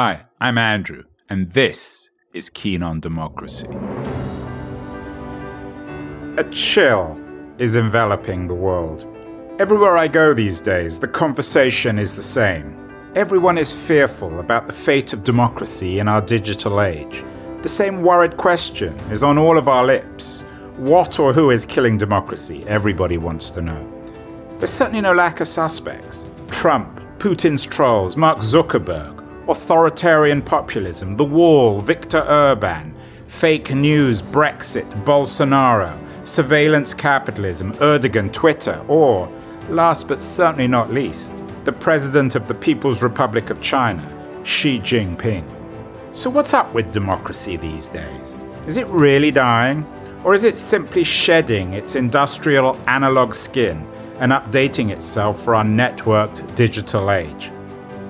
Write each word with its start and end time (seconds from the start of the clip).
Hi, 0.00 0.26
I'm 0.40 0.58
Andrew, 0.58 1.02
and 1.28 1.50
this 1.54 2.10
is 2.32 2.50
Keen 2.50 2.84
on 2.84 3.00
Democracy. 3.00 3.66
A 6.36 6.48
chill 6.52 7.20
is 7.58 7.74
enveloping 7.74 8.46
the 8.46 8.54
world. 8.54 9.04
Everywhere 9.58 9.96
I 9.96 10.06
go 10.06 10.32
these 10.32 10.60
days, 10.60 11.00
the 11.00 11.08
conversation 11.08 11.98
is 11.98 12.14
the 12.14 12.22
same. 12.22 12.78
Everyone 13.16 13.58
is 13.58 13.74
fearful 13.74 14.38
about 14.38 14.68
the 14.68 14.72
fate 14.72 15.12
of 15.12 15.24
democracy 15.24 15.98
in 15.98 16.06
our 16.06 16.20
digital 16.20 16.80
age. 16.80 17.24
The 17.62 17.68
same 17.68 18.02
worried 18.02 18.36
question 18.36 18.94
is 19.10 19.24
on 19.24 19.36
all 19.36 19.58
of 19.58 19.66
our 19.66 19.84
lips. 19.84 20.42
What 20.76 21.18
or 21.18 21.32
who 21.32 21.50
is 21.50 21.64
killing 21.64 21.98
democracy? 21.98 22.62
Everybody 22.68 23.18
wants 23.18 23.50
to 23.50 23.62
know. 23.62 23.84
There's 24.58 24.70
certainly 24.70 25.00
no 25.00 25.12
lack 25.12 25.40
of 25.40 25.48
suspects. 25.48 26.24
Trump, 26.52 27.00
Putin's 27.18 27.66
trolls, 27.66 28.16
Mark 28.16 28.38
Zuckerberg, 28.38 29.17
authoritarian 29.48 30.42
populism, 30.42 31.14
the 31.14 31.24
wall, 31.24 31.80
Viktor 31.80 32.20
Orban, 32.28 32.94
fake 33.26 33.74
news, 33.74 34.22
Brexit, 34.22 34.88
Bolsonaro, 35.04 35.98
surveillance 36.26 36.94
capitalism, 36.94 37.72
Erdogan, 37.74 38.32
Twitter, 38.32 38.84
or, 38.88 39.30
last 39.70 40.08
but 40.08 40.20
certainly 40.20 40.68
not 40.68 40.92
least, 40.92 41.34
the 41.64 41.72
President 41.72 42.34
of 42.34 42.46
the 42.48 42.54
People's 42.54 43.02
Republic 43.02 43.50
of 43.50 43.60
China, 43.60 44.06
Xi 44.44 44.78
Jinping. 44.80 45.44
So, 46.12 46.30
what's 46.30 46.54
up 46.54 46.72
with 46.72 46.92
democracy 46.92 47.56
these 47.56 47.88
days? 47.88 48.38
Is 48.66 48.76
it 48.76 48.86
really 48.88 49.30
dying? 49.30 49.86
Or 50.24 50.34
is 50.34 50.44
it 50.44 50.56
simply 50.56 51.04
shedding 51.04 51.74
its 51.74 51.94
industrial 51.94 52.78
analog 52.88 53.34
skin 53.34 53.86
and 54.18 54.32
updating 54.32 54.90
itself 54.90 55.42
for 55.42 55.54
our 55.54 55.64
networked 55.64 56.54
digital 56.54 57.10
age? 57.10 57.50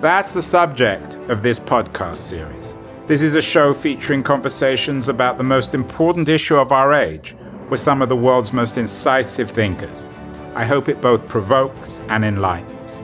That's 0.00 0.32
the 0.32 0.42
subject 0.42 1.16
of 1.28 1.42
this 1.42 1.58
podcast 1.58 2.18
series. 2.18 2.78
This 3.08 3.20
is 3.20 3.34
a 3.34 3.42
show 3.42 3.74
featuring 3.74 4.22
conversations 4.22 5.08
about 5.08 5.38
the 5.38 5.44
most 5.44 5.74
important 5.74 6.28
issue 6.28 6.56
of 6.56 6.70
our 6.70 6.94
age 6.94 7.34
with 7.68 7.80
some 7.80 8.00
of 8.00 8.08
the 8.08 8.14
world's 8.14 8.52
most 8.52 8.78
incisive 8.78 9.50
thinkers. 9.50 10.08
I 10.54 10.64
hope 10.64 10.88
it 10.88 11.00
both 11.00 11.26
provokes 11.26 12.00
and 12.10 12.24
enlightens. 12.24 13.02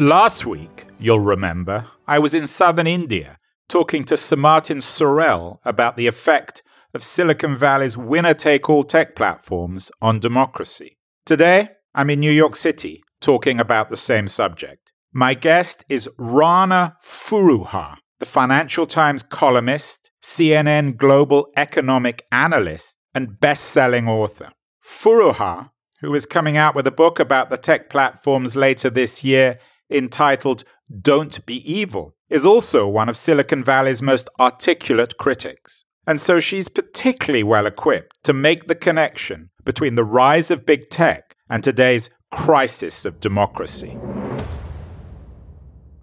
Last 0.00 0.46
week, 0.46 0.86
you'll 0.98 1.20
remember, 1.20 1.84
I 2.08 2.20
was 2.20 2.32
in 2.32 2.46
southern 2.46 2.86
India 2.86 3.38
talking 3.68 4.04
to 4.04 4.16
Sir 4.16 4.36
Martin 4.36 4.78
Sorrell 4.78 5.58
about 5.62 5.98
the 5.98 6.06
effect 6.06 6.62
of 6.94 7.04
Silicon 7.04 7.54
Valley's 7.54 7.98
winner 7.98 8.32
take 8.32 8.70
all 8.70 8.84
tech 8.84 9.14
platforms 9.14 9.92
on 10.00 10.20
democracy. 10.20 10.96
Today, 11.26 11.68
I'm 11.94 12.08
in 12.08 12.20
New 12.20 12.32
York 12.32 12.56
City 12.56 13.03
talking 13.24 13.58
about 13.58 13.88
the 13.88 13.96
same 13.96 14.28
subject. 14.28 14.92
My 15.10 15.32
guest 15.32 15.82
is 15.88 16.10
Rana 16.18 16.96
Foroohar, 17.02 17.96
the 18.20 18.26
Financial 18.26 18.86
Times 18.86 19.22
columnist, 19.22 20.10
CNN 20.22 20.98
global 20.98 21.48
economic 21.56 22.26
analyst, 22.30 22.98
and 23.14 23.40
best 23.40 23.64
selling 23.64 24.08
author. 24.08 24.50
Foroohar, 24.84 25.70
who 26.00 26.14
is 26.14 26.26
coming 26.26 26.58
out 26.58 26.74
with 26.74 26.86
a 26.86 26.90
book 26.90 27.18
about 27.18 27.48
the 27.48 27.56
tech 27.56 27.88
platforms 27.88 28.56
later 28.56 28.90
this 28.90 29.24
year 29.24 29.58
entitled 29.90 30.64
Don't 31.00 31.46
Be 31.46 31.56
Evil, 31.72 32.14
is 32.28 32.44
also 32.44 32.86
one 32.86 33.08
of 33.08 33.16
Silicon 33.16 33.64
Valley's 33.64 34.02
most 34.02 34.28
articulate 34.38 35.16
critics. 35.16 35.86
And 36.06 36.20
so 36.20 36.40
she's 36.40 36.68
particularly 36.68 37.42
well 37.42 37.64
equipped 37.64 38.22
to 38.24 38.34
make 38.34 38.66
the 38.66 38.74
connection 38.74 39.48
between 39.64 39.94
the 39.94 40.04
rise 40.04 40.50
of 40.50 40.66
big 40.66 40.90
tech 40.90 41.34
and 41.48 41.64
today's 41.64 42.10
crisis 42.34 43.04
of 43.04 43.20
democracy. 43.20 43.96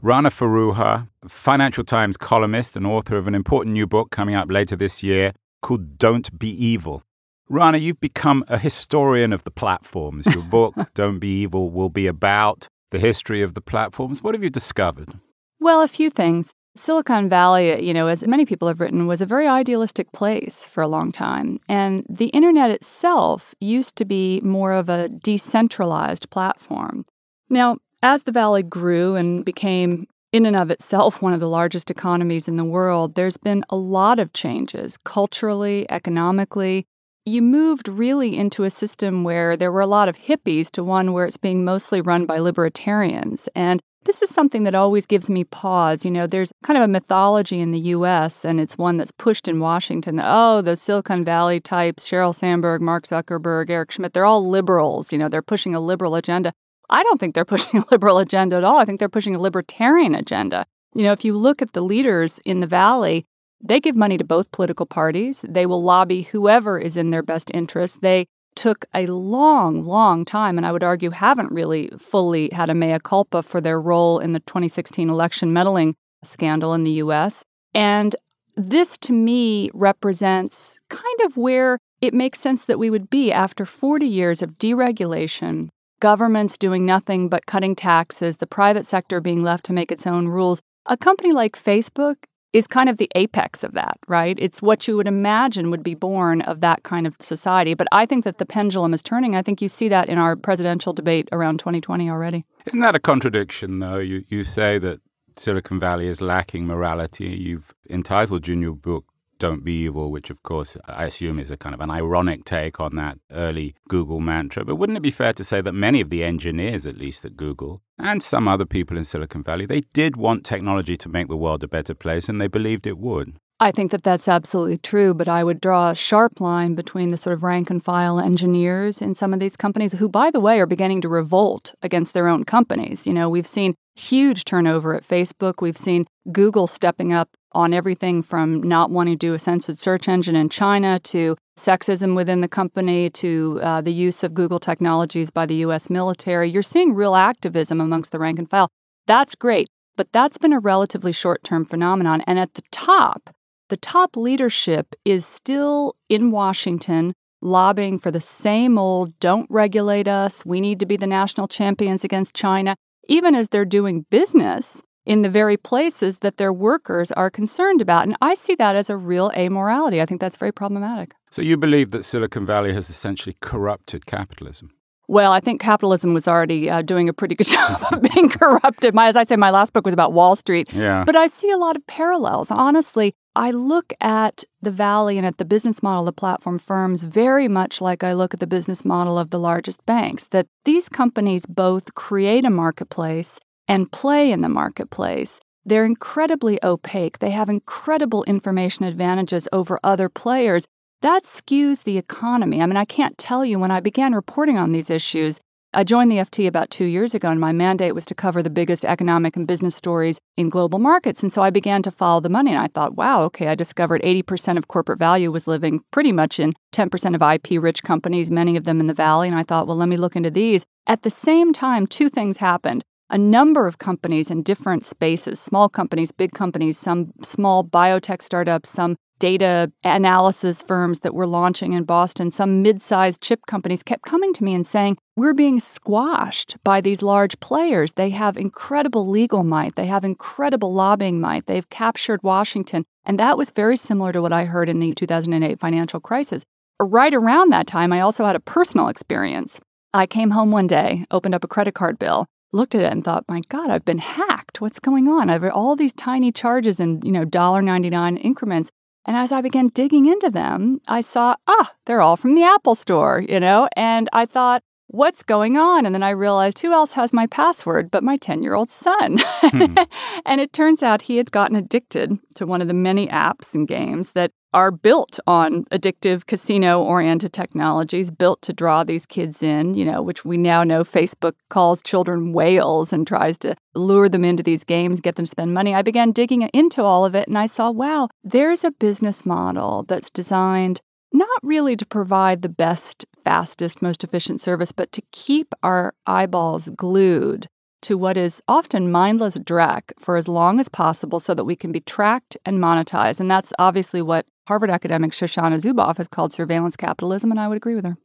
Rana 0.01 0.29
Foroohar, 0.29 1.09
Financial 1.27 1.83
Times 1.83 2.17
columnist 2.17 2.75
and 2.75 2.87
author 2.87 3.17
of 3.17 3.27
an 3.27 3.35
important 3.35 3.73
new 3.73 3.85
book 3.85 4.09
coming 4.09 4.33
up 4.33 4.49
later 4.49 4.75
this 4.75 5.03
year 5.03 5.33
called 5.61 5.97
Don't 5.97 6.39
Be 6.39 6.49
Evil. 6.49 7.03
Rana, 7.49 7.77
you've 7.77 7.99
become 7.99 8.43
a 8.47 8.57
historian 8.57 9.33
of 9.33 9.43
the 9.43 9.51
platforms. 9.51 10.25
Your 10.25 10.43
book, 10.57 10.73
Don't 10.95 11.19
Be 11.19 11.41
Evil, 11.41 11.69
will 11.69 11.89
be 11.89 12.07
about 12.07 12.67
the 12.89 12.99
history 12.99 13.41
of 13.41 13.53
the 13.53 13.61
platforms. 13.61 14.23
What 14.23 14.33
have 14.33 14.43
you 14.43 14.49
discovered? 14.49 15.19
Well, 15.59 15.81
a 15.81 15.87
few 15.87 16.09
things. 16.09 16.53
Silicon 16.73 17.27
Valley, 17.27 17.85
you 17.85 17.93
know, 17.93 18.07
as 18.07 18.25
many 18.25 18.45
people 18.45 18.67
have 18.67 18.79
written, 18.79 19.05
was 19.05 19.19
a 19.19 19.25
very 19.25 19.47
idealistic 19.47 20.11
place 20.13 20.65
for 20.65 20.81
a 20.81 20.87
long 20.87 21.11
time. 21.11 21.59
And 21.67 22.05
the 22.09 22.27
internet 22.27 22.71
itself 22.71 23.53
used 23.59 23.97
to 23.97 24.05
be 24.05 24.39
more 24.41 24.71
of 24.71 24.87
a 24.87 25.09
decentralized 25.09 26.29
platform. 26.29 27.05
Now, 27.49 27.77
as 28.01 28.23
the 28.23 28.31
Valley 28.31 28.63
grew 28.63 29.15
and 29.15 29.43
became, 29.43 30.07
in 30.31 30.45
and 30.45 30.55
of 30.55 30.71
itself, 30.71 31.21
one 31.21 31.33
of 31.33 31.41
the 31.41 31.49
largest 31.49 31.91
economies 31.91 32.47
in 32.47 32.55
the 32.55 32.63
world, 32.63 33.15
there's 33.15 33.37
been 33.37 33.65
a 33.69 33.75
lot 33.75 34.17
of 34.17 34.31
changes 34.31 34.97
culturally, 35.03 35.85
economically. 35.91 36.85
You 37.25 37.41
moved 37.41 37.89
really 37.89 38.37
into 38.37 38.63
a 38.63 38.71
system 38.71 39.25
where 39.25 39.57
there 39.57 39.73
were 39.73 39.81
a 39.81 39.87
lot 39.87 40.07
of 40.07 40.17
hippies 40.17 40.71
to 40.71 40.85
one 40.85 41.11
where 41.11 41.25
it's 41.25 41.37
being 41.37 41.65
mostly 41.65 41.99
run 41.99 42.25
by 42.25 42.39
libertarians. 42.39 43.49
And 43.55 43.81
this 44.05 44.21
is 44.21 44.29
something 44.29 44.63
that 44.63 44.75
always 44.75 45.05
gives 45.05 45.29
me 45.29 45.43
pause. 45.43 46.03
You 46.03 46.11
know, 46.11 46.25
there's 46.25 46.51
kind 46.63 46.77
of 46.77 46.83
a 46.83 46.87
mythology 46.87 47.59
in 47.59 47.71
the 47.71 47.79
US, 47.79 48.43
and 48.43 48.59
it's 48.59 48.77
one 48.77 48.97
that's 48.97 49.11
pushed 49.11 49.47
in 49.47 49.59
Washington 49.59 50.15
that, 50.15 50.25
oh, 50.27 50.61
those 50.61 50.81
Silicon 50.81 51.23
Valley 51.23 51.59
types, 51.59 52.07
Sheryl 52.07 52.33
Sandberg, 52.33 52.81
Mark 52.81 53.05
Zuckerberg, 53.05 53.69
Eric 53.69 53.91
Schmidt, 53.91 54.13
they're 54.13 54.25
all 54.25 54.47
liberals. 54.47 55.11
You 55.11 55.17
know, 55.17 55.29
they're 55.29 55.41
pushing 55.41 55.75
a 55.75 55.79
liberal 55.79 56.15
agenda. 56.15 56.53
I 56.89 57.03
don't 57.03 57.19
think 57.19 57.35
they're 57.35 57.45
pushing 57.53 57.81
a 57.81 57.85
liberal 57.91 58.17
agenda 58.17 58.57
at 58.57 58.63
all. 58.63 58.77
I 58.77 58.85
think 58.85 58.99
they're 58.99 59.09
pushing 59.09 59.35
a 59.35 59.39
libertarian 59.39 60.15
agenda. 60.15 60.65
You 60.95 61.03
know, 61.03 61.11
if 61.11 61.23
you 61.23 61.37
look 61.37 61.61
at 61.61 61.73
the 61.73 61.81
leaders 61.81 62.39
in 62.43 62.59
the 62.59 62.67
Valley, 62.67 63.25
they 63.63 63.79
give 63.79 63.95
money 63.95 64.17
to 64.17 64.23
both 64.23 64.51
political 64.51 64.85
parties. 64.85 65.45
They 65.47 65.65
will 65.65 65.83
lobby 65.83 66.23
whoever 66.23 66.79
is 66.79 66.97
in 66.97 67.11
their 67.11 67.23
best 67.23 67.51
interest. 67.53 68.01
They 68.01 68.25
took 68.55 68.85
a 68.93 69.05
long, 69.07 69.83
long 69.85 70.25
time, 70.25 70.57
and 70.57 70.65
I 70.65 70.71
would 70.71 70.83
argue 70.83 71.09
haven't 71.09 71.51
really 71.51 71.89
fully 71.97 72.49
had 72.51 72.69
a 72.69 72.75
mea 72.75 72.99
culpa 73.03 73.43
for 73.43 73.61
their 73.61 73.79
role 73.79 74.19
in 74.19 74.33
the 74.33 74.39
2016 74.41 75.09
election 75.09 75.53
meddling 75.53 75.95
scandal 76.23 76.73
in 76.73 76.83
the 76.83 76.91
US. 77.03 77.43
And 77.73 78.15
this 78.55 78.97
to 78.99 79.13
me 79.13 79.69
represents 79.73 80.79
kind 80.89 81.21
of 81.25 81.37
where 81.37 81.77
it 82.01 82.13
makes 82.13 82.39
sense 82.39 82.65
that 82.65 82.79
we 82.79 82.89
would 82.89 83.09
be 83.09 83.31
after 83.31 83.65
40 83.65 84.07
years 84.07 84.41
of 84.41 84.57
deregulation, 84.57 85.69
governments 85.99 86.57
doing 86.57 86.85
nothing 86.85 87.29
but 87.29 87.45
cutting 87.45 87.75
taxes, 87.75 88.37
the 88.37 88.47
private 88.47 88.85
sector 88.85 89.21
being 89.21 89.43
left 89.43 89.65
to 89.65 89.73
make 89.73 89.91
its 89.91 90.07
own 90.07 90.27
rules. 90.27 90.59
A 90.87 90.97
company 90.97 91.31
like 91.31 91.53
Facebook 91.53 92.15
is 92.53 92.67
kind 92.67 92.89
of 92.89 92.97
the 92.97 93.09
apex 93.15 93.63
of 93.63 93.73
that, 93.73 93.97
right? 94.07 94.37
It's 94.39 94.61
what 94.61 94.87
you 94.87 94.97
would 94.97 95.07
imagine 95.07 95.71
would 95.71 95.83
be 95.83 95.95
born 95.95 96.41
of 96.41 96.61
that 96.61 96.83
kind 96.83 97.07
of 97.07 97.15
society. 97.19 97.73
But 97.73 97.87
I 97.91 98.05
think 98.05 98.23
that 98.25 98.37
the 98.37 98.45
pendulum 98.45 98.93
is 98.93 99.01
turning. 99.01 99.35
I 99.35 99.41
think 99.41 99.61
you 99.61 99.69
see 99.69 99.87
that 99.89 100.09
in 100.09 100.17
our 100.17 100.35
presidential 100.35 100.93
debate 100.93 101.29
around 101.31 101.59
2020 101.59 102.09
already. 102.09 102.43
Isn't 102.65 102.81
that 102.81 102.95
a 102.95 102.99
contradiction, 102.99 103.79
though? 103.79 103.99
You, 103.99 104.23
you 104.27 104.43
say 104.43 104.77
that 104.79 104.99
Silicon 105.37 105.79
Valley 105.79 106.07
is 106.07 106.19
lacking 106.21 106.65
morality. 106.65 107.29
You've 107.29 107.73
entitled 107.89 108.47
your 108.47 108.57
new 108.57 108.75
book 108.75 109.05
don't 109.41 109.65
be 109.65 109.85
evil, 109.85 110.11
which 110.11 110.29
of 110.29 110.43
course 110.43 110.77
I 110.87 111.05
assume 111.05 111.39
is 111.39 111.49
a 111.49 111.57
kind 111.57 111.73
of 111.73 111.81
an 111.81 111.89
ironic 111.89 112.45
take 112.45 112.79
on 112.79 112.95
that 112.97 113.17
early 113.31 113.73
Google 113.89 114.19
mantra. 114.19 114.63
But 114.63 114.75
wouldn't 114.75 114.99
it 114.99 115.01
be 115.01 115.09
fair 115.09 115.33
to 115.33 115.43
say 115.43 115.61
that 115.61 115.73
many 115.73 115.99
of 115.99 116.11
the 116.11 116.23
engineers, 116.23 116.85
at 116.85 116.95
least 116.95 117.25
at 117.25 117.35
Google, 117.35 117.81
and 117.97 118.21
some 118.21 118.47
other 118.47 118.65
people 118.65 118.97
in 118.97 119.03
Silicon 119.03 119.41
Valley, 119.43 119.65
they 119.65 119.81
did 119.93 120.15
want 120.15 120.45
technology 120.45 120.95
to 120.95 121.09
make 121.09 121.27
the 121.27 121.35
world 121.35 121.63
a 121.63 121.67
better 121.67 121.95
place 121.95 122.29
and 122.29 122.39
they 122.39 122.47
believed 122.47 122.85
it 122.85 122.99
would? 122.99 123.39
I 123.63 123.69
think 123.69 123.91
that 123.91 124.01
that's 124.01 124.27
absolutely 124.27 124.79
true, 124.79 125.13
but 125.13 125.27
I 125.27 125.43
would 125.43 125.61
draw 125.61 125.91
a 125.91 125.95
sharp 125.95 126.41
line 126.41 126.73
between 126.73 127.09
the 127.09 127.17
sort 127.17 127.35
of 127.35 127.43
rank 127.43 127.69
and 127.69 127.81
file 127.81 128.19
engineers 128.19 129.03
in 129.03 129.13
some 129.13 129.35
of 129.35 129.39
these 129.39 129.55
companies, 129.55 129.93
who, 129.93 130.09
by 130.09 130.31
the 130.31 130.39
way, 130.39 130.59
are 130.59 130.65
beginning 130.65 131.01
to 131.01 131.09
revolt 131.09 131.75
against 131.83 132.15
their 132.15 132.27
own 132.27 132.43
companies. 132.43 133.05
You 133.05 133.13
know, 133.13 133.29
we've 133.29 133.45
seen 133.45 133.75
huge 133.95 134.45
turnover 134.45 134.95
at 134.95 135.03
Facebook. 135.03 135.61
We've 135.61 135.77
seen 135.77 136.07
Google 136.31 136.65
stepping 136.65 137.13
up 137.13 137.29
on 137.51 137.71
everything 137.71 138.23
from 138.23 138.63
not 138.63 138.89
wanting 138.89 139.13
to 139.13 139.27
do 139.27 139.35
a 139.35 139.39
censored 139.39 139.77
search 139.77 140.07
engine 140.07 140.35
in 140.35 140.49
China 140.49 140.97
to 141.01 141.35
sexism 141.55 142.15
within 142.15 142.41
the 142.41 142.47
company 142.47 143.11
to 143.11 143.59
uh, 143.61 143.79
the 143.79 143.93
use 143.93 144.23
of 144.23 144.33
Google 144.33 144.59
technologies 144.59 145.29
by 145.29 145.45
the 145.45 145.55
US 145.67 145.87
military. 145.87 146.49
You're 146.49 146.63
seeing 146.63 146.95
real 146.95 147.13
activism 147.13 147.79
amongst 147.79 148.11
the 148.11 148.17
rank 148.17 148.39
and 148.39 148.49
file. 148.49 148.69
That's 149.05 149.35
great, 149.35 149.67
but 149.97 150.11
that's 150.11 150.39
been 150.39 150.53
a 150.53 150.59
relatively 150.59 151.11
short 151.11 151.43
term 151.43 151.63
phenomenon. 151.63 152.21
And 152.25 152.39
at 152.39 152.55
the 152.55 152.63
top, 152.71 153.29
the 153.71 153.77
top 153.77 154.17
leadership 154.17 154.95
is 155.05 155.25
still 155.25 155.95
in 156.09 156.29
Washington 156.29 157.13
lobbying 157.41 157.97
for 157.97 158.11
the 158.11 158.19
same 158.19 158.77
old 158.77 159.17
don't 159.19 159.47
regulate 159.49 160.09
us, 160.09 160.45
we 160.45 160.59
need 160.59 160.77
to 160.81 160.85
be 160.85 160.97
the 160.97 161.07
national 161.07 161.47
champions 161.47 162.03
against 162.03 162.35
China, 162.35 162.75
even 163.07 163.33
as 163.33 163.47
they're 163.47 163.63
doing 163.63 164.05
business 164.09 164.83
in 165.05 165.21
the 165.21 165.29
very 165.29 165.55
places 165.55 166.19
that 166.19 166.35
their 166.35 166.51
workers 166.51 167.13
are 167.13 167.29
concerned 167.29 167.81
about. 167.81 168.03
And 168.03 168.15
I 168.21 168.33
see 168.33 168.55
that 168.55 168.75
as 168.75 168.89
a 168.89 168.97
real 168.97 169.31
amorality. 169.31 170.01
I 170.01 170.05
think 170.05 170.19
that's 170.19 170.37
very 170.37 170.51
problematic. 170.51 171.13
So 171.31 171.41
you 171.41 171.55
believe 171.55 171.91
that 171.91 172.03
Silicon 172.03 172.45
Valley 172.45 172.73
has 172.73 172.89
essentially 172.89 173.37
corrupted 173.39 174.05
capitalism? 174.05 174.71
Well, 175.11 175.33
I 175.33 175.41
think 175.41 175.59
capitalism 175.59 176.13
was 176.13 176.25
already 176.25 176.69
uh, 176.69 176.83
doing 176.83 177.09
a 177.09 177.13
pretty 177.13 177.35
good 177.35 177.47
job 177.57 177.83
of 177.91 178.01
being 178.01 178.29
corrupted. 178.29 178.95
My, 178.95 179.07
as 179.07 179.17
I 179.17 179.25
say, 179.25 179.35
my 179.35 179.49
last 179.49 179.73
book 179.73 179.83
was 179.83 179.93
about 179.93 180.13
Wall 180.13 180.37
Street. 180.37 180.71
Yeah. 180.71 181.03
But 181.03 181.17
I 181.17 181.27
see 181.27 181.51
a 181.51 181.57
lot 181.57 181.75
of 181.75 181.85
parallels. 181.85 182.49
Honestly, 182.49 183.13
I 183.35 183.51
look 183.51 183.91
at 183.99 184.45
the 184.61 184.71
Valley 184.71 185.17
and 185.17 185.27
at 185.27 185.37
the 185.37 185.43
business 185.43 185.83
model 185.83 186.07
of 186.07 186.15
platform 186.15 186.57
firms 186.57 187.03
very 187.03 187.49
much 187.49 187.81
like 187.81 188.05
I 188.05 188.13
look 188.13 188.33
at 188.33 188.39
the 188.39 188.47
business 188.47 188.85
model 188.85 189.19
of 189.19 189.31
the 189.31 189.39
largest 189.39 189.85
banks, 189.85 190.27
that 190.29 190.47
these 190.63 190.87
companies 190.87 191.45
both 191.45 191.93
create 191.93 192.45
a 192.45 192.49
marketplace 192.49 193.37
and 193.67 193.91
play 193.91 194.31
in 194.31 194.39
the 194.39 194.47
marketplace. 194.47 195.41
They're 195.65 195.83
incredibly 195.83 196.57
opaque. 196.63 197.19
They 197.19 197.31
have 197.31 197.49
incredible 197.49 198.23
information 198.23 198.85
advantages 198.85 199.49
over 199.51 199.77
other 199.83 200.07
players 200.07 200.65
that 201.01 201.25
skews 201.25 201.83
the 201.83 201.97
economy. 201.97 202.61
I 202.61 202.65
mean, 202.67 202.77
I 202.77 202.85
can't 202.85 203.17
tell 203.17 203.43
you 203.43 203.57
when 203.57 203.71
I 203.71 203.79
began 203.79 204.13
reporting 204.13 204.57
on 204.57 204.71
these 204.71 204.89
issues. 204.89 205.39
I 205.73 205.83
joined 205.83 206.11
the 206.11 206.17
FT 206.17 206.47
about 206.47 206.69
two 206.69 206.85
years 206.85 207.15
ago, 207.15 207.29
and 207.29 207.39
my 207.39 207.53
mandate 207.53 207.95
was 207.95 208.05
to 208.05 208.13
cover 208.13 208.43
the 208.43 208.49
biggest 208.49 208.83
economic 208.83 209.37
and 209.37 209.47
business 209.47 209.73
stories 209.73 210.19
in 210.37 210.49
global 210.49 210.79
markets. 210.79 211.23
And 211.23 211.31
so 211.31 211.41
I 211.41 211.49
began 211.49 211.81
to 211.83 211.91
follow 211.91 212.19
the 212.19 212.29
money, 212.29 212.51
and 212.51 212.59
I 212.59 212.67
thought, 212.67 212.97
wow, 212.97 213.23
okay, 213.23 213.47
I 213.47 213.55
discovered 213.55 214.01
80% 214.01 214.57
of 214.57 214.67
corporate 214.67 214.99
value 214.99 215.31
was 215.31 215.47
living 215.47 215.81
pretty 215.89 216.11
much 216.11 216.39
in 216.39 216.53
10% 216.73 217.15
of 217.15 217.21
IP 217.21 217.61
rich 217.61 217.83
companies, 217.83 218.29
many 218.29 218.57
of 218.57 218.65
them 218.65 218.79
in 218.79 218.87
the 218.87 218.93
Valley. 218.93 219.29
And 219.29 219.37
I 219.37 219.43
thought, 219.43 219.65
well, 219.65 219.77
let 219.77 219.89
me 219.89 219.97
look 219.97 220.15
into 220.17 220.29
these. 220.29 220.65
At 220.87 221.03
the 221.03 221.09
same 221.09 221.53
time, 221.53 221.87
two 221.87 222.09
things 222.09 222.37
happened. 222.37 222.83
A 223.09 223.17
number 223.17 223.65
of 223.65 223.77
companies 223.77 224.29
in 224.29 224.43
different 224.43 224.85
spaces, 224.85 225.39
small 225.39 225.69
companies, 225.69 226.11
big 226.11 226.33
companies, 226.33 226.77
some 226.77 227.11
small 227.23 227.63
biotech 227.63 228.21
startups, 228.21 228.69
some 228.69 228.97
data 229.21 229.71
analysis 229.83 230.63
firms 230.63 231.01
that 231.01 231.13
were 231.13 231.27
launching 231.27 231.73
in 231.73 231.83
Boston, 231.83 232.31
some 232.31 232.63
mid 232.63 232.81
sized 232.81 233.21
chip 233.21 233.45
companies 233.45 233.83
kept 233.83 234.03
coming 234.03 234.33
to 234.33 234.43
me 234.43 234.55
and 234.55 234.65
saying, 234.65 234.97
We're 235.15 235.35
being 235.35 235.59
squashed 235.59 236.57
by 236.63 236.81
these 236.81 237.03
large 237.03 237.39
players. 237.39 237.91
They 237.93 238.09
have 238.09 238.35
incredible 238.35 239.07
legal 239.07 239.43
might, 239.43 239.75
they 239.75 239.85
have 239.85 240.03
incredible 240.03 240.73
lobbying 240.73 241.21
might, 241.21 241.45
they've 241.45 241.69
captured 241.69 242.23
Washington. 242.23 242.83
And 243.05 243.19
that 243.19 243.37
was 243.37 243.51
very 243.51 243.77
similar 243.77 244.11
to 244.11 244.23
what 244.23 244.33
I 244.33 244.45
heard 244.45 244.69
in 244.69 244.79
the 244.79 244.93
2008 244.93 245.59
financial 245.59 245.99
crisis. 245.99 246.43
Right 246.81 247.13
around 247.13 247.51
that 247.51 247.67
time, 247.67 247.93
I 247.93 248.01
also 248.01 248.25
had 248.25 248.35
a 248.35 248.39
personal 248.39 248.87
experience. 248.87 249.59
I 249.93 250.07
came 250.07 250.31
home 250.31 250.49
one 250.49 250.67
day, 250.67 251.05
opened 251.11 251.35
up 251.35 251.43
a 251.43 251.47
credit 251.47 251.75
card 251.75 251.99
bill, 251.99 252.25
looked 252.53 252.73
at 252.73 252.81
it 252.81 252.91
and 252.91 253.03
thought, 253.03 253.25
my 253.27 253.41
God, 253.49 253.69
I've 253.69 253.85
been 253.85 253.99
hacked. 253.99 254.61
What's 254.61 254.79
going 254.79 255.07
on? 255.07 255.29
I've 255.29 255.43
all 255.51 255.75
these 255.75 255.93
tiny 255.93 256.31
charges 256.31 256.79
in, 256.79 257.01
you 257.03 257.11
know, 257.11 257.25
$1.99 257.25 258.19
increments. 258.23 258.71
And 259.05 259.17
as 259.17 259.31
I 259.31 259.41
began 259.41 259.67
digging 259.67 260.05
into 260.05 260.29
them, 260.29 260.79
I 260.87 261.01
saw, 261.01 261.35
ah, 261.47 261.73
they're 261.85 262.01
all 262.01 262.17
from 262.17 262.35
the 262.35 262.43
Apple 262.43 262.75
store, 262.75 263.23
you 263.27 263.39
know? 263.39 263.67
And 263.75 264.09
I 264.13 264.25
thought, 264.25 264.63
what's 264.87 265.23
going 265.23 265.57
on? 265.57 265.85
And 265.85 265.95
then 265.95 266.03
I 266.03 266.09
realized 266.09 266.59
who 266.59 266.73
else 266.73 266.91
has 266.93 267.13
my 267.13 267.25
password 267.27 267.89
but 267.89 268.03
my 268.03 268.17
10 268.17 268.43
year 268.43 268.53
old 268.53 268.69
son. 268.69 269.19
Hmm. 269.41 269.75
and 270.25 270.41
it 270.41 270.53
turns 270.53 270.83
out 270.83 271.03
he 271.03 271.17
had 271.17 271.31
gotten 271.31 271.55
addicted 271.55 272.19
to 272.35 272.45
one 272.45 272.61
of 272.61 272.67
the 272.67 272.73
many 272.73 273.07
apps 273.07 273.55
and 273.55 273.67
games 273.67 274.11
that 274.11 274.31
are 274.53 274.71
built 274.71 275.19
on 275.27 275.65
addictive 275.65 276.25
casino 276.25 276.81
oriented 276.81 277.33
technologies 277.33 278.11
built 278.11 278.41
to 278.41 278.53
draw 278.53 278.83
these 278.83 279.05
kids 279.05 279.41
in, 279.41 279.73
you 279.73 279.85
know, 279.85 280.01
which 280.01 280.25
we 280.25 280.37
now 280.37 280.63
know 280.63 280.83
Facebook 280.83 281.33
calls 281.49 281.81
children 281.81 282.33
whales 282.33 282.91
and 282.91 283.07
tries 283.07 283.37
to 283.37 283.55
lure 283.75 284.09
them 284.09 284.25
into 284.25 284.43
these 284.43 284.63
games, 284.63 284.99
get 284.99 285.15
them 285.15 285.25
to 285.25 285.31
spend 285.31 285.53
money. 285.53 285.73
I 285.73 285.81
began 285.81 286.11
digging 286.11 286.41
into 286.53 286.83
all 286.83 287.05
of 287.05 287.15
it 287.15 287.27
and 287.27 287.37
I 287.37 287.45
saw, 287.45 287.71
wow, 287.71 288.09
there's 288.23 288.63
a 288.63 288.71
business 288.71 289.25
model 289.25 289.85
that's 289.87 290.09
designed 290.09 290.81
not 291.13 291.39
really 291.43 291.75
to 291.75 291.85
provide 291.85 292.41
the 292.41 292.49
best, 292.49 293.05
fastest, 293.23 293.81
most 293.81 294.03
efficient 294.03 294.39
service, 294.39 294.71
but 294.71 294.91
to 294.93 295.01
keep 295.11 295.53
our 295.61 295.93
eyeballs 296.07 296.69
glued 296.75 297.47
to 297.81 297.97
what 297.97 298.17
is 298.17 298.41
often 298.47 298.91
mindless 298.91 299.37
dreck 299.37 299.91
for 299.99 300.15
as 300.15 300.27
long 300.27 300.59
as 300.59 300.69
possible 300.69 301.19
so 301.19 301.33
that 301.33 301.45
we 301.45 301.55
can 301.55 301.71
be 301.71 301.79
tracked 301.79 302.37
and 302.45 302.59
monetized. 302.59 303.19
And 303.19 303.29
that's 303.29 303.53
obviously 303.59 304.01
what 304.01 304.25
Harvard 304.47 304.69
academic 304.69 305.11
Shoshana 305.11 305.61
Zuboff 305.61 305.97
has 305.97 306.07
called 306.07 306.33
surveillance 306.33 306.75
capitalism, 306.75 307.31
and 307.31 307.39
I 307.39 307.47
would 307.47 307.57
agree 307.57 307.75
with 307.75 307.85
her. 307.85 307.97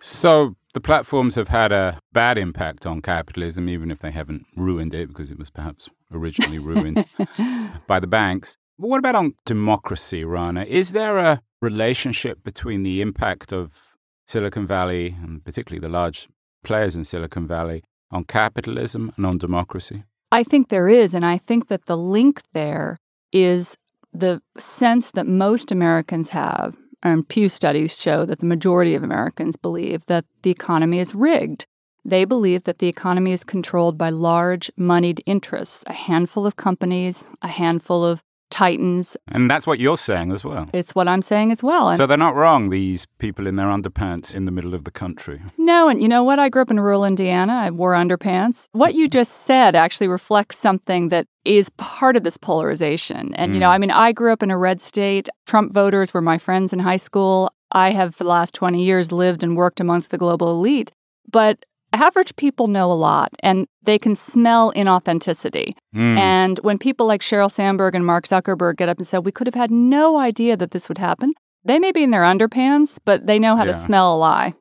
So 0.00 0.56
the 0.74 0.80
platforms 0.80 1.34
have 1.36 1.48
had 1.48 1.72
a 1.72 1.98
bad 2.12 2.36
impact 2.36 2.84
on 2.84 3.00
capitalism, 3.00 3.68
even 3.68 3.90
if 3.90 4.00
they 4.00 4.10
haven't 4.10 4.46
ruined 4.56 4.92
it, 4.92 5.08
because 5.08 5.30
it 5.30 5.38
was 5.38 5.50
perhaps 5.50 5.88
originally 6.12 6.58
ruined 6.58 7.06
by 7.86 8.00
the 8.00 8.06
banks. 8.06 8.56
But 8.78 8.88
what 8.88 8.98
about 8.98 9.14
on 9.14 9.34
democracy, 9.46 10.24
Rana? 10.24 10.64
Is 10.64 10.92
there 10.92 11.18
a 11.18 11.40
relationship 11.62 12.42
between 12.42 12.82
the 12.82 13.00
impact 13.00 13.52
of 13.52 13.94
Silicon 14.26 14.66
Valley, 14.66 15.16
and 15.22 15.44
particularly 15.44 15.80
the 15.80 15.88
large 15.88 16.28
players 16.62 16.96
in 16.96 17.04
Silicon 17.04 17.46
Valley, 17.46 17.82
on 18.10 18.24
capitalism 18.24 19.12
and 19.16 19.26
on 19.26 19.38
democracy? 19.38 20.04
I 20.30 20.42
think 20.42 20.68
there 20.68 20.88
is. 20.88 21.14
And 21.14 21.24
I 21.24 21.38
think 21.38 21.68
that 21.68 21.86
the 21.86 21.96
link 21.96 22.42
there 22.52 22.98
is 23.32 23.76
the 24.12 24.40
sense 24.58 25.10
that 25.12 25.26
most 25.26 25.72
Americans 25.72 26.28
have, 26.30 26.76
and 27.02 27.28
Pew 27.28 27.48
studies 27.48 28.00
show 28.00 28.24
that 28.24 28.38
the 28.38 28.46
majority 28.46 28.94
of 28.94 29.02
Americans 29.02 29.56
believe 29.56 30.06
that 30.06 30.24
the 30.42 30.50
economy 30.50 30.98
is 30.98 31.14
rigged. 31.14 31.66
They 32.04 32.24
believe 32.24 32.64
that 32.64 32.78
the 32.78 32.88
economy 32.88 33.32
is 33.32 33.44
controlled 33.44 33.96
by 33.96 34.10
large, 34.10 34.70
moneyed 34.76 35.22
interests, 35.26 35.84
a 35.86 35.92
handful 35.92 36.46
of 36.46 36.56
companies, 36.56 37.24
a 37.42 37.48
handful 37.48 38.04
of 38.04 38.22
titans. 38.54 39.16
And 39.28 39.50
that's 39.50 39.66
what 39.66 39.80
you're 39.80 39.98
saying 39.98 40.30
as 40.30 40.44
well. 40.44 40.70
It's 40.72 40.94
what 40.94 41.08
I'm 41.08 41.22
saying 41.22 41.50
as 41.50 41.60
well. 41.60 41.88
And 41.88 41.96
so 41.96 42.06
they're 42.06 42.16
not 42.16 42.36
wrong, 42.36 42.70
these 42.70 43.04
people 43.18 43.48
in 43.48 43.56
their 43.56 43.66
underpants 43.66 44.32
in 44.32 44.44
the 44.44 44.52
middle 44.52 44.74
of 44.74 44.84
the 44.84 44.92
country. 44.92 45.42
No, 45.58 45.88
and 45.88 46.00
you 46.00 46.08
know 46.08 46.22
what? 46.22 46.38
I 46.38 46.48
grew 46.48 46.62
up 46.62 46.70
in 46.70 46.78
rural 46.78 47.04
Indiana. 47.04 47.52
I 47.52 47.70
wore 47.70 47.94
underpants. 47.94 48.68
What 48.70 48.94
you 48.94 49.08
just 49.08 49.42
said 49.42 49.74
actually 49.74 50.06
reflects 50.06 50.56
something 50.56 51.08
that 51.08 51.26
is 51.44 51.68
part 51.70 52.16
of 52.16 52.22
this 52.22 52.36
polarization. 52.36 53.34
And, 53.34 53.50
mm. 53.50 53.54
you 53.54 53.60
know, 53.60 53.70
mm. 53.70 53.74
I 53.74 53.78
mean, 53.78 53.90
I 53.90 54.12
grew 54.12 54.32
up 54.32 54.42
in 54.44 54.52
a 54.52 54.58
red 54.58 54.80
state. 54.80 55.28
Trump 55.46 55.72
voters 55.72 56.14
were 56.14 56.22
my 56.22 56.38
friends 56.38 56.72
in 56.72 56.78
high 56.78 56.96
school. 57.08 57.52
I 57.72 57.90
have, 57.90 58.14
for 58.14 58.22
the 58.22 58.30
last 58.30 58.54
20 58.54 58.84
years, 58.84 59.10
lived 59.10 59.42
and 59.42 59.56
worked 59.56 59.80
amongst 59.80 60.12
the 60.12 60.18
global 60.18 60.52
elite. 60.52 60.92
But 61.28 61.66
average 61.94 62.34
people 62.36 62.66
know 62.66 62.90
a 62.90 62.94
lot 62.94 63.32
and 63.40 63.66
they 63.82 63.98
can 63.98 64.14
smell 64.14 64.72
inauthenticity. 64.74 65.68
Mm. 65.94 66.16
And 66.16 66.60
when 66.62 66.78
people 66.78 67.06
like 67.06 67.20
Sheryl 67.20 67.50
Sandberg 67.50 67.94
and 67.94 68.04
Mark 68.04 68.26
Zuckerberg 68.26 68.76
get 68.76 68.88
up 68.88 68.98
and 68.98 69.06
say, 69.06 69.18
we 69.18 69.32
could 69.32 69.46
have 69.46 69.54
had 69.54 69.70
no 69.70 70.18
idea 70.18 70.56
that 70.56 70.72
this 70.72 70.88
would 70.88 70.98
happen, 70.98 71.34
they 71.64 71.78
may 71.78 71.92
be 71.92 72.02
in 72.02 72.10
their 72.10 72.22
underpants, 72.22 72.98
but 73.04 73.26
they 73.26 73.38
know 73.38 73.56
how 73.56 73.64
yeah. 73.64 73.72
to 73.72 73.78
smell 73.78 74.14
a 74.14 74.18
lie. 74.18 74.54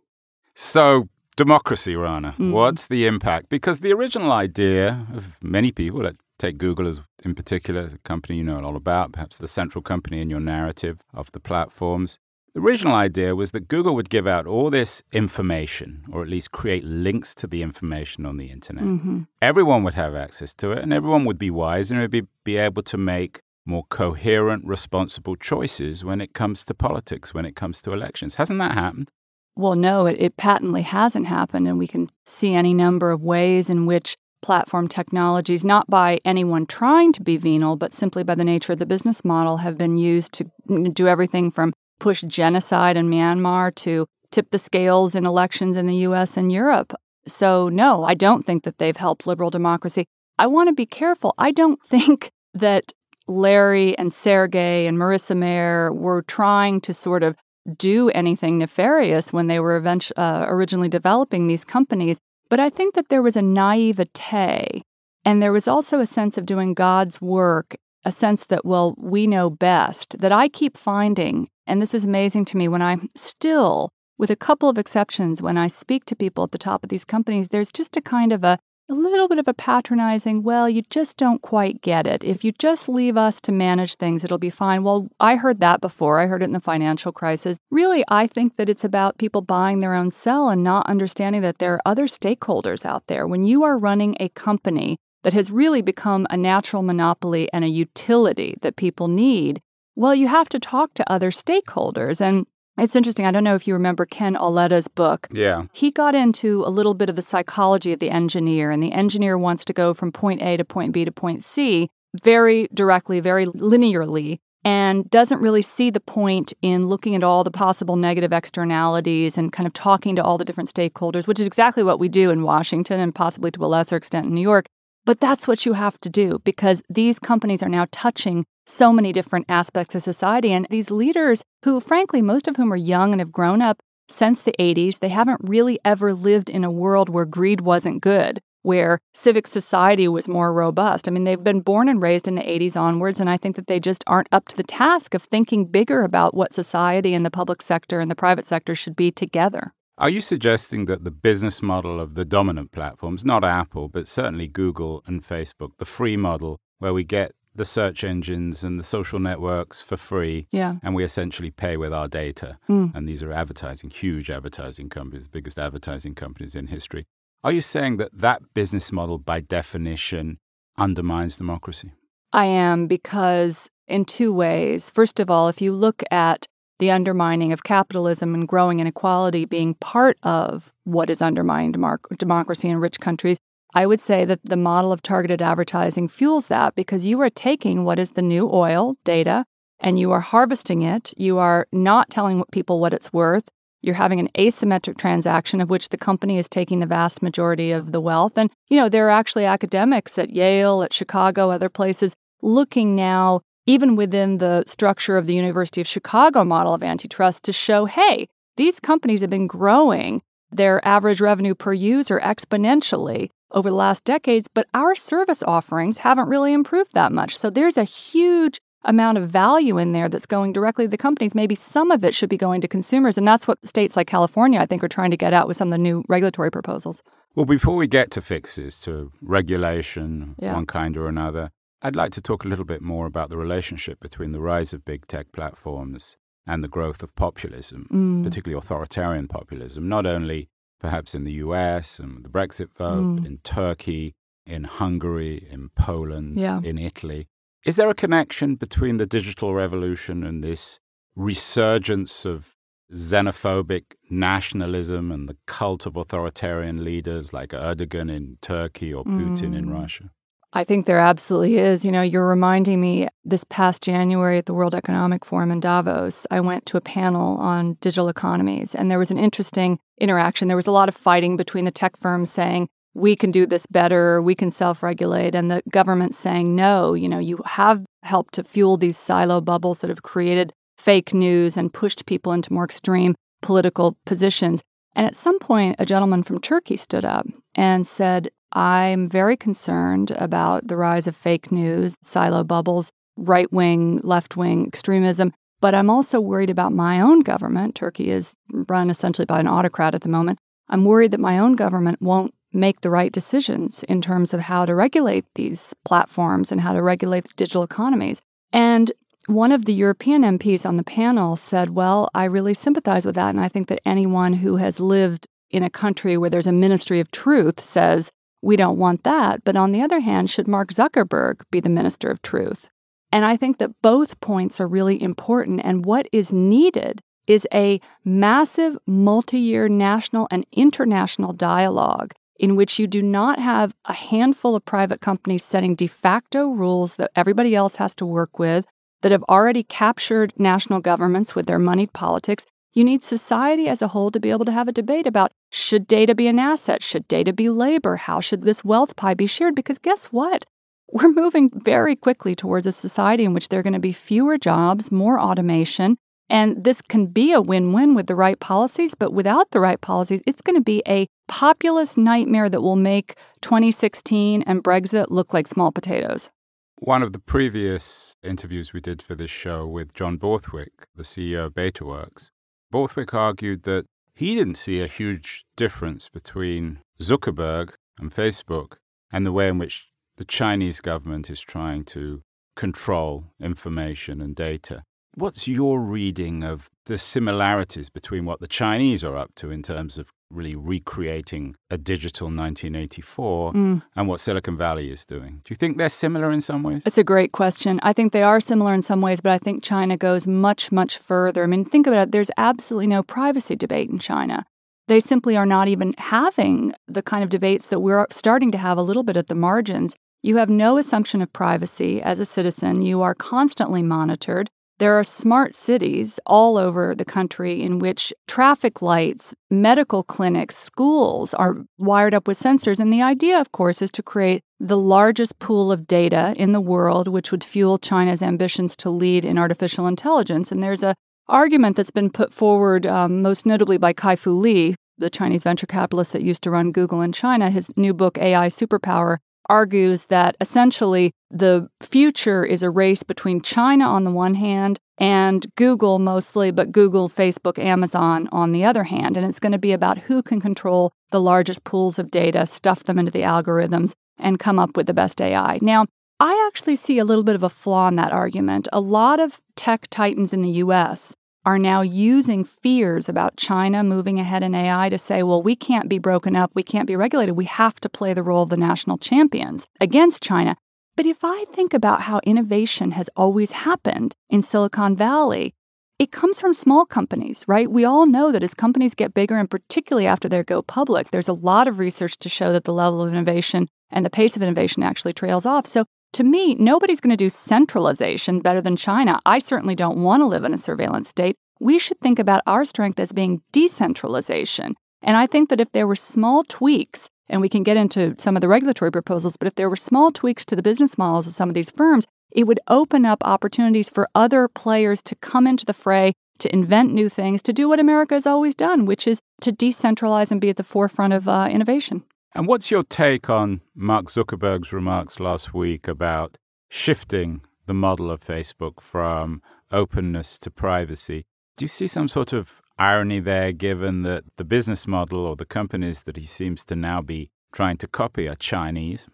So, 0.55 1.09
democracy, 1.35 1.95
Rana, 1.95 2.35
mm. 2.37 2.51
what's 2.51 2.87
the 2.87 3.05
impact? 3.07 3.49
Because 3.49 3.79
the 3.79 3.91
original 3.91 4.31
idea 4.31 5.05
of 5.13 5.37
many 5.43 5.71
people, 5.71 6.01
let's 6.01 6.17
take 6.39 6.57
Google 6.57 6.87
as 6.87 7.01
in 7.25 7.35
particular, 7.35 7.81
as 7.81 7.93
a 7.93 7.97
company 7.99 8.37
you 8.37 8.43
know 8.43 8.59
a 8.59 8.61
lot 8.61 8.75
about, 8.75 9.13
perhaps 9.13 9.37
the 9.37 9.47
central 9.47 9.81
company 9.81 10.21
in 10.21 10.29
your 10.29 10.39
narrative 10.39 11.01
of 11.13 11.31
the 11.31 11.39
platforms, 11.39 12.19
the 12.53 12.61
original 12.61 12.93
idea 12.93 13.35
was 13.35 13.51
that 13.51 13.67
Google 13.67 13.95
would 13.95 14.09
give 14.09 14.27
out 14.27 14.45
all 14.45 14.69
this 14.69 15.01
information, 15.11 16.03
or 16.11 16.21
at 16.21 16.29
least 16.29 16.51
create 16.51 16.83
links 16.83 17.33
to 17.35 17.47
the 17.47 17.63
information 17.63 18.25
on 18.25 18.37
the 18.37 18.51
internet. 18.51 18.83
Mm-hmm. 18.83 19.21
Everyone 19.41 19.83
would 19.83 19.95
have 19.95 20.15
access 20.15 20.53
to 20.55 20.71
it, 20.71 20.79
and 20.79 20.93
everyone 20.93 21.25
would 21.25 21.39
be 21.39 21.49
wise 21.49 21.89
and 21.89 21.99
would 21.99 22.11
be, 22.11 22.27
be 22.43 22.57
able 22.57 22.83
to 22.83 22.97
make 22.97 23.41
more 23.65 23.85
coherent, 23.89 24.65
responsible 24.65 25.35
choices 25.35 26.03
when 26.03 26.21
it 26.21 26.33
comes 26.33 26.63
to 26.65 26.73
politics, 26.73 27.33
when 27.33 27.45
it 27.45 27.55
comes 27.55 27.81
to 27.81 27.93
elections. 27.93 28.35
Hasn't 28.35 28.59
that 28.59 28.73
happened? 28.73 29.09
Well, 29.55 29.75
no, 29.75 30.05
it, 30.05 30.17
it 30.19 30.37
patently 30.37 30.81
hasn't 30.81 31.27
happened. 31.27 31.67
And 31.67 31.77
we 31.77 31.87
can 31.87 32.09
see 32.25 32.53
any 32.53 32.73
number 32.73 33.11
of 33.11 33.21
ways 33.21 33.69
in 33.69 33.85
which 33.85 34.17
platform 34.41 34.87
technologies, 34.87 35.63
not 35.63 35.89
by 35.89 36.19
anyone 36.25 36.65
trying 36.65 37.13
to 37.13 37.21
be 37.21 37.37
venal, 37.37 37.77
but 37.77 37.93
simply 37.93 38.23
by 38.23 38.35
the 38.35 38.43
nature 38.43 38.73
of 38.73 38.79
the 38.79 38.85
business 38.85 39.23
model, 39.23 39.57
have 39.57 39.77
been 39.77 39.97
used 39.97 40.33
to 40.33 40.51
do 40.91 41.07
everything 41.07 41.49
from 41.49 41.73
push 41.99 42.21
genocide 42.21 42.97
in 42.97 43.09
Myanmar 43.09 43.73
to 43.75 44.05
tip 44.31 44.49
the 44.51 44.59
scales 44.59 45.15
in 45.15 45.25
elections 45.25 45.77
in 45.77 45.85
the 45.85 45.97
US 46.07 46.37
and 46.37 46.51
Europe. 46.51 46.93
So, 47.27 47.69
no, 47.69 48.03
I 48.03 48.15
don't 48.15 48.45
think 48.45 48.63
that 48.63 48.77
they've 48.77 48.97
helped 48.97 49.27
liberal 49.27 49.49
democracy. 49.49 50.05
I 50.37 50.47
want 50.47 50.67
to 50.67 50.73
be 50.73 50.85
careful. 50.85 51.33
I 51.37 51.51
don't 51.51 51.81
think 51.87 52.31
that 52.53 52.91
Larry 53.27 53.97
and 53.97 54.11
Sergey 54.11 54.85
and 54.85 54.97
Marissa 54.97 55.37
Mayer 55.37 55.91
were 55.93 56.23
trying 56.23 56.81
to 56.81 56.93
sort 56.93 57.23
of 57.23 57.35
do 57.77 58.09
anything 58.09 58.57
nefarious 58.57 59.31
when 59.31 59.47
they 59.47 59.59
were 59.59 59.81
uh, 60.17 60.45
originally 60.49 60.89
developing 60.89 61.47
these 61.47 61.63
companies. 61.63 62.19
But 62.49 62.59
I 62.59 62.69
think 62.69 62.95
that 62.95 63.07
there 63.09 63.21
was 63.21 63.37
a 63.37 63.41
naivete 63.41 64.81
and 65.25 65.41
there 65.41 65.53
was 65.53 65.67
also 65.67 65.99
a 65.99 66.05
sense 66.05 66.37
of 66.37 66.45
doing 66.45 66.73
God's 66.73 67.21
work, 67.21 67.77
a 68.03 68.11
sense 68.11 68.45
that, 68.45 68.65
well, 68.65 68.95
we 68.97 69.27
know 69.27 69.49
best, 69.49 70.19
that 70.19 70.33
I 70.33 70.49
keep 70.49 70.75
finding 70.77 71.47
and 71.67 71.81
this 71.81 71.93
is 71.93 72.05
amazing 72.05 72.45
to 72.45 72.57
me 72.57 72.67
when 72.67 72.81
I 72.81 72.97
still, 73.15 73.89
with 74.17 74.29
a 74.29 74.35
couple 74.35 74.69
of 74.69 74.77
exceptions, 74.77 75.41
when 75.41 75.57
I 75.57 75.67
speak 75.67 76.05
to 76.05 76.15
people 76.15 76.43
at 76.43 76.51
the 76.51 76.57
top 76.57 76.83
of 76.83 76.89
these 76.89 77.05
companies, 77.05 77.49
there's 77.49 77.71
just 77.71 77.97
a 77.97 78.01
kind 78.01 78.31
of 78.31 78.43
a 78.43 78.59
a 78.89 78.93
little 78.93 79.29
bit 79.29 79.39
of 79.39 79.47
a 79.47 79.53
patronizing, 79.53 80.43
well, 80.43 80.67
you 80.67 80.81
just 80.89 81.15
don't 81.15 81.41
quite 81.41 81.81
get 81.81 82.05
it. 82.05 82.23
If 82.23 82.43
you 82.43 82.51
just 82.51 82.89
leave 82.89 83.15
us 83.15 83.39
to 83.41 83.51
manage 83.51 83.95
things, 83.95 84.23
it'll 84.23 84.37
be 84.37 84.49
fine. 84.49 84.83
Well, 84.83 85.07
I 85.21 85.37
heard 85.37 85.61
that 85.61 85.79
before. 85.79 86.19
I 86.19 86.27
heard 86.27 86.41
it 86.41 86.45
in 86.45 86.51
the 86.51 86.59
financial 86.59 87.13
crisis. 87.13 87.57
Really, 87.71 88.03
I 88.09 88.27
think 88.27 88.57
that 88.57 88.67
it's 88.67 88.83
about 88.83 89.17
people 89.17 89.41
buying 89.41 89.79
their 89.79 89.93
own 89.93 90.11
sell 90.11 90.49
and 90.49 90.63
not 90.63 90.89
understanding 90.89 91.41
that 91.43 91.59
there 91.59 91.73
are 91.73 91.81
other 91.85 92.07
stakeholders 92.07 92.85
out 92.85 93.07
there. 93.07 93.25
When 93.25 93.43
you 93.45 93.63
are 93.63 93.77
running 93.77 94.17
a 94.19 94.27
company 94.29 94.97
that 95.23 95.33
has 95.33 95.49
really 95.49 95.81
become 95.81 96.27
a 96.29 96.35
natural 96.35 96.83
monopoly 96.83 97.47
and 97.53 97.63
a 97.63 97.69
utility 97.69 98.55
that 98.61 98.75
people 98.75 99.07
need, 99.07 99.61
well, 99.95 100.15
you 100.15 100.27
have 100.27 100.49
to 100.49 100.59
talk 100.59 100.93
to 100.95 101.11
other 101.11 101.31
stakeholders. 101.31 102.21
And 102.21 102.45
it's 102.77 102.95
interesting. 102.95 103.25
I 103.25 103.31
don't 103.31 103.43
know 103.43 103.55
if 103.55 103.67
you 103.67 103.73
remember 103.73 104.05
Ken 104.05 104.35
Auletta's 104.35 104.87
book. 104.87 105.27
Yeah. 105.31 105.65
He 105.73 105.91
got 105.91 106.15
into 106.15 106.63
a 106.65 106.69
little 106.69 106.93
bit 106.93 107.09
of 107.09 107.15
the 107.15 107.21
psychology 107.21 107.93
of 107.93 107.99
the 107.99 108.09
engineer, 108.09 108.71
and 108.71 108.81
the 108.81 108.91
engineer 108.91 109.37
wants 109.37 109.63
to 109.65 109.73
go 109.73 109.93
from 109.93 110.11
point 110.11 110.41
A 110.41 110.57
to 110.57 110.65
point 110.65 110.93
B 110.93 111.05
to 111.05 111.11
point 111.11 111.43
C 111.43 111.89
very 112.21 112.67
directly, 112.73 113.19
very 113.19 113.45
linearly, 113.45 114.39
and 114.63 115.09
doesn't 115.09 115.41
really 115.41 115.61
see 115.61 115.89
the 115.89 115.99
point 115.99 116.53
in 116.61 116.87
looking 116.87 117.15
at 117.15 117.23
all 117.23 117.43
the 117.43 117.51
possible 117.51 117.95
negative 117.95 118.31
externalities 118.31 119.37
and 119.37 119.51
kind 119.51 119.67
of 119.67 119.73
talking 119.73 120.15
to 120.15 120.23
all 120.23 120.37
the 120.37 120.45
different 120.45 120.73
stakeholders, 120.73 121.27
which 121.27 121.39
is 121.39 121.47
exactly 121.47 121.83
what 121.83 121.99
we 121.99 122.07
do 122.07 122.31
in 122.31 122.43
Washington 122.43 122.99
and 122.99 123.13
possibly 123.13 123.51
to 123.51 123.65
a 123.65 123.67
lesser 123.67 123.95
extent 123.95 124.27
in 124.27 124.33
New 124.33 124.41
York. 124.41 124.65
But 125.05 125.19
that's 125.19 125.47
what 125.47 125.65
you 125.65 125.73
have 125.73 125.99
to 126.01 126.09
do 126.09 126.39
because 126.43 126.81
these 126.89 127.19
companies 127.19 127.61
are 127.61 127.69
now 127.69 127.87
touching 127.91 128.45
so 128.65 128.93
many 128.93 129.11
different 129.11 129.45
aspects 129.49 129.95
of 129.95 130.03
society. 130.03 130.51
And 130.51 130.67
these 130.69 130.91
leaders, 130.91 131.43
who 131.63 131.79
frankly, 131.79 132.21
most 132.21 132.47
of 132.47 132.55
whom 132.55 132.71
are 132.71 132.77
young 132.77 133.11
and 133.11 133.19
have 133.19 133.31
grown 133.31 133.61
up 133.61 133.81
since 134.09 134.41
the 134.41 134.55
80s, 134.59 134.99
they 134.99 135.09
haven't 135.09 135.41
really 135.43 135.79
ever 135.85 136.13
lived 136.13 136.49
in 136.49 136.63
a 136.63 136.71
world 136.71 137.09
where 137.09 137.25
greed 137.25 137.61
wasn't 137.61 138.01
good, 138.01 138.41
where 138.61 138.99
civic 139.13 139.47
society 139.47 140.07
was 140.07 140.27
more 140.27 140.53
robust. 140.53 141.07
I 141.07 141.11
mean, 141.11 141.23
they've 141.23 141.43
been 141.43 141.61
born 141.61 141.87
and 141.89 142.01
raised 142.01 142.27
in 142.27 142.35
the 142.35 142.41
80s 142.41 142.75
onwards, 142.75 143.19
and 143.19 143.29
I 143.29 143.37
think 143.37 143.55
that 143.55 143.67
they 143.67 143.79
just 143.79 144.03
aren't 144.07 144.29
up 144.31 144.47
to 144.49 144.57
the 144.57 144.63
task 144.63 145.13
of 145.13 145.23
thinking 145.23 145.65
bigger 145.65 146.03
about 146.03 146.33
what 146.33 146.53
society 146.53 147.13
and 147.13 147.25
the 147.25 147.31
public 147.31 147.61
sector 147.61 147.99
and 147.99 148.11
the 148.11 148.15
private 148.15 148.45
sector 148.45 148.75
should 148.75 148.95
be 148.95 149.11
together. 149.11 149.73
Are 149.97 150.09
you 150.09 150.21
suggesting 150.21 150.85
that 150.85 151.03
the 151.03 151.11
business 151.11 151.61
model 151.61 152.01
of 152.01 152.15
the 152.15 152.25
dominant 152.25 152.71
platforms, 152.71 153.23
not 153.23 153.43
Apple, 153.43 153.89
but 153.89 154.07
certainly 154.07 154.47
Google 154.47 155.03
and 155.05 155.23
Facebook, 155.23 155.77
the 155.77 155.85
free 155.85 156.17
model, 156.17 156.57
where 156.79 156.93
we 156.93 157.03
get 157.03 157.33
the 157.55 157.65
search 157.65 158.03
engines 158.03 158.63
and 158.63 158.79
the 158.79 158.83
social 158.83 159.19
networks 159.19 159.81
for 159.81 159.97
free. 159.97 160.47
Yeah. 160.51 160.75
And 160.81 160.95
we 160.95 161.03
essentially 161.03 161.51
pay 161.51 161.77
with 161.77 161.93
our 161.93 162.07
data. 162.07 162.57
Mm. 162.69 162.95
And 162.95 163.07
these 163.07 163.21
are 163.21 163.31
advertising, 163.31 163.89
huge 163.89 164.29
advertising 164.29 164.89
companies, 164.89 165.27
biggest 165.27 165.59
advertising 165.59 166.15
companies 166.15 166.55
in 166.55 166.67
history. 166.67 167.05
Are 167.43 167.51
you 167.51 167.61
saying 167.61 167.97
that 167.97 168.17
that 168.17 168.41
business 168.53 168.91
model, 168.91 169.17
by 169.17 169.41
definition, 169.41 170.39
undermines 170.77 171.37
democracy? 171.37 171.91
I 172.31 172.45
am 172.45 172.87
because, 172.87 173.69
in 173.87 174.05
two 174.05 174.33
ways. 174.33 174.89
First 174.89 175.19
of 175.19 175.29
all, 175.29 175.49
if 175.49 175.61
you 175.61 175.73
look 175.73 176.03
at 176.09 176.47
the 176.79 176.89
undermining 176.89 177.53
of 177.53 177.63
capitalism 177.63 178.33
and 178.33 178.47
growing 178.47 178.79
inequality 178.79 179.45
being 179.45 179.75
part 179.75 180.17
of 180.23 180.73
what 180.85 181.09
is 181.09 181.21
undermining 181.21 181.71
democracy 182.17 182.69
in 182.69 182.77
rich 182.77 182.99
countries, 182.99 183.37
I 183.75 183.85
would 183.85 183.99
say 183.99 184.23
that 184.25 184.43
the 184.43 184.57
model 184.57 184.91
of 184.91 185.01
targeted 185.01 185.41
advertising 185.41 186.07
fuels 186.07 186.47
that 186.47 186.75
because 186.75 187.05
you 187.05 187.19
are 187.21 187.29
taking 187.29 187.83
what 187.83 187.97
is 187.97 188.11
the 188.11 188.21
new 188.21 188.49
oil 188.51 188.95
data 189.03 189.45
and 189.79 189.99
you 189.99 190.11
are 190.11 190.19
harvesting 190.19 190.83
it. 190.83 191.13
You 191.17 191.39
are 191.39 191.67
not 191.71 192.09
telling 192.09 192.43
people 192.51 192.79
what 192.79 192.93
it's 192.93 193.11
worth. 193.11 193.49
You're 193.81 193.95
having 193.95 194.19
an 194.19 194.29
asymmetric 194.37 194.97
transaction 194.97 195.59
of 195.59 195.69
which 195.69 195.89
the 195.89 195.97
company 195.97 196.37
is 196.37 196.47
taking 196.47 196.79
the 196.79 196.85
vast 196.85 197.21
majority 197.21 197.71
of 197.71 197.91
the 197.91 197.99
wealth. 197.99 198.37
And, 198.37 198.49
you 198.69 198.77
know, 198.77 198.87
there 198.87 199.07
are 199.07 199.11
actually 199.11 199.45
academics 199.45 200.17
at 200.17 200.29
Yale, 200.29 200.83
at 200.83 200.93
Chicago, 200.93 201.49
other 201.49 201.67
places 201.67 202.15
looking 202.41 202.95
now, 202.95 203.41
even 203.65 203.95
within 203.95 204.37
the 204.37 204.63
structure 204.67 205.17
of 205.17 205.25
the 205.25 205.35
University 205.35 205.81
of 205.81 205.87
Chicago 205.87 206.45
model 206.45 206.73
of 206.73 206.83
antitrust, 206.83 207.43
to 207.43 207.51
show 207.51 207.85
hey, 207.85 208.27
these 208.55 208.79
companies 208.79 209.21
have 209.21 209.29
been 209.29 209.47
growing 209.47 210.21
their 210.51 210.85
average 210.87 211.19
revenue 211.19 211.55
per 211.55 211.73
user 211.73 212.21
exponentially 212.23 213.29
over 213.53 213.69
the 213.69 213.75
last 213.75 214.03
decades, 214.03 214.47
but 214.53 214.67
our 214.73 214.95
service 214.95 215.43
offerings 215.43 215.99
haven't 215.99 216.27
really 216.27 216.53
improved 216.53 216.93
that 216.93 217.11
much. 217.11 217.37
So 217.37 217.49
there's 217.49 217.77
a 217.77 217.83
huge 217.83 218.59
amount 218.85 219.17
of 219.17 219.29
value 219.29 219.77
in 219.77 219.93
there 219.93 220.09
that's 220.09 220.25
going 220.25 220.53
directly 220.53 220.85
to 220.85 220.89
the 220.89 220.97
companies. 220.97 221.33
Maybe 221.33 221.55
some 221.55 221.91
of 221.91 222.03
it 222.03 222.13
should 222.13 222.29
be 222.29 222.37
going 222.37 222.61
to 222.61 222.67
consumers. 222.67 223.17
And 223.17 223.27
that's 223.27 223.47
what 223.47 223.65
states 223.65 223.95
like 223.95 224.07
California, 224.07 224.59
I 224.59 224.65
think, 224.65 224.83
are 224.83 224.89
trying 224.89 225.11
to 225.11 225.17
get 225.17 225.33
out 225.33 225.47
with 225.47 225.57
some 225.57 225.67
of 225.67 225.71
the 225.71 225.77
new 225.77 226.03
regulatory 226.09 226.51
proposals. 226.51 227.01
Well, 227.35 227.45
before 227.45 227.75
we 227.75 227.87
get 227.87 228.11
to 228.11 228.21
fixes, 228.21 228.79
to 228.81 229.11
regulation, 229.21 230.35
yeah. 230.37 230.53
one 230.53 230.65
kind 230.65 230.97
or 230.97 231.07
another, 231.07 231.49
I'd 231.81 231.95
like 231.95 232.11
to 232.13 232.21
talk 232.21 232.45
a 232.45 232.47
little 232.47 232.65
bit 232.65 232.81
more 232.81 233.05
about 233.05 233.29
the 233.29 233.37
relationship 233.37 233.99
between 233.99 234.31
the 234.31 234.39
rise 234.39 234.73
of 234.73 234.85
big 234.85 235.07
tech 235.07 235.31
platforms 235.31 236.17
and 236.45 236.63
the 236.63 236.67
growth 236.67 237.03
of 237.03 237.15
populism, 237.15 237.87
mm. 237.91 238.23
particularly 238.23 238.57
authoritarian 238.57 239.27
populism, 239.27 239.87
not 239.87 240.05
only 240.05 240.49
perhaps 240.83 241.15
in 241.15 241.23
the 241.23 241.31
US 241.45 241.97
and 241.97 242.23
the 242.23 242.29
Brexit 242.29 242.71
vote, 242.77 243.21
mm. 243.21 243.25
in 243.25 243.37
Turkey, 243.37 244.13
in 244.45 244.65
Hungary, 244.65 245.47
in 245.49 245.69
Poland, 245.75 246.35
yeah. 246.35 246.59
in 246.61 246.77
Italy. 246.77 247.27
Is 247.65 247.77
there 247.77 247.89
a 247.89 247.95
connection 247.95 248.55
between 248.55 248.97
the 248.97 249.05
digital 249.05 249.53
revolution 249.55 250.23
and 250.23 250.43
this 250.43 250.79
resurgence 251.15 252.25
of 252.25 252.55
xenophobic 252.91 253.85
nationalism 254.09 255.09
and 255.09 255.29
the 255.29 255.37
cult 255.47 255.85
of 255.85 255.95
authoritarian 255.95 256.83
leaders 256.83 257.31
like 257.31 257.49
Erdogan 257.49 258.11
in 258.11 258.37
Turkey 258.41 258.93
or 258.93 259.05
Putin 259.05 259.51
mm. 259.51 259.57
in 259.57 259.69
Russia? 259.69 260.11
I 260.55 260.63
think 260.63 260.85
there 260.85 260.99
absolutely 260.99 261.57
is. 261.57 261.83
You 261.83 261.91
know, 261.91 262.03
you're 262.03 262.27
reminding 262.27 262.79
me 262.79 263.07
this 263.25 263.43
past 263.45 263.81
January 263.81 264.37
at 264.37 264.45
the 264.45 264.53
World 264.53 264.75
Economic 264.75 265.25
Forum 265.25 265.49
in 265.49 265.59
Davos, 265.59 266.27
I 266.29 266.41
went 266.41 266.67
to 266.67 266.77
a 266.77 266.81
panel 266.81 267.37
on 267.37 267.73
digital 267.81 268.07
economies, 268.07 268.75
and 268.75 268.89
there 268.89 268.99
was 268.99 269.09
an 269.09 269.17
interesting 269.17 269.79
interaction. 269.99 270.47
There 270.47 270.57
was 270.57 270.67
a 270.67 270.71
lot 270.71 270.89
of 270.89 270.95
fighting 270.95 271.37
between 271.37 271.65
the 271.65 271.71
tech 271.71 271.97
firms 271.97 272.29
saying, 272.29 272.67
we 272.93 273.15
can 273.15 273.31
do 273.31 273.47
this 273.47 273.65
better, 273.65 274.21
we 274.21 274.35
can 274.35 274.51
self 274.51 274.83
regulate, 274.83 275.33
and 275.33 275.49
the 275.49 275.63
government 275.71 276.13
saying, 276.13 276.55
no, 276.55 276.93
you 276.93 277.09
know, 277.09 277.17
you 277.17 277.41
have 277.45 277.83
helped 278.03 278.35
to 278.35 278.43
fuel 278.43 278.77
these 278.77 278.97
silo 278.97 279.41
bubbles 279.41 279.79
that 279.79 279.89
have 279.89 280.03
created 280.03 280.53
fake 280.77 281.15
news 281.15 281.57
and 281.57 281.73
pushed 281.73 282.05
people 282.05 282.31
into 282.31 282.53
more 282.53 282.65
extreme 282.65 283.15
political 283.41 283.97
positions. 284.05 284.61
And 284.95 285.07
at 285.07 285.15
some 285.15 285.39
point, 285.39 285.77
a 285.79 285.85
gentleman 285.87 286.21
from 286.21 286.39
Turkey 286.39 286.77
stood 286.77 287.05
up 287.05 287.25
and 287.55 287.87
said, 287.87 288.29
I'm 288.53 289.09
very 289.09 289.35
concerned 289.35 290.11
about 290.11 290.67
the 290.67 290.77
rise 290.77 291.07
of 291.07 291.15
fake 291.15 291.51
news, 291.51 291.97
silo 292.01 292.43
bubbles, 292.43 292.91
right 293.17 293.51
wing, 293.51 293.99
left 294.03 294.37
wing 294.37 294.67
extremism. 294.67 295.33
But 295.59 295.73
I'm 295.73 295.89
also 295.89 296.19
worried 296.19 296.49
about 296.49 296.73
my 296.73 296.99
own 296.99 297.21
government. 297.21 297.75
Turkey 297.75 298.09
is 298.11 298.35
run 298.51 298.89
essentially 298.89 299.25
by 299.25 299.39
an 299.39 299.47
autocrat 299.47 299.95
at 299.95 300.01
the 300.01 300.09
moment. 300.09 300.39
I'm 300.69 300.85
worried 300.85 301.11
that 301.11 301.19
my 301.19 301.39
own 301.39 301.55
government 301.55 302.01
won't 302.01 302.33
make 302.51 302.81
the 302.81 302.89
right 302.89 303.11
decisions 303.11 303.83
in 303.83 304.01
terms 304.01 304.33
of 304.33 304.41
how 304.41 304.65
to 304.65 304.75
regulate 304.75 305.25
these 305.35 305.73
platforms 305.85 306.51
and 306.51 306.61
how 306.61 306.73
to 306.73 306.81
regulate 306.81 307.23
the 307.23 307.33
digital 307.35 307.63
economies. 307.63 308.21
And 308.51 308.91
one 309.27 309.51
of 309.51 309.65
the 309.65 309.73
European 309.73 310.23
MPs 310.23 310.65
on 310.65 310.77
the 310.77 310.83
panel 310.83 311.35
said, 311.35 311.71
Well, 311.71 312.09
I 312.13 312.25
really 312.25 312.53
sympathize 312.53 313.05
with 313.05 313.15
that. 313.15 313.29
And 313.29 313.39
I 313.39 313.47
think 313.47 313.69
that 313.69 313.79
anyone 313.85 314.33
who 314.33 314.57
has 314.57 314.79
lived 314.79 315.27
in 315.49 315.63
a 315.63 315.69
country 315.69 316.17
where 316.17 316.29
there's 316.29 316.47
a 316.47 316.51
ministry 316.51 316.99
of 316.99 317.09
truth 317.11 317.59
says 317.59 318.11
we 318.43 318.57
don't 318.57 318.77
want 318.77 319.03
that. 319.03 319.43
But 319.43 319.55
on 319.55 319.71
the 319.71 319.81
other 319.81 320.01
hand, 320.01 320.29
should 320.29 320.47
Mark 320.47 320.71
Zuckerberg 320.71 321.41
be 321.49 321.59
the 321.59 321.69
minister 321.69 322.09
of 322.09 322.21
truth? 322.21 322.69
And 323.11 323.23
I 323.25 323.37
think 323.37 323.57
that 323.57 323.81
both 323.81 324.19
points 324.19 324.59
are 324.59 324.67
really 324.67 325.01
important. 325.01 325.61
And 325.63 325.85
what 325.85 326.07
is 326.11 326.33
needed 326.33 327.01
is 327.25 327.47
a 327.53 327.79
massive 328.03 328.77
multi 328.85 329.39
year 329.39 329.69
national 329.69 330.27
and 330.29 330.45
international 330.51 331.31
dialogue 331.31 332.13
in 332.37 332.55
which 332.55 332.79
you 332.79 332.87
do 332.87 333.01
not 333.01 333.39
have 333.39 333.73
a 333.85 333.93
handful 333.93 334.55
of 334.55 334.65
private 334.65 334.99
companies 334.99 335.43
setting 335.43 335.75
de 335.75 335.87
facto 335.87 336.49
rules 336.49 336.95
that 336.95 337.11
everybody 337.15 337.55
else 337.55 337.75
has 337.75 337.93
to 337.95 338.05
work 338.05 338.39
with 338.39 338.65
that 339.03 339.11
have 339.11 339.23
already 339.29 339.63
captured 339.63 340.33
national 340.37 340.81
governments 340.81 341.35
with 341.35 341.45
their 341.45 341.59
moneyed 341.59 341.93
politics 341.93 342.45
you 342.73 342.83
need 342.83 343.03
society 343.03 343.67
as 343.67 343.81
a 343.81 343.87
whole 343.87 344.11
to 344.11 344.19
be 344.19 344.31
able 344.31 344.45
to 344.45 344.51
have 344.51 344.67
a 344.67 344.71
debate 344.71 345.05
about 345.05 345.31
should 345.51 345.87
data 345.87 346.15
be 346.15 346.27
an 346.27 346.39
asset? 346.39 346.81
Should 346.81 347.07
data 347.07 347.31
be 347.31 347.49
labor? 347.49 347.95
How 347.95 348.19
should 348.19 348.41
this 348.41 348.63
wealth 348.63 348.95
pie 348.95 349.13
be 349.13 349.27
shared? 349.27 349.55
Because 349.55 349.77
guess 349.77 350.07
what? 350.07 350.45
We're 350.91 351.11
moving 351.11 351.51
very 351.53 351.95
quickly 351.95 352.35
towards 352.35 352.67
a 352.67 352.71
society 352.71 353.23
in 353.23 353.33
which 353.33 353.49
there 353.49 353.59
are 353.59 353.63
going 353.63 353.73
to 353.73 353.79
be 353.79 353.93
fewer 353.93 354.37
jobs, 354.37 354.91
more 354.91 355.19
automation. 355.19 355.97
And 356.29 356.63
this 356.63 356.81
can 356.81 357.07
be 357.07 357.31
a 357.31 357.41
win 357.41 357.73
win 357.73 357.95
with 357.95 358.07
the 358.07 358.15
right 358.15 358.39
policies, 358.39 358.95
but 358.95 359.11
without 359.13 359.51
the 359.51 359.59
right 359.59 359.79
policies, 359.79 360.21
it's 360.25 360.41
going 360.41 360.55
to 360.55 360.63
be 360.63 360.81
a 360.87 361.07
populist 361.27 361.97
nightmare 361.97 362.49
that 362.49 362.61
will 362.61 362.75
make 362.75 363.15
2016 363.41 364.43
and 364.43 364.63
Brexit 364.63 365.07
look 365.09 365.33
like 365.33 365.47
small 365.47 365.71
potatoes. 365.71 366.29
One 366.77 367.03
of 367.03 367.13
the 367.13 367.19
previous 367.19 368.15
interviews 368.23 368.73
we 368.73 368.81
did 368.81 369.01
for 369.01 369.15
this 369.15 369.31
show 369.31 369.65
with 369.65 369.93
John 369.93 370.17
Borthwick, 370.17 370.87
the 370.95 371.03
CEO 371.03 371.45
of 371.45 371.53
BetaWorks, 371.53 372.31
Borthwick 372.73 373.13
argued 373.13 373.63
that 373.63 373.85
he 374.15 374.33
didn't 374.33 374.55
see 374.55 374.81
a 374.81 374.87
huge 374.87 375.45
difference 375.55 376.09
between 376.09 376.79
Zuckerberg 376.99 377.75
and 377.99 378.11
Facebook 378.11 378.77
and 379.11 379.27
the 379.27 379.31
way 379.31 379.49
in 379.49 379.59
which 379.59 379.89
the 380.17 380.25
Chinese 380.25 380.81
government 380.81 381.29
is 381.29 381.39
trying 381.39 381.85
to 381.85 382.23
control 382.55 383.25
information 383.39 384.19
and 384.21 384.35
data. 384.35 384.81
What's 385.13 385.47
your 385.47 385.81
reading 385.81 386.43
of 386.43 386.71
the 386.87 386.97
similarities 386.97 387.91
between 387.91 388.25
what 388.25 388.39
the 388.39 388.47
Chinese 388.47 389.03
are 389.03 389.17
up 389.17 389.35
to 389.35 389.51
in 389.51 389.61
terms 389.61 389.99
of 389.99 390.09
really 390.33 390.55
recreating 390.55 391.55
a 391.69 391.77
digital 391.77 392.27
1984 392.27 393.53
mm. 393.53 393.81
and 393.95 394.07
what 394.07 394.19
Silicon 394.19 394.57
Valley 394.57 394.91
is 394.91 395.05
doing? 395.05 395.41
Do 395.43 395.51
you 395.51 395.55
think 395.55 395.77
they're 395.77 395.89
similar 395.89 396.31
in 396.31 396.41
some 396.41 396.63
ways? 396.63 396.83
It's 396.85 396.97
a 396.97 397.03
great 397.03 397.31
question. 397.31 397.79
I 397.83 397.93
think 397.93 398.11
they 398.11 398.23
are 398.23 398.39
similar 398.39 398.73
in 398.73 398.81
some 398.81 399.01
ways, 399.01 399.21
but 399.21 399.31
I 399.31 399.37
think 399.37 399.63
China 399.63 399.97
goes 399.97 400.27
much, 400.27 400.71
much 400.71 400.97
further. 400.97 401.43
I 401.43 401.47
mean, 401.47 401.65
think 401.65 401.87
about 401.87 402.07
it. 402.07 402.11
There's 402.11 402.31
absolutely 402.37 402.87
no 402.87 403.03
privacy 403.03 403.55
debate 403.55 403.89
in 403.89 403.99
China. 403.99 404.45
They 404.87 404.99
simply 404.99 405.37
are 405.37 405.45
not 405.45 405.67
even 405.67 405.93
having 405.97 406.73
the 406.87 407.01
kind 407.01 407.23
of 407.23 407.29
debates 407.29 407.67
that 407.67 407.79
we're 407.79 408.05
starting 408.11 408.51
to 408.51 408.57
have 408.57 408.77
a 408.77 408.81
little 408.81 409.03
bit 409.03 409.17
at 409.17 409.27
the 409.27 409.35
margins. 409.35 409.95
You 410.21 410.37
have 410.37 410.49
no 410.49 410.77
assumption 410.77 411.21
of 411.21 411.31
privacy 411.31 412.01
as 412.01 412.19
a 412.19 412.25
citizen. 412.25 412.81
You 412.81 413.01
are 413.01 413.15
constantly 413.15 413.83
monitored. 413.83 414.49
There 414.79 414.97
are 414.97 415.03
smart 415.03 415.53
cities 415.53 416.19
all 416.25 416.57
over 416.57 416.95
the 416.95 417.05
country 417.05 417.61
in 417.61 417.79
which 417.79 418.11
traffic 418.27 418.81
lights, 418.81 419.33
medical 419.49 420.03
clinics, 420.03 420.57
schools 420.57 421.33
are 421.35 421.57
wired 421.77 422.13
up 422.13 422.27
with 422.27 422.39
sensors. 422.39 422.79
And 422.79 422.91
the 422.91 423.01
idea, 423.01 423.39
of 423.39 423.51
course, 423.51 423.81
is 423.81 423.91
to 423.91 424.03
create 424.03 424.41
the 424.59 424.77
largest 424.77 425.37
pool 425.39 425.71
of 425.71 425.85
data 425.85 426.33
in 426.37 426.53
the 426.53 426.61
world, 426.61 427.07
which 427.07 427.31
would 427.31 427.43
fuel 427.43 427.77
China's 427.77 428.21
ambitions 428.23 428.75
to 428.77 428.89
lead 428.89 429.25
in 429.25 429.37
artificial 429.37 429.87
intelligence. 429.87 430.51
And 430.51 430.63
there's 430.63 430.83
a 430.83 430.95
argument 431.27 431.75
that's 431.75 431.91
been 431.91 432.09
put 432.09 432.33
forward 432.33 432.85
um, 432.85 433.21
most 433.21 433.45
notably 433.45 433.77
by 433.77 433.93
Kai-Fu 433.93 434.31
Lee, 434.31 434.75
the 434.97 435.09
Chinese 435.09 435.43
venture 435.43 435.67
capitalist 435.67 436.13
that 436.13 436.21
used 436.21 436.41
to 436.43 436.51
run 436.51 436.71
Google 436.71 437.01
in 437.01 437.11
China. 437.11 437.49
His 437.49 437.71
new 437.77 437.93
book, 437.93 438.17
AI 438.17 438.47
Superpower, 438.47 439.17
argues 439.49 440.05
that 440.05 440.35
essentially 440.41 441.11
the 441.29 441.67
future 441.81 442.45
is 442.45 442.63
a 442.63 442.69
race 442.69 443.03
between 443.03 443.41
China 443.41 443.85
on 443.85 444.03
the 444.03 444.11
one 444.11 444.35
hand 444.35 444.79
and 444.97 445.45
Google 445.55 445.99
mostly, 445.99 446.51
but 446.51 446.71
Google, 446.71 447.09
Facebook, 447.09 447.57
Amazon 447.57 448.29
on 448.31 448.51
the 448.51 448.63
other 448.63 448.83
hand. 448.83 449.17
And 449.17 449.25
it's 449.25 449.39
going 449.39 449.51
to 449.51 449.57
be 449.57 449.71
about 449.71 449.97
who 449.97 450.21
can 450.21 450.39
control 450.39 450.91
the 451.11 451.21
largest 451.21 451.63
pools 451.63 451.97
of 451.97 452.11
data, 452.11 452.45
stuff 452.45 452.83
them 452.83 452.99
into 452.99 453.11
the 453.11 453.21
algorithms, 453.21 453.93
and 454.17 454.39
come 454.39 454.59
up 454.59 454.77
with 454.77 454.87
the 454.87 454.93
best 454.93 455.21
AI. 455.21 455.59
Now, 455.61 455.85
I 456.19 456.47
actually 456.47 456.75
see 456.75 456.99
a 456.99 457.05
little 457.05 457.23
bit 457.23 457.35
of 457.35 457.43
a 457.43 457.49
flaw 457.49 457.87
in 457.87 457.95
that 457.95 458.13
argument. 458.13 458.67
A 458.71 458.79
lot 458.79 459.19
of 459.19 459.41
tech 459.55 459.87
titans 459.89 460.31
in 460.31 460.41
the 460.41 460.51
US 460.51 461.15
are 461.45 461.59
now 461.59 461.81
using 461.81 462.43
fears 462.43 463.09
about 463.09 463.37
China 463.37 463.83
moving 463.83 464.19
ahead 464.19 464.43
in 464.43 464.55
AI 464.55 464.89
to 464.89 464.97
say, 464.97 465.23
well, 465.23 465.43
we 465.43 465.55
can't 465.55 465.89
be 465.89 465.99
broken 465.99 466.35
up, 466.35 466.51
we 466.53 466.63
can't 466.63 466.87
be 466.87 466.95
regulated, 466.95 467.35
we 467.35 467.45
have 467.45 467.79
to 467.81 467.89
play 467.89 468.13
the 468.13 468.23
role 468.23 468.43
of 468.43 468.49
the 468.49 468.57
national 468.57 468.97
champions 468.97 469.67
against 469.81 470.21
China. 470.21 470.55
But 470.95 471.05
if 471.05 471.23
I 471.23 471.45
think 471.51 471.73
about 471.73 472.01
how 472.01 472.21
innovation 472.23 472.91
has 472.91 473.09
always 473.15 473.51
happened 473.51 474.15
in 474.29 474.41
Silicon 474.41 474.95
Valley, 474.95 475.53
it 475.99 476.11
comes 476.11 476.39
from 476.39 476.53
small 476.53 476.85
companies, 476.85 477.43
right? 477.47 477.69
We 477.69 477.85
all 477.85 478.05
know 478.05 478.31
that 478.31 478.43
as 478.43 478.53
companies 478.53 478.95
get 478.95 479.13
bigger, 479.13 479.37
and 479.37 479.49
particularly 479.49 480.07
after 480.07 480.29
they 480.29 480.43
go 480.43 480.61
public, 480.61 481.11
there's 481.11 481.27
a 481.27 481.33
lot 481.33 481.67
of 481.67 481.79
research 481.79 482.17
to 482.19 482.29
show 482.29 482.51
that 482.53 482.63
the 482.63 482.73
level 482.73 483.01
of 483.01 483.13
innovation 483.13 483.67
and 483.89 484.05
the 484.05 484.09
pace 484.09 484.35
of 484.35 484.41
innovation 484.41 484.83
actually 484.83 485.13
trails 485.13 485.45
off. 485.45 485.65
So 485.65 485.85
to 486.13 486.23
me, 486.23 486.55
nobody's 486.55 486.99
going 486.99 487.11
to 487.11 487.17
do 487.17 487.29
centralization 487.29 488.39
better 488.39 488.61
than 488.61 488.75
China. 488.75 489.19
I 489.25 489.39
certainly 489.39 489.75
don't 489.75 490.03
want 490.03 490.21
to 490.21 490.27
live 490.27 490.43
in 490.43 490.53
a 490.53 490.57
surveillance 490.57 491.09
state. 491.09 491.35
We 491.59 491.79
should 491.79 491.99
think 491.99 492.19
about 492.19 492.43
our 492.45 492.65
strength 492.65 492.99
as 492.99 493.11
being 493.11 493.41
decentralization. 493.51 494.75
And 495.01 495.17
I 495.17 495.27
think 495.27 495.49
that 495.49 495.59
if 495.59 495.71
there 495.71 495.87
were 495.87 495.95
small 495.95 496.43
tweaks, 496.43 497.09
and 497.29 497.41
we 497.41 497.49
can 497.49 497.63
get 497.63 497.77
into 497.77 498.15
some 498.19 498.35
of 498.35 498.41
the 498.41 498.47
regulatory 498.47 498.91
proposals, 498.91 499.37
but 499.37 499.47
if 499.47 499.55
there 499.55 499.69
were 499.69 499.75
small 499.75 500.11
tweaks 500.11 500.45
to 500.45 500.55
the 500.55 500.61
business 500.61 500.97
models 500.97 501.27
of 501.27 501.33
some 501.33 501.49
of 501.49 501.55
these 501.55 501.71
firms, 501.71 502.05
it 502.31 502.45
would 502.45 502.59
open 502.67 503.05
up 503.05 503.23
opportunities 503.23 503.89
for 503.89 504.09
other 504.15 504.47
players 504.47 505.01
to 505.03 505.15
come 505.15 505.47
into 505.47 505.65
the 505.65 505.73
fray, 505.73 506.13
to 506.39 506.53
invent 506.53 506.93
new 506.93 507.09
things, 507.09 507.41
to 507.43 507.53
do 507.53 507.69
what 507.69 507.79
America 507.79 508.15
has 508.15 508.27
always 508.27 508.55
done, 508.55 508.85
which 508.85 509.07
is 509.07 509.19
to 509.41 509.51
decentralize 509.51 510.31
and 510.31 510.41
be 510.41 510.49
at 510.49 510.57
the 510.57 510.63
forefront 510.63 511.13
of 511.13 511.27
uh, 511.27 511.47
innovation. 511.49 512.03
And 512.35 512.47
what's 512.47 512.71
your 512.71 512.81
take 512.81 513.29
on 513.29 513.61
Mark 513.75 514.07
Zuckerberg's 514.07 514.73
remarks 514.73 515.19
last 515.19 515.53
week 515.53 515.87
about 515.87 516.39
shifting 516.67 517.41
the 517.67 517.75
model 517.75 518.09
of 518.09 518.23
Facebook 518.23 518.81
from 518.81 519.41
openness 519.71 520.39
to 520.39 520.49
privacy? 520.49 521.25
Do 521.57 521.65
you 521.65 521.69
see 521.69 521.85
some 521.85 522.07
sort 522.07 522.33
of 522.33 522.59
irony 522.79 523.19
there, 523.19 523.51
given 523.51 524.01
that 524.01 524.23
the 524.37 524.45
business 524.45 524.87
model 524.87 525.27
or 525.27 525.35
the 525.35 525.45
companies 525.45 526.03
that 526.03 526.17
he 526.17 526.23
seems 526.23 526.65
to 526.65 526.75
now 526.75 527.03
be 527.03 527.29
trying 527.51 527.77
to 527.77 527.87
copy 527.87 528.27
are 528.27 528.35
Chinese? 528.35 529.07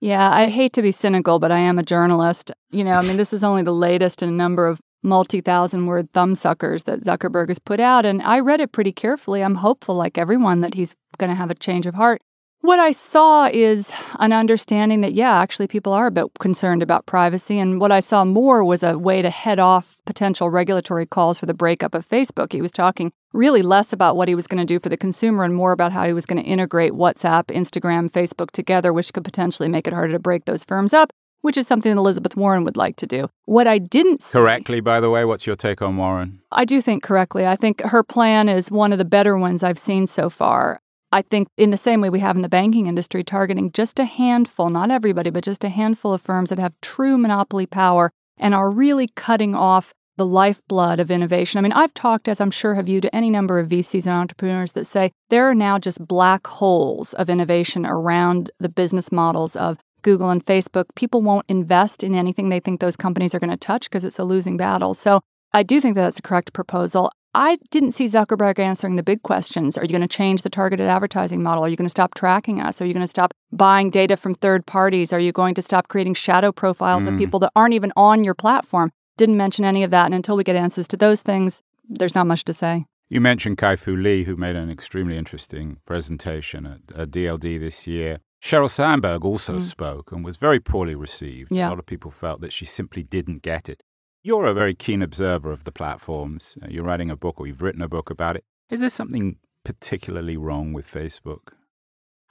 yeah, 0.00 0.30
I 0.30 0.48
hate 0.48 0.74
to 0.74 0.82
be 0.82 0.92
cynical, 0.92 1.38
but 1.38 1.50
I 1.50 1.60
am 1.60 1.78
a 1.78 1.82
journalist. 1.82 2.52
You 2.72 2.84
know, 2.84 2.96
I 2.96 3.02
mean, 3.02 3.16
this 3.16 3.32
is 3.32 3.42
only 3.42 3.62
the 3.62 3.72
latest 3.72 4.22
in 4.22 4.28
a 4.28 4.32
number 4.32 4.66
of 4.66 4.82
multi 5.02 5.40
thousand 5.40 5.86
word 5.86 6.12
thumbsuckers 6.12 6.84
that 6.84 7.04
Zuckerberg 7.04 7.48
has 7.48 7.58
put 7.58 7.80
out. 7.80 8.04
And 8.04 8.20
I 8.22 8.40
read 8.40 8.60
it 8.60 8.72
pretty 8.72 8.92
carefully. 8.92 9.42
I'm 9.42 9.54
hopeful, 9.56 9.94
like 9.94 10.18
everyone, 10.18 10.60
that 10.60 10.74
he's 10.74 10.94
going 11.16 11.30
to 11.30 11.36
have 11.36 11.50
a 11.50 11.54
change 11.54 11.86
of 11.86 11.94
heart. 11.94 12.20
What 12.64 12.78
I 12.78 12.92
saw 12.92 13.50
is 13.52 13.92
an 14.20 14.32
understanding 14.32 15.02
that, 15.02 15.12
yeah, 15.12 15.34
actually 15.34 15.66
people 15.66 15.92
are 15.92 16.06
a 16.06 16.10
bit 16.10 16.24
concerned 16.40 16.82
about 16.82 17.04
privacy. 17.04 17.58
And 17.58 17.78
what 17.78 17.92
I 17.92 18.00
saw 18.00 18.24
more 18.24 18.64
was 18.64 18.82
a 18.82 18.96
way 18.96 19.20
to 19.20 19.28
head 19.28 19.58
off 19.58 20.00
potential 20.06 20.48
regulatory 20.48 21.04
calls 21.04 21.38
for 21.38 21.44
the 21.44 21.52
breakup 21.52 21.94
of 21.94 22.08
Facebook. 22.08 22.54
He 22.54 22.62
was 22.62 22.72
talking 22.72 23.12
really 23.34 23.60
less 23.60 23.92
about 23.92 24.16
what 24.16 24.28
he 24.28 24.34
was 24.34 24.46
going 24.46 24.66
to 24.66 24.74
do 24.74 24.78
for 24.78 24.88
the 24.88 24.96
consumer 24.96 25.44
and 25.44 25.54
more 25.54 25.72
about 25.72 25.92
how 25.92 26.06
he 26.06 26.14
was 26.14 26.24
going 26.24 26.42
to 26.42 26.48
integrate 26.48 26.94
WhatsApp, 26.94 27.48
Instagram, 27.48 28.10
Facebook 28.10 28.50
together, 28.52 28.94
which 28.94 29.12
could 29.12 29.24
potentially 29.24 29.68
make 29.68 29.86
it 29.86 29.92
harder 29.92 30.14
to 30.14 30.18
break 30.18 30.46
those 30.46 30.64
firms 30.64 30.94
up 30.94 31.12
which 31.44 31.58
is 31.58 31.66
something 31.66 31.92
Elizabeth 31.92 32.38
Warren 32.38 32.64
would 32.64 32.78
like 32.78 32.96
to 32.96 33.06
do. 33.06 33.28
What 33.44 33.66
I 33.66 33.76
didn't 33.76 34.22
see, 34.22 34.32
correctly, 34.32 34.80
by 34.80 34.98
the 34.98 35.10
way, 35.10 35.26
what's 35.26 35.46
your 35.46 35.56
take 35.56 35.82
on 35.82 35.98
Warren? 35.98 36.40
I 36.50 36.64
do 36.64 36.80
think 36.80 37.02
correctly. 37.02 37.46
I 37.46 37.54
think 37.54 37.82
her 37.82 38.02
plan 38.02 38.48
is 38.48 38.70
one 38.70 38.92
of 38.92 38.98
the 38.98 39.04
better 39.04 39.36
ones 39.36 39.62
I've 39.62 39.78
seen 39.78 40.06
so 40.06 40.30
far. 40.30 40.80
I 41.14 41.22
think, 41.22 41.46
in 41.56 41.70
the 41.70 41.76
same 41.76 42.00
way 42.00 42.10
we 42.10 42.18
have 42.18 42.34
in 42.34 42.42
the 42.42 42.48
banking 42.48 42.88
industry, 42.88 43.22
targeting 43.22 43.70
just 43.70 44.00
a 44.00 44.04
handful, 44.04 44.68
not 44.68 44.90
everybody, 44.90 45.30
but 45.30 45.44
just 45.44 45.62
a 45.62 45.68
handful 45.68 46.12
of 46.12 46.20
firms 46.20 46.50
that 46.50 46.58
have 46.58 46.74
true 46.80 47.16
monopoly 47.16 47.66
power 47.66 48.10
and 48.36 48.52
are 48.52 48.68
really 48.68 49.06
cutting 49.14 49.54
off 49.54 49.92
the 50.16 50.26
lifeblood 50.26 50.98
of 50.98 51.12
innovation. 51.12 51.58
I 51.58 51.62
mean, 51.62 51.70
I've 51.70 51.94
talked, 51.94 52.26
as 52.26 52.40
I'm 52.40 52.50
sure 52.50 52.74
have 52.74 52.88
you, 52.88 53.00
to 53.00 53.14
any 53.14 53.30
number 53.30 53.60
of 53.60 53.68
VCs 53.68 54.06
and 54.06 54.14
entrepreneurs 54.14 54.72
that 54.72 54.88
say 54.88 55.12
there 55.30 55.48
are 55.48 55.54
now 55.54 55.78
just 55.78 56.04
black 56.04 56.48
holes 56.48 57.14
of 57.14 57.30
innovation 57.30 57.86
around 57.86 58.50
the 58.58 58.68
business 58.68 59.12
models 59.12 59.54
of 59.54 59.78
Google 60.02 60.30
and 60.30 60.44
Facebook, 60.44 60.86
people 60.96 61.22
won't 61.22 61.46
invest 61.48 62.02
in 62.02 62.16
anything 62.16 62.48
they 62.48 62.58
think 62.58 62.80
those 62.80 62.96
companies 62.96 63.36
are 63.36 63.40
going 63.40 63.50
to 63.50 63.56
touch 63.56 63.88
because 63.88 64.04
it's 64.04 64.18
a 64.18 64.24
losing 64.24 64.56
battle. 64.56 64.94
So 64.94 65.20
I 65.52 65.62
do 65.62 65.80
think 65.80 65.94
that 65.94 66.02
that's 66.02 66.18
a 66.18 66.22
correct 66.22 66.52
proposal. 66.52 67.12
I 67.34 67.58
didn't 67.70 67.92
see 67.92 68.04
Zuckerberg 68.04 68.60
answering 68.60 68.94
the 68.94 69.02
big 69.02 69.22
questions. 69.22 69.76
Are 69.76 69.82
you 69.82 69.88
going 69.88 70.02
to 70.02 70.08
change 70.08 70.42
the 70.42 70.50
targeted 70.50 70.86
advertising 70.86 71.42
model? 71.42 71.64
Are 71.64 71.68
you 71.68 71.76
going 71.76 71.86
to 71.86 71.90
stop 71.90 72.14
tracking 72.14 72.60
us? 72.60 72.80
Are 72.80 72.86
you 72.86 72.94
going 72.94 73.04
to 73.04 73.08
stop 73.08 73.34
buying 73.52 73.90
data 73.90 74.16
from 74.16 74.34
third 74.34 74.64
parties? 74.66 75.12
Are 75.12 75.18
you 75.18 75.32
going 75.32 75.54
to 75.54 75.62
stop 75.62 75.88
creating 75.88 76.14
shadow 76.14 76.52
profiles 76.52 77.02
mm. 77.02 77.12
of 77.12 77.18
people 77.18 77.40
that 77.40 77.50
aren't 77.56 77.74
even 77.74 77.92
on 77.96 78.22
your 78.22 78.34
platform? 78.34 78.92
Didn't 79.16 79.36
mention 79.36 79.64
any 79.64 79.82
of 79.82 79.90
that. 79.90 80.06
And 80.06 80.14
until 80.14 80.36
we 80.36 80.44
get 80.44 80.54
answers 80.54 80.86
to 80.88 80.96
those 80.96 81.22
things, 81.22 81.62
there's 81.88 82.14
not 82.14 82.26
much 82.26 82.44
to 82.44 82.54
say. 82.54 82.86
You 83.08 83.20
mentioned 83.20 83.58
Kai 83.58 83.76
Fu 83.76 83.96
Lee, 83.96 84.24
who 84.24 84.36
made 84.36 84.56
an 84.56 84.70
extremely 84.70 85.16
interesting 85.16 85.78
presentation 85.86 86.66
at, 86.66 86.96
at 86.96 87.10
DLD 87.10 87.58
this 87.58 87.86
year. 87.86 88.20
Sheryl 88.42 88.70
Sandberg 88.70 89.24
also 89.24 89.58
mm. 89.58 89.62
spoke 89.62 90.12
and 90.12 90.24
was 90.24 90.36
very 90.36 90.60
poorly 90.60 90.94
received. 90.94 91.50
Yeah. 91.50 91.68
A 91.68 91.70
lot 91.70 91.78
of 91.78 91.86
people 91.86 92.10
felt 92.10 92.40
that 92.42 92.52
she 92.52 92.64
simply 92.64 93.02
didn't 93.02 93.42
get 93.42 93.68
it. 93.68 93.82
You're 94.26 94.46
a 94.46 94.54
very 94.54 94.74
keen 94.74 95.02
observer 95.02 95.52
of 95.52 95.64
the 95.64 95.70
platforms. 95.70 96.56
Uh, 96.62 96.68
you're 96.70 96.82
writing 96.82 97.10
a 97.10 97.16
book 97.16 97.38
or 97.38 97.46
you've 97.46 97.60
written 97.60 97.82
a 97.82 97.88
book 97.88 98.08
about 98.08 98.36
it. 98.36 98.44
Is 98.70 98.80
there 98.80 98.88
something 98.88 99.36
particularly 99.66 100.38
wrong 100.38 100.72
with 100.72 100.90
Facebook? 100.90 101.52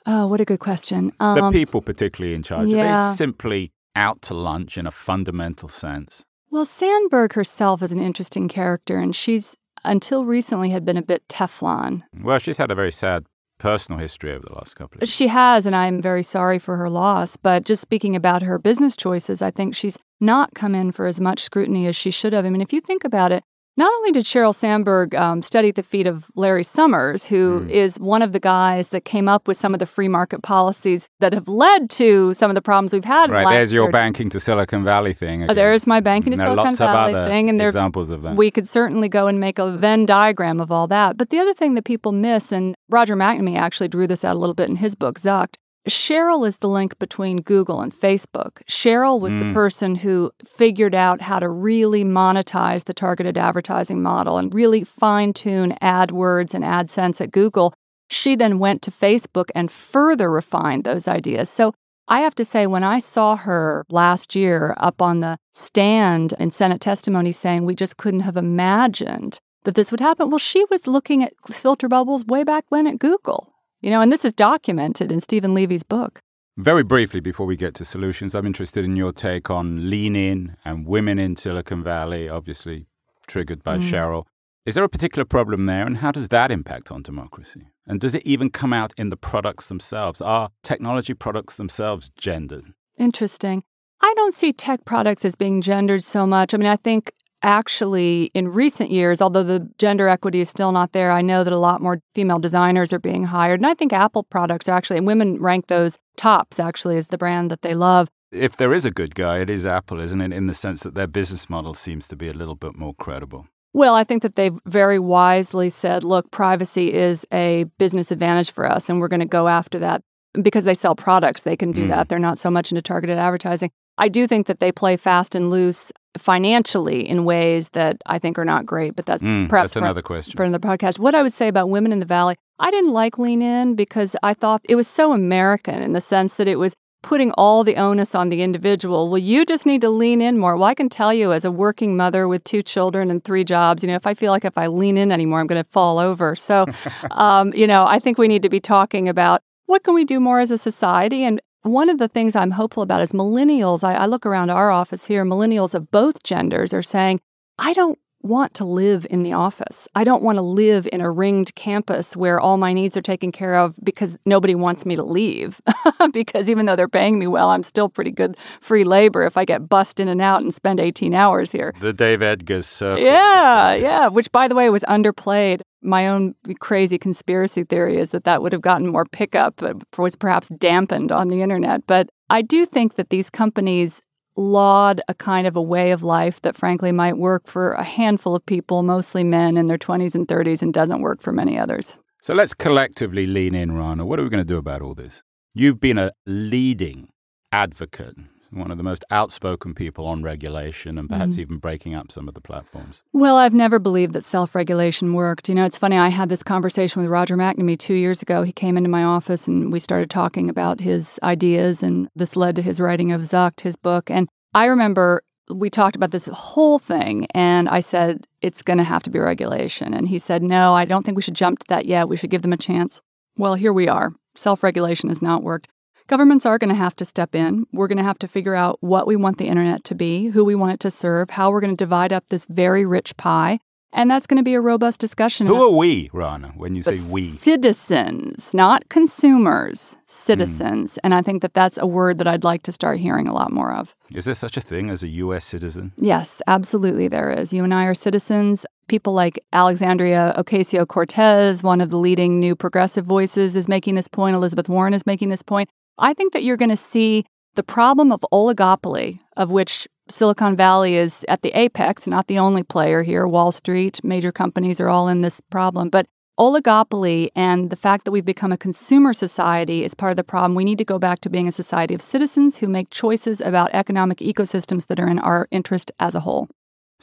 Oh, 0.07 0.25
what 0.25 0.41
a 0.41 0.45
good 0.45 0.59
question. 0.59 1.13
Um, 1.19 1.35
the 1.35 1.51
people, 1.51 1.83
particularly 1.83 2.33
in 2.33 2.41
charge, 2.41 2.67
yeah. 2.67 2.77
are 2.79 3.09
they 3.09 3.15
simply 3.15 3.73
out 3.95 4.23
to 4.23 4.33
lunch 4.33 4.75
in 4.75 4.87
a 4.87 4.91
fundamental 4.91 5.69
sense? 5.69 6.25
Well, 6.49 6.65
Sandberg 6.65 7.33
herself 7.33 7.83
is 7.83 7.91
an 7.91 7.99
interesting 7.99 8.47
character, 8.47 8.97
and 8.97 9.15
she's 9.15 9.55
until 9.83 10.25
recently 10.25 10.71
had 10.71 10.83
been 10.83 10.97
a 10.97 11.03
bit 11.03 11.27
Teflon. 11.27 12.01
Well, 12.19 12.39
she's 12.39 12.57
had 12.57 12.71
a 12.71 12.75
very 12.75 12.91
sad 12.91 13.27
personal 13.59 13.99
history 13.99 14.31
over 14.31 14.45
the 14.45 14.53
last 14.53 14.75
couple 14.75 14.97
of 14.97 15.03
years. 15.03 15.09
She 15.09 15.27
has, 15.27 15.65
and 15.65 15.75
I'm 15.75 16.01
very 16.01 16.23
sorry 16.23 16.59
for 16.59 16.75
her 16.75 16.89
loss. 16.89 17.37
But 17.37 17.65
just 17.65 17.81
speaking 17.81 18.15
about 18.15 18.41
her 18.41 18.57
business 18.57 18.97
choices, 18.97 19.41
I 19.41 19.51
think 19.51 19.75
she's 19.75 19.97
not 20.23 20.53
come 20.55 20.73
in 20.73 20.91
for 20.91 21.05
as 21.05 21.19
much 21.19 21.43
scrutiny 21.43 21.85
as 21.85 21.95
she 21.95 22.09
should 22.09 22.33
have. 22.33 22.45
I 22.45 22.49
mean, 22.49 22.61
if 22.61 22.73
you 22.73 22.81
think 22.81 23.03
about 23.03 23.31
it, 23.31 23.43
Not 23.75 23.91
only 23.91 24.11
did 24.11 24.23
Sheryl 24.23 24.53
Sandberg 24.53 25.15
um, 25.15 25.41
study 25.41 25.69
at 25.69 25.75
the 25.75 25.81
feet 25.81 26.05
of 26.05 26.29
Larry 26.35 26.63
Summers, 26.63 27.25
who 27.25 27.61
mm. 27.61 27.69
is 27.71 27.99
one 27.99 28.21
of 28.21 28.31
the 28.31 28.39
guys 28.39 28.89
that 28.89 29.03
came 29.03 29.27
up 29.27 29.47
with 29.47 29.57
some 29.57 29.73
of 29.73 29.79
the 29.79 29.87
free 29.87 30.07
market 30.07 30.43
policies 30.43 31.09
that 31.19 31.33
have 31.33 31.47
led 31.47 31.89
to 31.91 32.35
some 32.35 32.51
of 32.51 32.55
the 32.55 32.61
problems 32.61 32.93
we've 32.93 33.03
had. 33.03 33.31
Right, 33.31 33.49
there's 33.49 33.73
your 33.73 33.89
banking 33.89 34.29
to 34.29 34.39
Silicon 34.39 34.83
Valley 34.83 35.13
thing. 35.13 35.41
Again. 35.43 35.55
there's 35.55 35.87
my 35.87 36.01
banking 36.01 36.31
to 36.33 36.37
Silicon 36.37 36.75
Valley 36.75 37.13
thing, 37.13 37.49
and 37.49 37.59
there's 37.59 37.73
examples 37.73 38.11
of 38.11 38.21
that. 38.21 38.35
We 38.35 38.51
could 38.51 38.69
certainly 38.69 39.09
go 39.09 39.25
and 39.25 39.39
make 39.39 39.57
a 39.57 39.71
Venn 39.71 40.05
diagram 40.05 40.61
of 40.61 40.71
all 40.71 40.85
that. 40.87 41.17
But 41.17 41.31
the 41.31 41.39
other 41.39 41.55
thing 41.55 41.73
that 41.73 41.83
people 41.83 42.11
miss, 42.11 42.51
and 42.51 42.75
Roger 42.89 43.15
McNamee 43.15 43.57
actually 43.57 43.87
drew 43.87 44.05
this 44.05 44.23
out 44.23 44.35
a 44.35 44.39
little 44.39 44.53
bit 44.53 44.69
in 44.69 44.75
his 44.75 44.93
book, 44.93 45.19
Zucked, 45.19 45.55
Sheryl 45.89 46.47
is 46.47 46.59
the 46.59 46.69
link 46.69 46.97
between 46.97 47.41
Google 47.41 47.81
and 47.81 47.93
Facebook. 47.93 48.63
Sheryl 48.69 49.19
was 49.19 49.33
mm. 49.33 49.47
the 49.47 49.53
person 49.53 49.95
who 49.95 50.31
figured 50.45 50.95
out 50.95 51.21
how 51.21 51.39
to 51.39 51.49
really 51.49 52.05
monetize 52.05 52.85
the 52.85 52.93
targeted 52.93 53.37
advertising 53.37 54.01
model 54.01 54.37
and 54.37 54.53
really 54.53 54.85
fine 54.85 55.33
tune 55.33 55.75
AdWords 55.81 56.53
and 56.53 56.63
AdSense 56.63 57.19
at 57.19 57.31
Google. 57.31 57.73
She 58.09 58.35
then 58.35 58.59
went 58.59 58.81
to 58.83 58.91
Facebook 58.91 59.49
and 59.53 59.69
further 59.69 60.31
refined 60.31 60.85
those 60.85 61.07
ideas. 61.07 61.49
So 61.49 61.73
I 62.07 62.19
have 62.21 62.35
to 62.35 62.45
say, 62.45 62.65
when 62.67 62.83
I 62.83 62.99
saw 62.99 63.35
her 63.35 63.85
last 63.89 64.35
year 64.35 64.75
up 64.77 65.01
on 65.01 65.19
the 65.19 65.37
stand 65.53 66.33
in 66.39 66.51
Senate 66.51 66.81
testimony 66.81 67.31
saying 67.31 67.65
we 67.65 67.75
just 67.75 67.97
couldn't 67.97 68.21
have 68.21 68.37
imagined 68.37 69.39
that 69.63 69.75
this 69.75 69.91
would 69.91 70.01
happen, 70.01 70.29
well, 70.29 70.39
she 70.39 70.65
was 70.69 70.87
looking 70.87 71.23
at 71.23 71.33
filter 71.45 71.87
bubbles 71.89 72.25
way 72.25 72.43
back 72.43 72.65
when 72.69 72.87
at 72.87 72.99
Google. 72.99 73.52
You 73.83 73.89
know, 73.89 73.99
and 73.99 74.13
this 74.13 74.23
is 74.23 74.31
documented 74.31 75.11
in 75.11 75.19
Steven 75.19 75.53
Levy's 75.53 75.83
book. 75.83 76.21
Very 76.55 76.83
briefly, 76.83 77.19
before 77.19 77.45
we 77.45 77.57
get 77.57 77.73
to 77.75 77.85
solutions, 77.85 78.33
I'm 78.33 78.45
interested 78.45 78.85
in 78.85 78.95
your 78.95 79.11
take 79.11 79.49
on 79.49 79.89
lean 79.89 80.15
in 80.15 80.55
and 80.63 80.87
women 80.87 81.19
in 81.19 81.35
Silicon 81.35 81.83
Valley, 81.83 82.29
obviously 82.29 82.85
triggered 83.27 83.61
by 83.61 83.77
mm. 83.77 83.89
Sheryl. 83.89 84.25
Is 84.65 84.75
there 84.75 84.85
a 84.85 84.89
particular 84.89 85.25
problem 85.25 85.65
there, 85.65 85.85
and 85.85 85.97
how 85.97 86.11
does 86.13 86.29
that 86.29 86.49
impact 86.49 86.91
on 86.91 87.01
democracy? 87.01 87.63
And 87.85 87.99
does 87.99 88.15
it 88.15 88.25
even 88.25 88.49
come 88.49 88.71
out 88.71 88.93
in 88.95 89.09
the 89.09 89.17
products 89.17 89.67
themselves? 89.67 90.21
Are 90.21 90.51
technology 90.63 91.13
products 91.13 91.55
themselves 91.55 92.09
gendered? 92.17 92.73
Interesting. 92.97 93.65
I 93.99 94.13
don't 94.15 94.33
see 94.33 94.53
tech 94.53 94.85
products 94.85 95.25
as 95.25 95.35
being 95.35 95.59
gendered 95.59 96.05
so 96.05 96.25
much. 96.25 96.53
I 96.53 96.57
mean, 96.57 96.69
I 96.69 96.77
think 96.77 97.11
actually, 97.43 98.31
in 98.33 98.47
recent 98.47 98.89
years, 98.89 99.21
although 99.21 99.43
the 99.43 99.69
gender 99.77 100.07
equity 100.07 100.39
is 100.39 100.49
still 100.49 100.71
not 100.71 100.93
there, 100.93 101.11
I 101.11 101.21
know 101.21 101.43
that 101.43 101.53
a 101.53 101.57
lot 101.57 101.81
more 101.81 102.01
female 102.15 102.39
designers 102.39 102.91
are 102.93 102.99
being 102.99 103.25
hired. 103.25 103.59
And 103.59 103.67
I 103.67 103.73
think 103.73 103.93
Apple 103.93 104.23
products 104.23 104.67
are 104.67 104.77
actually, 104.77 104.97
and 104.97 105.05
women 105.05 105.39
rank 105.39 105.67
those 105.67 105.99
tops 106.17 106.59
actually 106.59 106.97
as 106.97 107.07
the 107.07 107.17
brand 107.17 107.51
that 107.51 107.61
they 107.61 107.75
love. 107.75 108.09
If 108.31 108.57
there 108.57 108.73
is 108.73 108.85
a 108.85 108.91
good 108.91 109.13
guy, 109.13 109.39
it 109.39 109.49
is 109.49 109.65
Apple, 109.65 109.99
isn't 109.99 110.21
it? 110.21 110.33
In 110.33 110.47
the 110.47 110.55
sense 110.55 110.81
that 110.81 110.95
their 110.95 111.07
business 111.07 111.49
model 111.49 111.73
seems 111.73 112.07
to 112.07 112.15
be 112.15 112.29
a 112.29 112.33
little 112.33 112.55
bit 112.55 112.75
more 112.75 112.95
credible. 112.95 113.47
Well, 113.73 113.95
I 113.95 114.03
think 114.03 114.21
that 114.21 114.35
they've 114.35 114.59
very 114.65 114.99
wisely 114.99 115.69
said, 115.69 116.03
look, 116.03 116.31
privacy 116.31 116.93
is 116.93 117.25
a 117.31 117.65
business 117.77 118.11
advantage 118.11 118.51
for 118.51 118.69
us, 118.69 118.89
and 118.89 118.99
we're 118.99 119.07
going 119.07 119.19
to 119.19 119.25
go 119.25 119.47
after 119.47 119.79
that. 119.79 120.01
Because 120.41 120.63
they 120.63 120.73
sell 120.73 120.95
products, 120.95 121.41
they 121.41 121.55
can 121.55 121.71
do 121.71 121.85
mm. 121.85 121.89
that. 121.89 122.09
They're 122.09 122.17
not 122.17 122.39
so 122.39 122.49
much 122.49 122.71
into 122.71 122.81
targeted 122.81 123.19
advertising. 123.19 123.69
I 123.99 124.09
do 124.09 124.25
think 124.25 124.47
that 124.47 124.59
they 124.59 124.71
play 124.71 124.97
fast 124.97 125.35
and 125.35 125.51
loose 125.51 125.91
financially 126.17 127.07
in 127.07 127.25
ways 127.25 127.69
that 127.69 127.97
I 128.05 128.19
think 128.19 128.37
are 128.37 128.45
not 128.45 128.65
great, 128.65 128.95
but 128.95 129.05
that's 129.05 129.21
mm, 129.21 129.49
perhaps 129.49 129.73
that's 129.73 129.77
another 129.77 130.01
for, 130.01 130.07
question 130.07 130.35
for 130.35 130.43
another 130.43 130.65
podcast. 130.65 130.99
What 130.99 131.15
I 131.15 131.23
would 131.23 131.33
say 131.33 131.47
about 131.47 131.69
women 131.69 131.91
in 131.91 131.99
the 131.99 132.05
valley, 132.05 132.35
I 132.59 132.71
didn't 132.71 132.91
like 132.91 133.17
Lean 133.17 133.41
In 133.41 133.75
because 133.75 134.15
I 134.23 134.33
thought 134.33 134.61
it 134.69 134.75
was 134.75 134.87
so 134.87 135.13
American 135.13 135.81
in 135.81 135.93
the 135.93 136.01
sense 136.01 136.35
that 136.35 136.47
it 136.47 136.57
was 136.57 136.75
putting 137.03 137.31
all 137.33 137.63
the 137.63 137.75
onus 137.75 138.15
on 138.15 138.29
the 138.29 138.41
individual. 138.41 139.09
Well, 139.09 139.19
you 139.19 139.45
just 139.45 139.65
need 139.65 139.81
to 139.81 139.89
lean 139.89 140.21
in 140.21 140.39
more. 140.39 140.55
Well, 140.55 140.69
I 140.69 140.73
can 140.73 140.89
tell 140.89 141.13
you 141.13 141.33
as 141.33 141.45
a 141.45 141.51
working 141.51 141.95
mother 141.97 142.27
with 142.27 142.43
two 142.45 142.63
children 142.63 143.11
and 143.11 143.23
three 143.23 143.43
jobs, 143.43 143.83
you 143.83 143.87
know, 143.87 143.95
if 143.95 144.07
I 144.07 144.13
feel 144.13 144.31
like 144.31 144.45
if 144.45 144.57
I 144.57 144.67
lean 144.67 144.97
in 144.97 145.11
anymore, 145.11 145.41
I'm 145.41 145.47
going 145.47 145.61
to 145.61 145.69
fall 145.69 145.99
over. 145.99 146.35
So, 146.35 146.65
um, 147.11 147.53
you 147.53 147.67
know, 147.67 147.85
I 147.85 147.99
think 147.99 148.17
we 148.17 148.27
need 148.27 148.41
to 148.43 148.49
be 148.49 148.59
talking 148.59 149.09
about 149.09 149.41
what 149.65 149.83
can 149.83 149.93
we 149.93 150.05
do 150.05 150.19
more 150.19 150.39
as 150.39 150.49
a 150.49 150.57
society 150.57 151.23
and 151.23 151.41
one 151.63 151.89
of 151.89 151.97
the 151.97 152.07
things 152.07 152.35
I'm 152.35 152.51
hopeful 152.51 152.83
about 152.83 153.01
is 153.01 153.13
millennials. 153.13 153.83
I, 153.83 153.95
I, 153.95 154.05
look 154.05 154.25
around 154.25 154.49
our 154.49 154.69
office 154.69 155.05
here, 155.05 155.25
millennials 155.25 155.73
of 155.73 155.89
both 155.91 156.23
genders 156.23 156.73
are 156.73 156.81
saying, 156.81 157.21
I 157.57 157.73
don't 157.73 157.97
want 158.23 158.53
to 158.53 158.65
live 158.65 159.05
in 159.09 159.23
the 159.23 159.33
office. 159.33 159.87
I 159.95 160.05
don't 160.05 160.23
want 160.23 160.37
to 160.37 160.41
live 160.41 160.87
in 160.91 161.01
a 161.01 161.11
ringed 161.11 161.53
campus 161.55 162.15
where 162.15 162.39
all 162.39 162.57
my 162.57 162.71
needs 162.71 162.95
are 162.95 163.01
taken 163.01 163.31
care 163.31 163.55
of 163.55 163.77
because 163.83 164.17
nobody 164.25 164.55
wants 164.55 164.85
me 164.85 164.95
to 164.95 165.03
leave. 165.03 165.61
because 166.13 166.49
even 166.49 166.65
though 166.65 166.75
they're 166.75 166.87
paying 166.87 167.19
me 167.19 167.27
well, 167.27 167.49
I'm 167.49 167.63
still 167.63 167.89
pretty 167.89 168.11
good 168.11 168.37
free 168.61 168.85
labor 168.85 169.23
if 169.23 169.35
I 169.35 169.43
get 169.43 169.67
bussed 169.67 169.99
in 169.99 170.07
and 170.07 170.21
out 170.21 170.41
and 170.41 170.53
spend 170.53 170.79
18 170.79 171.13
hours 171.13 171.51
here. 171.51 171.73
The 171.81 171.93
Dave 171.93 172.21
Eggers 172.21 172.65
circle. 172.65 173.03
Yeah, 173.03 173.73
yeah, 173.73 174.07
which 174.07 174.31
by 174.31 174.47
the 174.47 174.55
way 174.55 174.69
was 174.69 174.83
underplayed. 174.83 175.61
My 175.83 176.07
own 176.07 176.33
crazy 176.59 176.97
conspiracy 176.97 177.63
theory 177.63 177.97
is 177.97 178.11
that 178.11 178.23
that 178.23 178.41
would 178.41 178.51
have 178.53 178.61
gotten 178.61 178.87
more 178.87 179.05
pickup, 179.05 179.57
but 179.57 179.75
was 179.97 180.15
perhaps 180.15 180.47
dampened 180.57 181.11
on 181.11 181.29
the 181.29 181.41
internet. 181.41 181.85
But 181.87 182.09
I 182.29 182.41
do 182.41 182.65
think 182.65 182.95
that 182.95 183.09
these 183.09 183.29
companies 183.29 184.01
laud 184.35 185.01
a 185.07 185.13
kind 185.13 185.45
of 185.45 185.55
a 185.55 185.61
way 185.61 185.91
of 185.91 186.03
life 186.03 186.41
that 186.41 186.55
frankly 186.55 186.91
might 186.91 187.17
work 187.17 187.47
for 187.47 187.73
a 187.73 187.83
handful 187.83 188.35
of 188.35 188.45
people, 188.45 188.81
mostly 188.81 189.23
men 189.23 189.57
in 189.57 189.67
their 189.67 189.77
20s 189.77 190.15
and 190.15 190.27
30s, 190.27 190.61
and 190.61 190.73
doesn't 190.73 191.01
work 191.01 191.21
for 191.21 191.31
many 191.31 191.57
others. 191.57 191.97
So 192.21 192.33
let's 192.33 192.53
collectively 192.53 193.27
lean 193.27 193.53
in, 193.53 193.73
Rana. 193.73 194.05
What 194.05 194.19
are 194.19 194.23
we 194.23 194.29
going 194.29 194.39
to 194.39 194.45
do 194.45 194.57
about 194.57 194.81
all 194.81 194.95
this? 194.95 195.21
You've 195.53 195.79
been 195.79 195.99
a 195.99 196.11
leading 196.25 197.09
advocate 197.51 198.17
one 198.53 198.71
of 198.71 198.77
the 198.77 198.83
most 198.83 199.03
outspoken 199.11 199.73
people 199.73 200.05
on 200.05 200.23
regulation 200.23 200.97
and 200.97 201.09
perhaps 201.09 201.35
mm. 201.35 201.39
even 201.39 201.57
breaking 201.57 201.95
up 201.95 202.11
some 202.11 202.27
of 202.27 202.33
the 202.33 202.41
platforms. 202.41 203.01
Well, 203.11 203.37
I've 203.37 203.53
never 203.53 203.79
believed 203.79 204.13
that 204.13 204.23
self 204.23 204.55
regulation 204.55 205.13
worked. 205.13 205.49
You 205.49 205.55
know, 205.55 205.65
it's 205.65 205.77
funny, 205.77 205.97
I 205.97 206.09
had 206.09 206.29
this 206.29 206.43
conversation 206.43 207.01
with 207.01 207.11
Roger 207.11 207.37
McNamee 207.37 207.77
two 207.79 207.95
years 207.95 208.21
ago. 208.21 208.43
He 208.43 208.51
came 208.51 208.77
into 208.77 208.89
my 208.89 209.03
office 209.03 209.47
and 209.47 209.71
we 209.71 209.79
started 209.79 210.09
talking 210.09 210.49
about 210.49 210.79
his 210.79 211.19
ideas, 211.23 211.83
and 211.83 212.07
this 212.15 212.35
led 212.35 212.55
to 212.55 212.61
his 212.61 212.79
writing 212.79 213.11
of 213.11 213.21
Zucked, 213.21 213.61
his 213.61 213.75
book. 213.75 214.09
And 214.09 214.27
I 214.53 214.65
remember 214.65 215.23
we 215.49 215.69
talked 215.69 215.95
about 215.95 216.11
this 216.11 216.27
whole 216.27 216.79
thing, 216.79 217.27
and 217.33 217.67
I 217.67 217.79
said, 217.81 218.25
it's 218.41 218.61
going 218.61 218.77
to 218.77 218.83
have 218.83 219.03
to 219.03 219.09
be 219.09 219.19
regulation. 219.19 219.93
And 219.93 220.07
he 220.07 220.19
said, 220.19 220.41
no, 220.41 220.73
I 220.73 220.85
don't 220.85 221.03
think 221.03 221.15
we 221.15 221.21
should 221.21 221.35
jump 221.35 221.59
to 221.59 221.65
that 221.69 221.85
yet. 221.85 222.07
We 222.07 222.17
should 222.17 222.29
give 222.29 222.41
them 222.43 222.53
a 222.53 222.57
chance. 222.57 223.01
Well, 223.37 223.55
here 223.55 223.73
we 223.73 223.87
are. 223.87 224.13
Self 224.35 224.63
regulation 224.63 225.09
has 225.09 225.21
not 225.21 225.43
worked. 225.43 225.67
Governments 226.07 226.45
are 226.45 226.57
going 226.57 226.69
to 226.69 226.75
have 226.75 226.95
to 226.97 227.05
step 227.05 227.33
in. 227.33 227.65
We're 227.71 227.87
going 227.87 227.97
to 227.97 228.03
have 228.03 228.19
to 228.19 228.27
figure 228.27 228.55
out 228.55 228.77
what 228.81 229.07
we 229.07 229.15
want 229.15 229.37
the 229.37 229.47
internet 229.47 229.83
to 229.85 229.95
be, 229.95 230.27
who 230.27 230.43
we 230.43 230.55
want 230.55 230.73
it 230.73 230.79
to 230.81 230.91
serve, 230.91 231.29
how 231.31 231.49
we're 231.49 231.61
going 231.61 231.75
to 231.75 231.83
divide 231.83 232.11
up 232.11 232.27
this 232.27 232.45
very 232.45 232.85
rich 232.85 233.15
pie. 233.15 233.59
And 233.95 234.09
that's 234.09 234.25
going 234.25 234.37
to 234.37 234.43
be 234.43 234.55
a 234.55 234.59
robust 234.59 234.99
discussion. 234.99 235.45
Who 235.45 235.61
are 235.61 235.77
we, 235.77 236.09
Rana, 236.11 236.51
when 236.57 236.75
you 236.75 236.81
say 236.81 236.97
we? 237.11 237.27
Citizens, 237.27 238.51
not 238.51 238.89
consumers, 238.89 239.95
citizens. 240.07 240.95
Mm. 240.95 240.99
And 241.03 241.13
I 241.13 241.21
think 241.21 241.43
that 241.43 241.53
that's 241.53 241.77
a 241.77 241.85
word 241.85 242.17
that 242.17 242.27
I'd 242.27 242.43
like 242.43 242.63
to 242.63 242.71
start 242.71 242.99
hearing 242.99 243.27
a 243.27 243.33
lot 243.33 243.51
more 243.51 243.71
of. 243.71 243.95
Is 244.11 244.25
there 244.25 244.33
such 244.33 244.57
a 244.57 244.61
thing 244.61 244.89
as 244.89 245.03
a 245.03 245.07
U.S. 245.07 245.45
citizen? 245.45 245.93
Yes, 245.97 246.41
absolutely 246.47 247.07
there 247.07 247.31
is. 247.31 247.53
You 247.53 247.63
and 247.63 247.73
I 247.73 247.85
are 247.85 247.93
citizens. 247.93 248.65
People 248.87 249.13
like 249.13 249.39
Alexandria 249.53 250.33
Ocasio 250.37 250.87
Cortez, 250.87 251.61
one 251.61 251.79
of 251.79 251.91
the 251.91 251.97
leading 251.97 252.39
new 252.39 252.55
progressive 252.55 253.05
voices, 253.05 253.55
is 253.55 253.67
making 253.67 253.93
this 253.93 254.07
point. 254.07 254.35
Elizabeth 254.35 254.67
Warren 254.67 254.95
is 254.95 255.05
making 255.05 255.29
this 255.29 255.43
point. 255.43 255.69
I 255.97 256.13
think 256.13 256.33
that 256.33 256.43
you're 256.43 256.57
going 256.57 256.69
to 256.69 256.77
see 256.77 257.25
the 257.55 257.63
problem 257.63 258.11
of 258.11 258.25
oligopoly, 258.31 259.19
of 259.37 259.51
which 259.51 259.87
Silicon 260.09 260.55
Valley 260.55 260.95
is 260.95 261.23
at 261.29 261.43
the 261.43 261.57
apex, 261.57 262.07
not 262.07 262.27
the 262.27 262.39
only 262.39 262.63
player 262.63 263.03
here. 263.03 263.27
Wall 263.27 263.51
Street, 263.51 264.03
major 264.03 264.31
companies 264.31 264.79
are 264.79 264.89
all 264.89 265.07
in 265.07 265.21
this 265.21 265.39
problem. 265.49 265.89
But 265.89 266.07
oligopoly 266.39 267.29
and 267.35 267.69
the 267.69 267.75
fact 267.75 268.05
that 268.05 268.11
we've 268.11 268.25
become 268.25 268.51
a 268.51 268.57
consumer 268.57 269.13
society 269.13 269.83
is 269.83 269.93
part 269.93 270.11
of 270.11 270.17
the 270.17 270.23
problem. 270.23 270.55
We 270.55 270.65
need 270.65 270.79
to 270.79 270.85
go 270.85 270.97
back 270.97 271.21
to 271.21 271.29
being 271.29 271.47
a 271.47 271.51
society 271.51 271.93
of 271.93 272.01
citizens 272.01 272.57
who 272.57 272.67
make 272.67 272.89
choices 272.89 273.39
about 273.39 273.69
economic 273.73 274.17
ecosystems 274.17 274.87
that 274.87 274.99
are 274.99 275.07
in 275.07 275.19
our 275.19 275.47
interest 275.51 275.91
as 275.99 276.15
a 276.15 276.21
whole. 276.21 276.49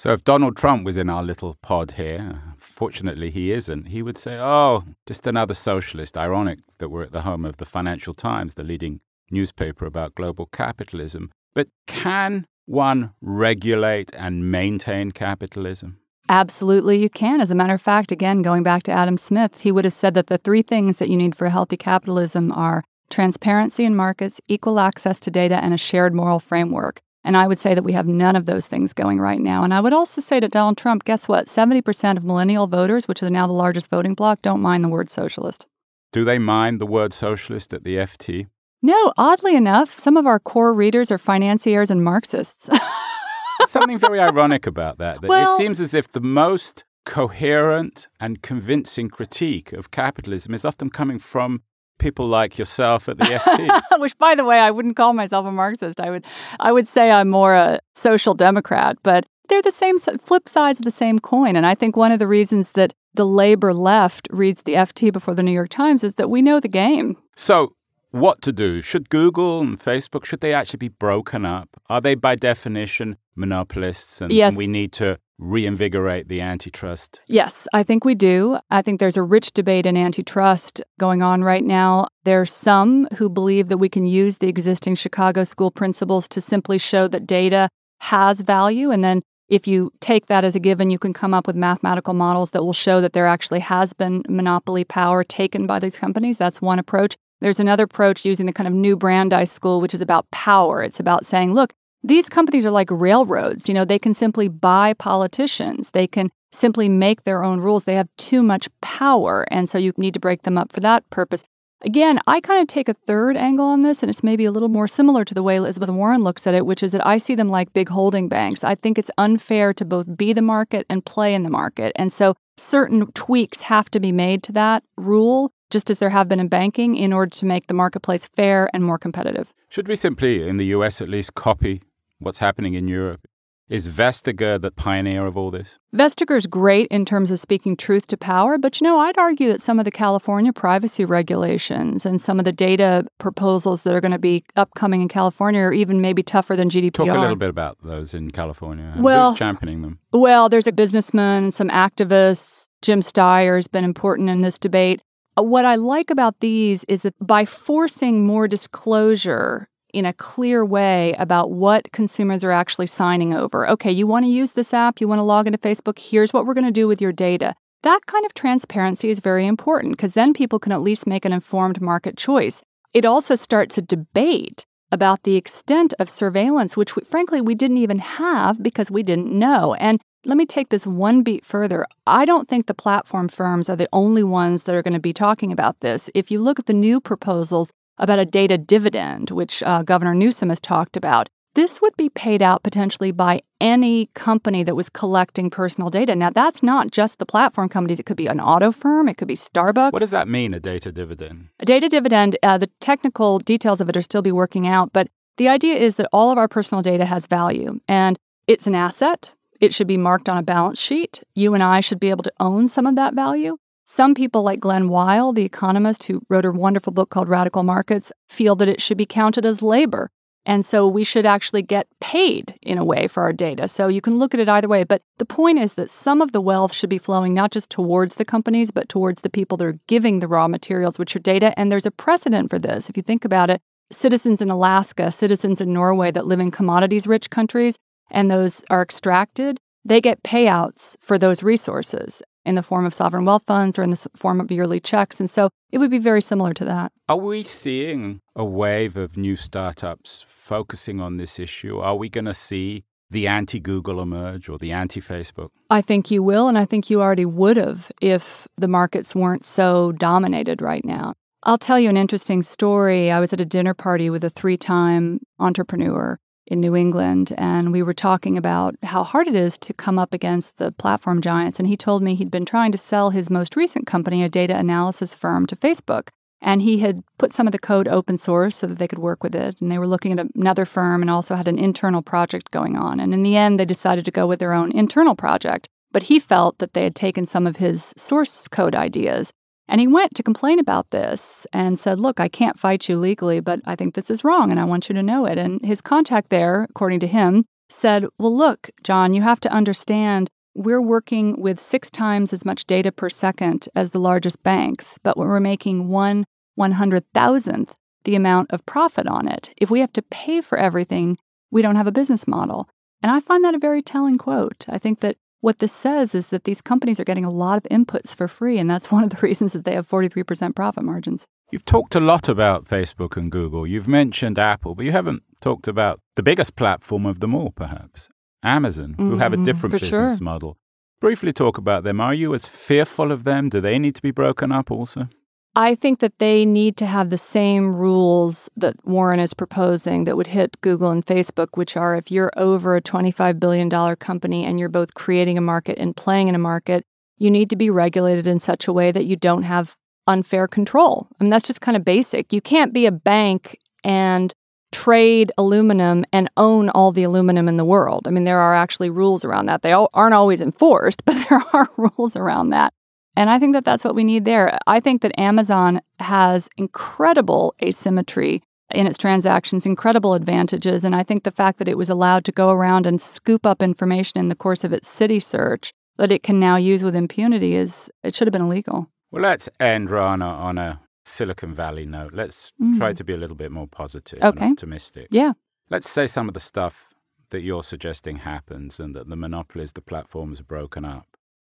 So 0.01 0.15
if 0.15 0.25
Donald 0.25 0.57
Trump 0.57 0.87
was 0.87 0.97
in 0.97 1.11
our 1.11 1.23
little 1.23 1.59
pod 1.61 1.91
here, 1.91 2.55
fortunately 2.57 3.29
he 3.29 3.53
isn't, 3.53 3.89
he 3.89 4.03
would 4.03 4.17
say, 4.17 4.39
oh, 4.41 4.85
just 5.05 5.27
another 5.27 5.53
socialist. 5.53 6.17
Ironic 6.17 6.61
that 6.79 6.89
we're 6.89 7.03
at 7.03 7.13
the 7.13 7.21
home 7.21 7.45
of 7.45 7.59
the 7.59 7.67
Financial 7.67 8.15
Times, 8.15 8.55
the 8.55 8.65
leading 8.65 9.03
newspaper 9.31 9.85
about 9.85 10.15
global 10.15 10.47
capitalism. 10.47 11.31
But 11.55 11.69
can 11.87 12.47
one 12.65 13.13
regulate 13.21 14.11
and 14.17 14.51
maintain 14.51 15.13
capitalism? 15.13 15.99
Absolutely, 16.31 16.99
you 16.99 17.11
can. 17.11 17.43
As 17.43 17.51
a 17.51 17.55
matter 17.55 17.75
of 17.75 17.83
fact, 17.83 18.11
again, 18.11 18.41
going 18.41 18.63
back 18.63 18.85
to 18.85 18.93
Adam 18.93 19.19
Smith, 19.19 19.61
he 19.61 19.71
would 19.71 19.85
have 19.85 19.93
said 19.93 20.15
that 20.15 20.29
the 20.29 20.39
three 20.39 20.63
things 20.63 20.97
that 20.97 21.11
you 21.11 21.17
need 21.19 21.37
for 21.37 21.51
healthy 21.51 21.77
capitalism 21.77 22.53
are 22.53 22.83
transparency 23.11 23.85
in 23.85 23.95
markets, 23.95 24.41
equal 24.49 24.81
access 24.81 25.21
to 25.21 25.31
data, 25.31 25.57
and 25.63 25.75
a 25.75 25.77
shared 25.77 26.15
moral 26.15 26.39
framework. 26.39 27.03
And 27.23 27.37
I 27.37 27.47
would 27.47 27.59
say 27.59 27.75
that 27.75 27.83
we 27.85 27.93
have 27.93 28.07
none 28.07 28.35
of 28.35 28.47
those 28.47 28.67
things 28.67 28.93
going 28.93 29.21
right 29.21 29.41
now. 29.41 29.63
And 29.63 29.75
I 29.75 29.81
would 29.81 29.93
also 29.93 30.21
say 30.21 30.41
to 30.41 30.49
Donald 30.49 30.79
Trump, 30.79 31.05
guess 31.05 31.29
what? 31.29 31.47
70% 31.49 32.17
of 32.17 32.25
millennial 32.25 32.67
voters, 32.67 33.07
which 33.07 33.23
are 33.23 33.31
now 33.31 33.47
the 33.47 33.53
largest 33.53 33.91
voting 33.91 34.15
bloc, 34.15 34.41
don't 34.43 34.63
mind 34.63 34.83
the 34.83 34.89
word 34.89 35.11
socialist. 35.11 35.67
Do 36.13 36.25
they 36.25 36.39
mind 36.39 36.81
the 36.81 36.87
word 36.87 37.13
socialist 37.13 37.73
at 37.75 37.85
the 37.85 37.97
FT? 37.97 38.47
No, 38.83 39.13
oddly 39.19 39.55
enough, 39.55 39.91
some 39.99 40.17
of 40.17 40.27
our 40.27 40.39
core 40.41 40.73
readers 40.73 41.11
are 41.11 41.19
financiers 41.19 41.91
and 41.91 42.03
Marxists. 42.03 42.71
something 43.67 43.99
very 43.99 44.19
ironic 44.19 44.67
about 44.67 44.99
that. 44.99 45.21
that 45.21 45.29
Well- 45.29 45.55
it 45.55 45.59
seems 45.59 45.81
as 45.81 45.93
if 45.95 46.11
the 46.11 46.21
most 46.21 46.85
coherent 47.07 48.09
and 48.19 48.43
convincing 48.43 49.09
critique 49.09 49.73
of 49.73 49.91
capitalism 49.91 50.55
is 50.55 50.65
often 50.65 50.91
coming 50.91 51.19
from 51.19 51.63
people 52.01 52.27
like 52.27 52.59
yourself 52.59 53.09
at 53.09 53.19
the 53.19 53.25
FT. 53.47 54.01
Which, 54.01 54.19
by 54.19 54.35
the 54.35 54.45
way, 54.45 54.59
I 54.59 54.71
wouldn't 54.73 54.97
call 54.97 55.13
myself 55.13 55.47
a 55.47 55.53
Marxist. 55.53 56.01
I 56.01 56.11
would, 56.11 56.25
I 56.59 56.73
would 56.73 56.89
say 56.89 57.13
I'm 57.13 57.29
more 57.31 57.55
a 57.55 57.79
social 57.95 58.35
democrat. 58.35 58.97
But 59.05 59.27
they're 59.49 59.63
the 59.63 59.71
same 59.71 59.99
flip 59.99 60.49
sides 60.49 60.79
of 60.81 60.85
the 60.85 60.91
same 60.91 61.19
coin. 61.21 61.55
And 61.57 61.65
I 61.67 61.75
think 61.77 61.97
one 61.97 62.11
of 62.13 62.19
the 62.19 62.27
reasons 62.27 62.73
that 62.73 62.93
the 63.15 63.27
labor 63.27 63.73
left 63.75 64.27
reads 64.31 64.63
the 64.63 64.75
FT 64.75 65.13
before 65.13 65.35
the 65.35 65.43
New 65.43 65.53
York 65.53 65.69
Times 65.69 66.03
is 66.05 66.15
that 66.15 66.31
we 66.31 66.43
know 66.43 66.59
the 66.61 66.69
game. 66.69 67.17
so, 67.37 67.75
what 68.13 68.43
to 68.43 68.53
do? 68.53 68.83
Should 68.83 69.09
Google 69.09 69.61
and 69.61 69.79
Facebook 69.79 70.25
should 70.25 70.41
they 70.41 70.53
actually 70.53 70.79
be 70.79 70.89
broken 70.89 71.47
up? 71.47 71.69
Are 71.89 72.01
they 72.01 72.17
by 72.17 72.35
definition 72.35 73.17
monopolists 73.37 74.21
and, 74.21 74.33
Yes. 74.33 74.49
and 74.51 74.57
we 74.59 74.67
need 74.67 74.91
to 74.95 75.19
reinvigorate 75.41 76.29
the 76.29 76.41
antitrust? 76.41 77.21
Yes, 77.27 77.67
I 77.73 77.83
think 77.83 78.05
we 78.05 78.15
do. 78.15 78.59
I 78.71 78.83
think 78.83 79.01
there's 79.01 79.17
a 79.17 79.23
rich 79.23 79.53
debate 79.53 79.87
in 79.87 79.97
antitrust 79.97 80.83
going 80.99 81.23
on 81.23 81.43
right 81.43 81.65
now. 81.65 82.09
There's 82.25 82.53
some 82.53 83.09
who 83.17 83.29
believe 83.29 83.69
that 83.69 83.79
we 83.79 83.89
can 83.89 84.07
use 84.07 84.39
the 84.39 84.49
existing 84.49 84.95
Chicago 84.95 85.45
school 85.45 85.71
principles 85.71 86.29
to 86.29 86.41
simply 86.41 86.79
show 86.79 87.09
that 87.09 87.27
data 87.27 87.69
has 88.01 88.41
value. 88.41 88.91
And 88.91 89.03
then 89.03 89.23
if 89.49 89.67
you 89.67 89.91
take 90.01 90.27
that 90.27 90.45
as 90.45 90.55
a 90.55 90.61
given, 90.61 90.91
you 90.91 90.99
can 90.99 91.13
come 91.13 91.35
up 91.35 91.47
with 91.47 91.57
mathematical 91.57 92.15
models 92.15 92.51
that 92.51 92.63
will 92.63 92.73
show 92.73 93.01
that 93.01 93.15
there 93.15 93.27
actually 93.27 93.61
has 93.61 93.93
been 93.93 94.23
monopoly 94.29 94.85
power 94.85 95.25
taken 95.25 95.67
by 95.67 95.79
these 95.79 95.97
companies. 95.97 96.37
That's 96.37 96.63
one 96.63 96.79
approach. 96.79 97.17
There's 97.41 97.59
another 97.59 97.85
approach 97.85 98.25
using 98.25 98.47
the 98.47 98.53
kind 98.53 98.69
of 98.69 98.75
new 98.75 98.97
Brandeis 98.97 99.51
school, 99.51 99.81
which 99.81 99.95
is 99.95 100.03
about 100.03 100.31
power. 100.31 100.83
It's 100.83 101.01
about 101.01 101.25
saying, 101.25 101.55
look, 101.55 101.73
these 102.03 102.29
companies 102.29 102.65
are 102.65 102.71
like 102.71 102.91
railroads. 102.91 103.69
You 103.69 103.75
know, 103.75 103.85
they 103.85 103.99
can 103.99 104.15
simply 104.15 104.49
buy 104.49 104.95
politicians. 104.95 105.91
They 105.91 106.07
can 106.07 106.31
simply 106.53 106.89
make 106.89 107.23
their 107.23 107.45
own 107.45 107.61
rules. 107.61 107.85
They 107.85 107.95
have 107.95 108.09
too 108.17 108.43
much 108.43 108.69
power. 108.81 109.47
And 109.51 109.69
so 109.69 109.79
you 109.79 109.93
need 109.97 110.15
to 110.15 110.21
break 110.21 110.43
them 110.43 110.59
up 110.59 110.73
for 110.73 110.81
that 110.81 111.09
purpose. 111.11 111.45
Again, 111.83 112.21
I 112.27 112.41
kind 112.41 112.61
of 112.61 112.69
take 112.69 112.91
a 112.91 112.95
third 113.07 113.39
angle 113.39 113.65
on 113.65 113.81
this, 113.81 114.03
and 114.03 114.11
it's 114.11 114.23
maybe 114.23 114.45
a 114.45 114.51
little 114.53 114.69
more 114.69 114.87
similar 114.87 115.25
to 115.25 115.33
the 115.33 115.43
way 115.43 115.57
Elizabeth 115.57 115.89
Warren 115.89 116.23
looks 116.23 116.47
at 116.47 116.55
it, 116.55 116.67
which 116.67 116.83
is 116.83 116.93
that 116.93 117.07
I 117.07 117.17
see 117.17 117.35
them 117.35 117.49
like 117.49 117.73
big 117.73 117.89
holding 117.89 118.29
banks. 118.29 118.65
I 118.65 118.75
think 118.75 118.99
it's 118.99 119.11
unfair 119.17 119.73
to 119.73 119.85
both 119.87 120.15
be 120.15 120.35
the 120.35 120.43
market 120.43 120.85
and 120.91 121.03
play 121.03 121.35
in 121.35 121.43
the 121.43 121.49
market. 121.49 121.93
And 121.97 122.13
so 122.13 122.35
certain 122.59 123.11
tweaks 123.13 123.63
have 123.63 123.91
to 123.93 124.01
be 124.01 124.13
made 124.13 124.43
to 124.43 124.53
that 124.53 124.83
rule, 124.99 125.53
just 125.71 125.89
as 125.89 126.01
there 126.01 126.11
have 126.11 126.29
been 126.29 126.41
in 126.41 126.49
banking, 126.49 126.97
in 126.97 127.15
order 127.15 127.31
to 127.31 127.47
make 127.47 127.67
the 127.67 127.75
marketplace 127.75 128.27
fair 128.27 128.69
and 128.75 128.85
more 128.85 128.99
competitive. 128.99 129.55
Should 129.71 129.89
we 129.89 129.97
simply, 129.97 130.47
in 130.47 130.59
the 130.59 130.67
US 130.67 131.01
at 131.01 131.09
least, 131.09 131.35
copy 131.35 131.81
what's 132.21 132.39
happening 132.39 132.75
in 132.75 132.87
Europe? 132.89 133.23
Is 133.69 133.89
Vestager 133.89 134.61
the 134.61 134.73
pioneer 134.73 135.27
of 135.27 135.37
all 135.37 135.53
this? 135.53 135.79
Vestager's 135.95 136.47
great 136.49 136.89
in 136.89 137.05
terms 137.05 137.31
of 137.31 137.39
speaking 137.39 137.77
truth 137.77 138.09
to 138.09 138.17
power, 138.17 138.59
but 138.59 138.81
you 138.81 138.85
know, 138.85 138.99
I'd 138.99 139.17
argue 139.17 139.49
that 139.53 139.61
some 139.61 139.79
of 139.79 139.85
the 139.85 139.93
California 139.93 140.53
privacy 140.53 141.05
regulations 141.05 142.05
and 142.05 142.21
some 142.21 142.41
of 142.41 142.45
the 142.45 142.51
data 142.53 143.05
proposals 143.19 143.85
that 143.85 143.95
are 143.95 144.01
going 144.01 144.11
to 144.11 144.19
be 144.19 144.43
upcoming 144.57 145.03
in 145.03 145.09
California 145.09 145.61
are 145.61 145.73
even 145.73 146.01
maybe 146.01 146.21
tougher 146.21 146.57
than 146.57 146.69
GDPR. 146.69 146.93
Talk 147.07 147.09
a 147.17 147.21
little 147.21 147.37
bit 147.37 147.49
about 147.49 147.79
those 147.85 148.13
in 148.13 148.33
California. 148.33 148.93
Well- 148.99 149.31
Who's 149.31 149.39
championing 149.39 149.83
them? 149.83 150.01
Well, 150.13 150.49
there's 150.49 150.67
a 150.67 150.73
businessman, 150.73 151.53
some 151.53 151.69
activists. 151.69 152.67
Jim 152.83 153.03
Steyer 153.03 153.55
has 153.57 153.69
been 153.69 153.85
important 153.85 154.31
in 154.31 154.41
this 154.41 154.59
debate. 154.59 155.01
Uh, 155.39 155.45
What 155.45 155.65
I 155.65 155.77
like 155.77 156.11
about 156.11 156.41
these 156.41 156.83
is 156.89 157.03
that 157.03 157.15
by 157.21 157.45
forcing 157.45 158.27
more 158.27 158.49
disclosure 158.49 159.69
in 159.93 160.07
a 160.07 160.13
clear 160.13 160.65
way 160.65 161.15
about 161.19 161.51
what 161.51 161.93
consumers 161.93 162.43
are 162.45 162.53
actually 162.53 162.87
signing 162.87 163.35
over. 163.35 163.69
Okay, 163.69 163.91
you 163.91 164.07
want 164.07 164.25
to 164.25 164.31
use 164.31 164.53
this 164.53 164.73
app, 164.75 165.01
you 165.01 165.09
want 165.09 165.21
to 165.21 165.27
log 165.27 165.47
into 165.47 165.59
Facebook, 165.59 165.99
here's 165.99 166.33
what 166.33 166.47
we're 166.47 166.55
going 166.55 166.65
to 166.65 166.71
do 166.71 166.89
with 166.89 167.01
your 167.01 167.13
data. 167.13 167.55
That 167.83 168.07
kind 168.07 168.27
of 168.27 168.35
transparency 168.35 169.11
is 169.11 169.21
very 169.21 169.47
important 169.47 169.97
because 169.97 170.13
then 170.13 170.35
people 170.35 170.59
can 170.59 170.73
at 170.73 170.83
least 170.83 171.07
make 171.07 171.25
an 171.25 171.33
informed 171.33 171.81
market 171.81 172.17
choice. 172.17 172.63
It 172.93 173.05
also 173.05 173.35
starts 173.35 173.79
a 173.79 173.83
debate 173.83 174.65
about 174.93 175.23
the 175.23 175.37
extent 175.37 175.95
of 175.99 176.11
surveillance, 176.11 176.77
which 176.77 176.97
we, 176.97 177.05
frankly 177.05 177.41
we 177.41 177.55
didn't 177.55 177.79
even 177.79 177.99
have 177.99 178.63
because 178.63 178.91
we 178.91 179.03
didn't 179.03 179.33
know. 179.33 179.75
And 179.75 180.01
let 180.27 180.37
me 180.37 180.45
take 180.45 180.69
this 180.69 180.87
one 180.87 181.23
beat 181.23 181.45
further. 181.45 181.87
I 182.07 182.27
don't 182.27 182.49
think 182.49 182.67
the 182.67 182.75
platform 182.75 183.29
firms 183.29 183.71
are 183.71 183.77
the 183.77 183.89
only 183.93 184.23
ones 184.23 184.65
that 184.65 184.75
are 184.75 184.83
going 184.83 184.93
to 184.93 185.01
be 185.01 185.15
talking 185.15 185.51
about 185.51 185.81
this. 185.81 186.11
If 186.15 186.31
you 186.31 186.41
look 186.41 186.59
at 186.59 186.67
the 186.67 186.75
new 186.75 187.01
proposals 187.01 187.71
about 188.01 188.19
a 188.19 188.25
data 188.25 188.59
dividend, 188.59 189.31
which 189.31 189.63
uh, 189.63 189.83
Governor 189.85 190.15
Newsom 190.15 190.49
has 190.49 190.59
talked 190.59 190.97
about, 190.97 191.29
this 191.55 191.81
would 191.83 191.97
be 191.97 192.09
paid 192.09 192.43
out 192.43 192.63
potentially 192.63 193.11
by 193.13 193.43
any 193.61 194.07
company 194.15 194.63
that 194.63 194.77
was 194.77 194.89
collecting 194.89 195.51
personal 195.51 195.91
data. 195.91 196.15
Now, 196.15 196.31
that's 196.31 196.63
not 196.63 196.91
just 196.93 197.19
the 197.19 197.27
platform 197.27 197.69
companies. 197.69 197.99
It 197.99 198.07
could 198.07 198.17
be 198.17 198.29
an 198.29 198.41
auto 198.41 198.73
firm, 198.73 199.09
it 199.09 199.17
could 199.17 199.29
be 199.29 199.35
Starbucks. 199.37 199.93
What 199.93 199.99
does 199.99 200.13
that 200.13 200.29
mean, 200.29 200.55
a 200.55 200.61
data 200.61 200.93
dividend? 200.93 201.49
A 201.59 201.67
data 201.67 201.89
dividend, 201.89 202.37
uh, 202.43 202.59
the 202.59 202.71
technical 202.81 203.39
details 203.39 203.81
of 203.81 203.89
it 203.89 203.97
are 203.97 204.03
still 204.03 204.23
be 204.23 204.33
working 204.33 204.67
out, 204.67 204.93
but 204.93 205.09
the 205.37 205.49
idea 205.49 205.75
is 205.75 205.97
that 205.97 206.09
all 206.13 206.31
of 206.31 206.39
our 206.39 206.49
personal 206.49 206.83
data 206.83 207.05
has 207.05 207.27
value 207.27 207.81
and 207.89 208.19
it's 208.47 208.67
an 208.67 208.75
asset. 208.75 209.33
It 209.61 209.75
should 209.75 209.87
be 209.87 209.97
marked 209.97 210.29
on 210.29 210.39
a 210.39 210.43
balance 210.43 210.79
sheet. 210.79 211.23
You 211.35 211.55
and 211.55 211.63
I 211.63 211.81
should 211.81 212.01
be 212.01 212.11
able 212.11 212.25
to 212.25 212.33
own 212.41 212.69
some 212.69 212.87
of 212.87 212.97
that 212.97 213.15
value. 213.15 213.59
Some 213.93 214.15
people, 214.15 214.45
like 214.45 214.61
Glen 214.61 214.89
Weyl, 214.89 215.35
the 215.35 215.45
economist 215.45 216.05
who 216.05 216.23
wrote 216.29 216.45
a 216.45 216.53
wonderful 216.53 216.93
book 216.93 217.11
called 217.11 217.29
Radical 217.29 217.65
Markets, 217.65 218.13
feel 218.29 218.55
that 218.55 218.69
it 218.69 218.81
should 218.81 218.97
be 218.97 219.05
counted 219.05 219.45
as 219.45 219.63
labor. 219.63 220.13
And 220.47 220.65
so 220.65 220.87
we 220.87 221.03
should 221.03 221.27
actually 221.27 221.63
get 221.63 221.89
paid 222.01 222.55
in 222.63 222.79
a 222.79 222.85
way 222.85 223.09
for 223.09 223.25
our 223.25 223.33
data. 223.33 223.67
So 223.67 223.89
you 223.89 224.01
can 224.01 224.21
look 224.21 224.33
at 224.33 224.39
it 224.39 224.49
either 224.49 224.69
way. 224.69 224.85
But 224.85 225.03
the 225.19 225.25
point 225.25 225.59
is 225.59 225.75
that 225.75 225.91
some 225.91 226.23
of 226.23 226.31
the 226.31 226.41
wealth 226.41 226.73
should 226.73 226.89
be 226.89 226.99
flowing 226.99 227.35
not 227.35 227.51
just 227.51 227.69
towards 227.69 228.15
the 228.15 228.25
companies, 228.25 228.71
but 228.71 228.89
towards 228.89 229.23
the 229.23 229.29
people 229.29 229.57
that 229.57 229.67
are 229.67 229.79
giving 229.89 230.21
the 230.21 230.29
raw 230.29 230.47
materials, 230.47 230.97
which 230.97 231.17
are 231.17 231.19
data. 231.19 231.53
And 231.59 231.73
there's 231.73 231.85
a 231.85 231.91
precedent 231.91 232.49
for 232.49 232.61
this. 232.61 232.89
If 232.89 232.97
you 232.97 233.03
think 233.03 233.25
about 233.25 233.51
it, 233.51 233.61
citizens 233.91 234.41
in 234.41 234.51
Alaska, 234.51 235.11
citizens 235.11 235.61
in 235.61 235.73
Norway 235.73 236.13
that 236.13 236.29
live 236.29 236.39
in 236.39 236.53
commodities 236.53 237.09
rich 237.09 237.29
countries, 237.29 237.77
and 238.09 238.31
those 238.31 238.63
are 238.71 238.83
extracted, 238.83 239.59
they 239.85 240.01
get 240.01 240.23
payouts 240.23 240.97
for 241.01 241.19
those 241.19 241.43
resources 241.43 242.23
in 242.45 242.55
the 242.55 242.63
form 242.63 242.87
of 242.87 242.95
sovereign 242.95 243.25
wealth 243.25 243.45
funds 243.47 243.79
or 243.79 243.83
in 243.83 243.91
the 243.91 244.09
form 244.17 244.41
of 244.41 244.51
yearly 244.51 244.81
checks. 244.81 245.21
And 245.21 245.29
so 245.29 245.51
it 245.71 245.79
would 245.79 245.91
be 245.91 245.99
very 245.99 246.23
similar 246.23 246.55
to 246.55 246.65
that. 246.65 246.93
Are 247.09 247.17
we 247.17 247.43
seeing 247.43 248.21
a 248.35 248.45
wave 248.45 248.97
of 248.97 249.17
new 249.17 249.37
startups 249.37 250.25
focusing 250.29 251.01
on 251.01 251.17
this 251.17 251.39
issue? 251.39 251.79
Are 251.79 251.97
we 251.97 252.09
going 252.09 252.25
to 252.25 252.35
see 252.35 252.85
the 253.11 253.27
anti 253.27 253.61
Google 253.61 254.01
emerge 254.01 254.49
or 254.49 254.59
the 254.59 254.73
anti 254.73 255.01
Facebook? 255.01 255.51
I 255.69 255.83
think 255.83 256.11
you 256.11 256.23
will, 256.23 256.49
and 256.49 256.57
I 256.57 256.65
think 256.65 256.91
you 256.91 257.03
already 257.03 257.27
would 257.27 257.57
have 257.57 257.91
if 258.01 258.49
the 258.57 258.69
markets 258.69 259.15
weren't 259.15 259.45
so 259.45 259.93
dominated 259.93 260.63
right 260.63 260.85
now. 260.85 261.15
I'll 261.43 261.59
tell 261.59 261.79
you 261.79 261.89
an 261.89 261.97
interesting 261.97 262.43
story. 262.43 263.11
I 263.11 263.19
was 263.19 263.33
at 263.33 263.41
a 263.41 263.47
dinner 263.47 263.75
party 263.75 264.11
with 264.11 264.25
a 264.25 264.31
three 264.31 264.57
time 264.57 265.21
entrepreneur 265.39 266.19
in 266.51 266.61
New 266.61 266.75
England, 266.75 267.33
and 267.39 267.73
we 267.73 267.83
were 267.83 267.95
talking 267.95 268.37
about 268.37 268.75
how 268.83 269.05
hard 269.05 269.29
it 269.29 269.37
is 269.37 269.57
to 269.59 269.73
come 269.73 269.99
up 269.99 270.13
against 270.13 270.59
the 270.59 270.73
platform 270.73 271.23
giants. 271.23 271.61
And 271.61 271.69
he 271.69 271.77
told 271.77 272.03
me 272.03 272.17
he'd 272.17 272.31
been 272.31 272.45
trying 272.45 272.73
to 272.73 272.79
sell 272.79 273.11
his 273.11 273.31
most 273.31 273.55
recent 273.55 273.87
company, 273.87 274.25
a 274.25 274.29
data 274.29 274.57
analysis 274.57 275.15
firm, 275.15 275.47
to 275.47 275.57
Facebook. 275.57 276.09
And 276.43 276.61
he 276.63 276.79
had 276.79 277.03
put 277.19 277.33
some 277.33 277.47
of 277.47 277.53
the 277.53 277.59
code 277.59 277.87
open 277.87 278.19
source 278.19 278.57
so 278.57 278.67
that 278.67 278.79
they 278.79 278.89
could 278.89 278.99
work 278.99 279.23
with 279.23 279.35
it. 279.35 279.61
And 279.61 279.71
they 279.71 279.79
were 279.79 279.87
looking 279.87 280.19
at 280.19 280.27
another 280.35 280.65
firm 280.65 281.03
and 281.03 281.11
also 281.11 281.37
had 281.37 281.49
an 281.49 281.59
internal 281.59 282.03
project 282.03 282.51
going 282.51 282.77
on. 282.77 282.99
And 282.99 283.15
in 283.15 283.23
the 283.23 283.37
end, 283.37 283.61
they 283.61 283.65
decided 283.65 284.05
to 284.07 284.11
go 284.11 284.27
with 284.27 284.41
their 284.41 284.53
own 284.53 284.73
internal 284.73 285.15
project. 285.15 285.69
But 285.93 286.05
he 286.05 286.19
felt 286.19 286.59
that 286.59 286.73
they 286.73 286.83
had 286.85 286.95
taken 286.97 287.27
some 287.27 287.47
of 287.47 287.57
his 287.57 287.93
source 287.97 288.49
code 288.49 288.75
ideas. 288.75 289.33
And 289.71 289.81
he 289.81 289.87
went 289.87 290.17
to 290.17 290.25
complain 290.25 290.59
about 290.59 290.91
this 290.91 291.47
and 291.53 291.79
said, 291.79 292.01
Look, 292.01 292.19
I 292.19 292.29
can't 292.29 292.59
fight 292.59 292.89
you 292.89 292.99
legally, 292.99 293.39
but 293.39 293.61
I 293.65 293.77
think 293.77 293.95
this 293.95 294.11
is 294.11 294.25
wrong 294.25 294.51
and 294.51 294.59
I 294.59 294.65
want 294.65 294.89
you 294.89 294.95
to 294.97 295.03
know 295.03 295.27
it. 295.27 295.39
And 295.39 295.65
his 295.65 295.81
contact 295.81 296.31
there, 296.31 296.67
according 296.69 296.99
to 297.01 297.07
him, 297.07 297.45
said, 297.69 298.05
Well, 298.19 298.37
look, 298.37 298.71
John, 298.83 299.13
you 299.13 299.23
have 299.23 299.39
to 299.41 299.53
understand 299.53 300.29
we're 300.57 300.83
working 300.83 301.41
with 301.41 301.61
six 301.61 301.89
times 301.89 302.33
as 302.33 302.45
much 302.45 302.67
data 302.67 302.91
per 302.91 303.09
second 303.09 303.69
as 303.77 303.91
the 303.91 304.01
largest 304.01 304.43
banks, 304.43 304.99
but 305.05 305.17
we're 305.17 305.39
making 305.39 305.89
one 305.89 306.25
one 306.57 306.73
hundred 306.73 307.05
thousandth 307.15 307.73
the 308.05 308.17
amount 308.17 308.51
of 308.51 308.67
profit 308.67 309.07
on 309.07 309.29
it. 309.29 309.51
If 309.57 309.71
we 309.71 309.79
have 309.79 309.93
to 309.93 310.03
pay 310.03 310.41
for 310.41 310.59
everything, 310.59 311.17
we 311.53 311.63
don't 311.63 311.77
have 311.77 311.87
a 311.87 311.93
business 311.93 312.27
model. 312.27 312.69
And 313.05 313.13
I 313.13 313.21
find 313.21 313.45
that 313.45 313.55
a 313.55 313.59
very 313.59 313.83
telling 313.83 314.17
quote. 314.17 314.67
I 314.69 314.79
think 314.79 314.99
that 315.01 315.17
what 315.41 315.59
this 315.59 315.73
says 315.73 316.15
is 316.15 316.29
that 316.29 316.45
these 316.45 316.61
companies 316.61 317.01
are 317.01 317.05
getting 317.05 317.25
a 317.25 317.31
lot 317.31 317.57
of 317.57 317.63
inputs 317.71 318.15
for 318.15 318.29
free, 318.29 318.59
and 318.59 318.71
that's 318.71 318.91
one 318.97 319.05
of 319.05 319.11
the 319.11 319.19
reasons 319.21 319.53
that 319.53 319.65
they 319.65 319.75
have 319.75 319.89
43% 319.89 320.55
profit 320.55 320.85
margins. 320.85 321.25
You've 321.53 321.65
talked 321.65 321.97
a 321.97 322.01
lot 322.01 322.29
about 322.29 322.67
Facebook 322.67 323.17
and 323.17 323.31
Google. 323.33 323.67
You've 323.67 323.89
mentioned 323.89 324.39
Apple, 324.39 324.75
but 324.77 324.85
you 324.85 324.93
haven't 324.93 325.23
talked 325.41 325.67
about 325.67 325.99
the 326.15 326.23
biggest 326.23 326.55
platform 326.55 327.07
of 327.07 327.19
them 327.21 327.35
all, 327.35 327.51
perhaps 327.51 328.09
Amazon, 328.43 328.95
who 328.99 329.17
have 329.17 329.33
a 329.33 329.37
Mhm, 329.37 329.45
different 329.45 329.73
business 329.73 330.19
sure. 330.19 330.25
model. 330.25 330.57
Briefly 331.01 331.33
talk 331.33 331.59
about 331.59 331.83
them. 331.83 332.01
Are 332.01 332.15
you 332.15 332.35
as 332.35 332.47
fearful 332.47 333.11
of 333.11 333.25
them? 333.25 333.49
Do 333.49 333.61
they 333.61 333.79
need 333.79 333.95
to 333.97 334.03
be 334.03 334.11
broken 334.13 334.53
up 334.53 334.71
also? 334.71 335.09
I 335.57 335.75
think 335.75 335.99
that 335.99 336.19
they 336.19 336.47
need 336.47 336.77
to 336.77 336.87
have 336.87 337.11
the 337.11 337.19
same 337.19 337.75
rules 337.75 338.49
that 338.57 338.77
Warren 338.87 339.19
is 339.19 339.35
proposing 339.35 340.05
that 340.05 340.17
would 340.17 340.29
hit 340.29 340.61
Google 340.61 340.91
and 340.91 341.05
Facebook, 341.05 341.49
which 341.55 341.77
are 341.77 341.97
if 341.97 342.11
you're 342.11 342.31
over 342.37 342.77
a 342.77 342.83
$25 342.83 343.41
billion 343.41 343.97
company 343.97 344.45
and 344.45 344.61
you're 344.61 344.69
both 344.69 344.95
creating 344.95 345.37
a 345.37 345.41
market 345.41 345.77
and 345.79 345.97
playing 345.97 346.29
in 346.29 346.37
a 346.37 346.39
market, 346.39 346.85
you 347.19 347.31
need 347.31 347.51
to 347.51 347.57
be 347.57 347.69
regulated 347.69 348.29
in 348.29 348.39
such 348.39 348.69
a 348.69 348.73
way 348.73 348.93
that 348.93 349.07
you 349.07 349.17
don't 349.17 349.43
have 349.43 349.77
unfair 350.07 350.47
control. 350.47 351.09
I 351.21 351.25
mean, 351.25 351.31
that's 351.31 351.47
just 351.47 351.61
kind 351.61 351.77
of 351.77 351.85
basic. 351.85 352.33
You 352.33 352.41
can't 352.41 352.73
be 352.73 352.87
a 352.87 352.93
bank 352.93 353.59
and 353.83 354.33
trade 354.73 355.33
aluminum 355.37 356.05
and 356.13 356.31
own 356.37 356.69
all 356.71 356.93
the 356.93 357.03
aluminum 357.03 357.49
in 357.49 357.57
the 357.57 357.65
world. 357.65 358.07
I 358.07 358.11
mean, 358.11 358.23
there 358.23 358.39
are 358.39 358.55
actually 358.55 358.91
rules 358.91 359.25
around 359.25 359.47
that. 359.47 359.63
They 359.63 359.73
aren't 359.73 360.15
always 360.15 360.41
enforced, 360.41 361.03
but 361.05 361.29
there 361.29 361.43
are 361.53 361.69
rules 361.77 362.15
around 362.15 362.51
that. 362.51 362.73
And 363.17 363.29
I 363.29 363.39
think 363.39 363.55
that 363.55 363.65
that's 363.65 363.85
what 363.85 363.95
we 363.95 364.05
need 364.05 364.25
there. 364.25 364.59
I 364.67 364.81
think 364.81 365.03
that 365.03 365.19
Amazon 365.19 365.81
has 365.99 366.49
incredible 366.57 367.55
asymmetry 367.63 368.43
in 368.73 368.87
its 368.87 368.99
transactions, 368.99 369.67
incredible 369.67 370.15
advantages. 370.15 370.85
And 370.85 370.95
I 370.95 371.03
think 371.03 371.25
the 371.25 371.31
fact 371.31 371.59
that 371.59 371.69
it 371.69 371.77
was 371.77 371.91
allowed 371.91 372.25
to 372.27 372.33
go 372.33 372.51
around 372.51 372.87
and 372.87 373.01
scoop 373.01 373.45
up 373.45 373.63
information 373.63 374.21
in 374.21 374.29
the 374.29 374.37
course 374.37 374.65
of 374.65 374.73
its 374.73 374.89
city 374.89 375.19
search 375.19 375.73
that 375.99 376.13
it 376.13 376.23
can 376.23 376.39
now 376.39 376.57
use 376.57 376.83
with 376.83 376.95
impunity 376.95 377.55
is, 377.55 377.91
it 378.03 378.15
should 378.15 378.27
have 378.27 378.33
been 378.33 378.43
illegal. 378.43 378.89
Well, 379.11 379.23
let's 379.23 379.49
end, 379.59 379.91
Rana, 379.91 380.25
on 380.25 380.57
a 380.57 380.81
Silicon 381.05 381.53
Valley 381.53 381.85
note. 381.85 382.15
Let's 382.15 382.53
mm. 382.63 382.79
try 382.79 382.93
to 382.93 383.05
be 383.05 383.13
a 383.13 383.17
little 383.17 383.37
bit 383.37 383.51
more 383.51 383.67
positive 383.67 384.21
okay. 384.23 384.45
and 384.45 384.53
optimistic. 384.53 385.09
Yeah. 385.11 385.33
Let's 385.69 385.91
say 385.91 386.07
some 386.07 386.29
of 386.29 386.35
the 386.35 386.41
stuff 386.41 386.95
that 387.31 387.43
you're 387.43 387.63
suggesting 387.63 388.19
happens 388.19 388.81
and 388.81 388.95
that 388.95 389.09
the 389.09 389.17
monopolies, 389.17 389.73
the 389.73 389.83
platforms 389.83 390.41
are 390.41 390.45
broken 390.45 390.85
up 390.85 391.10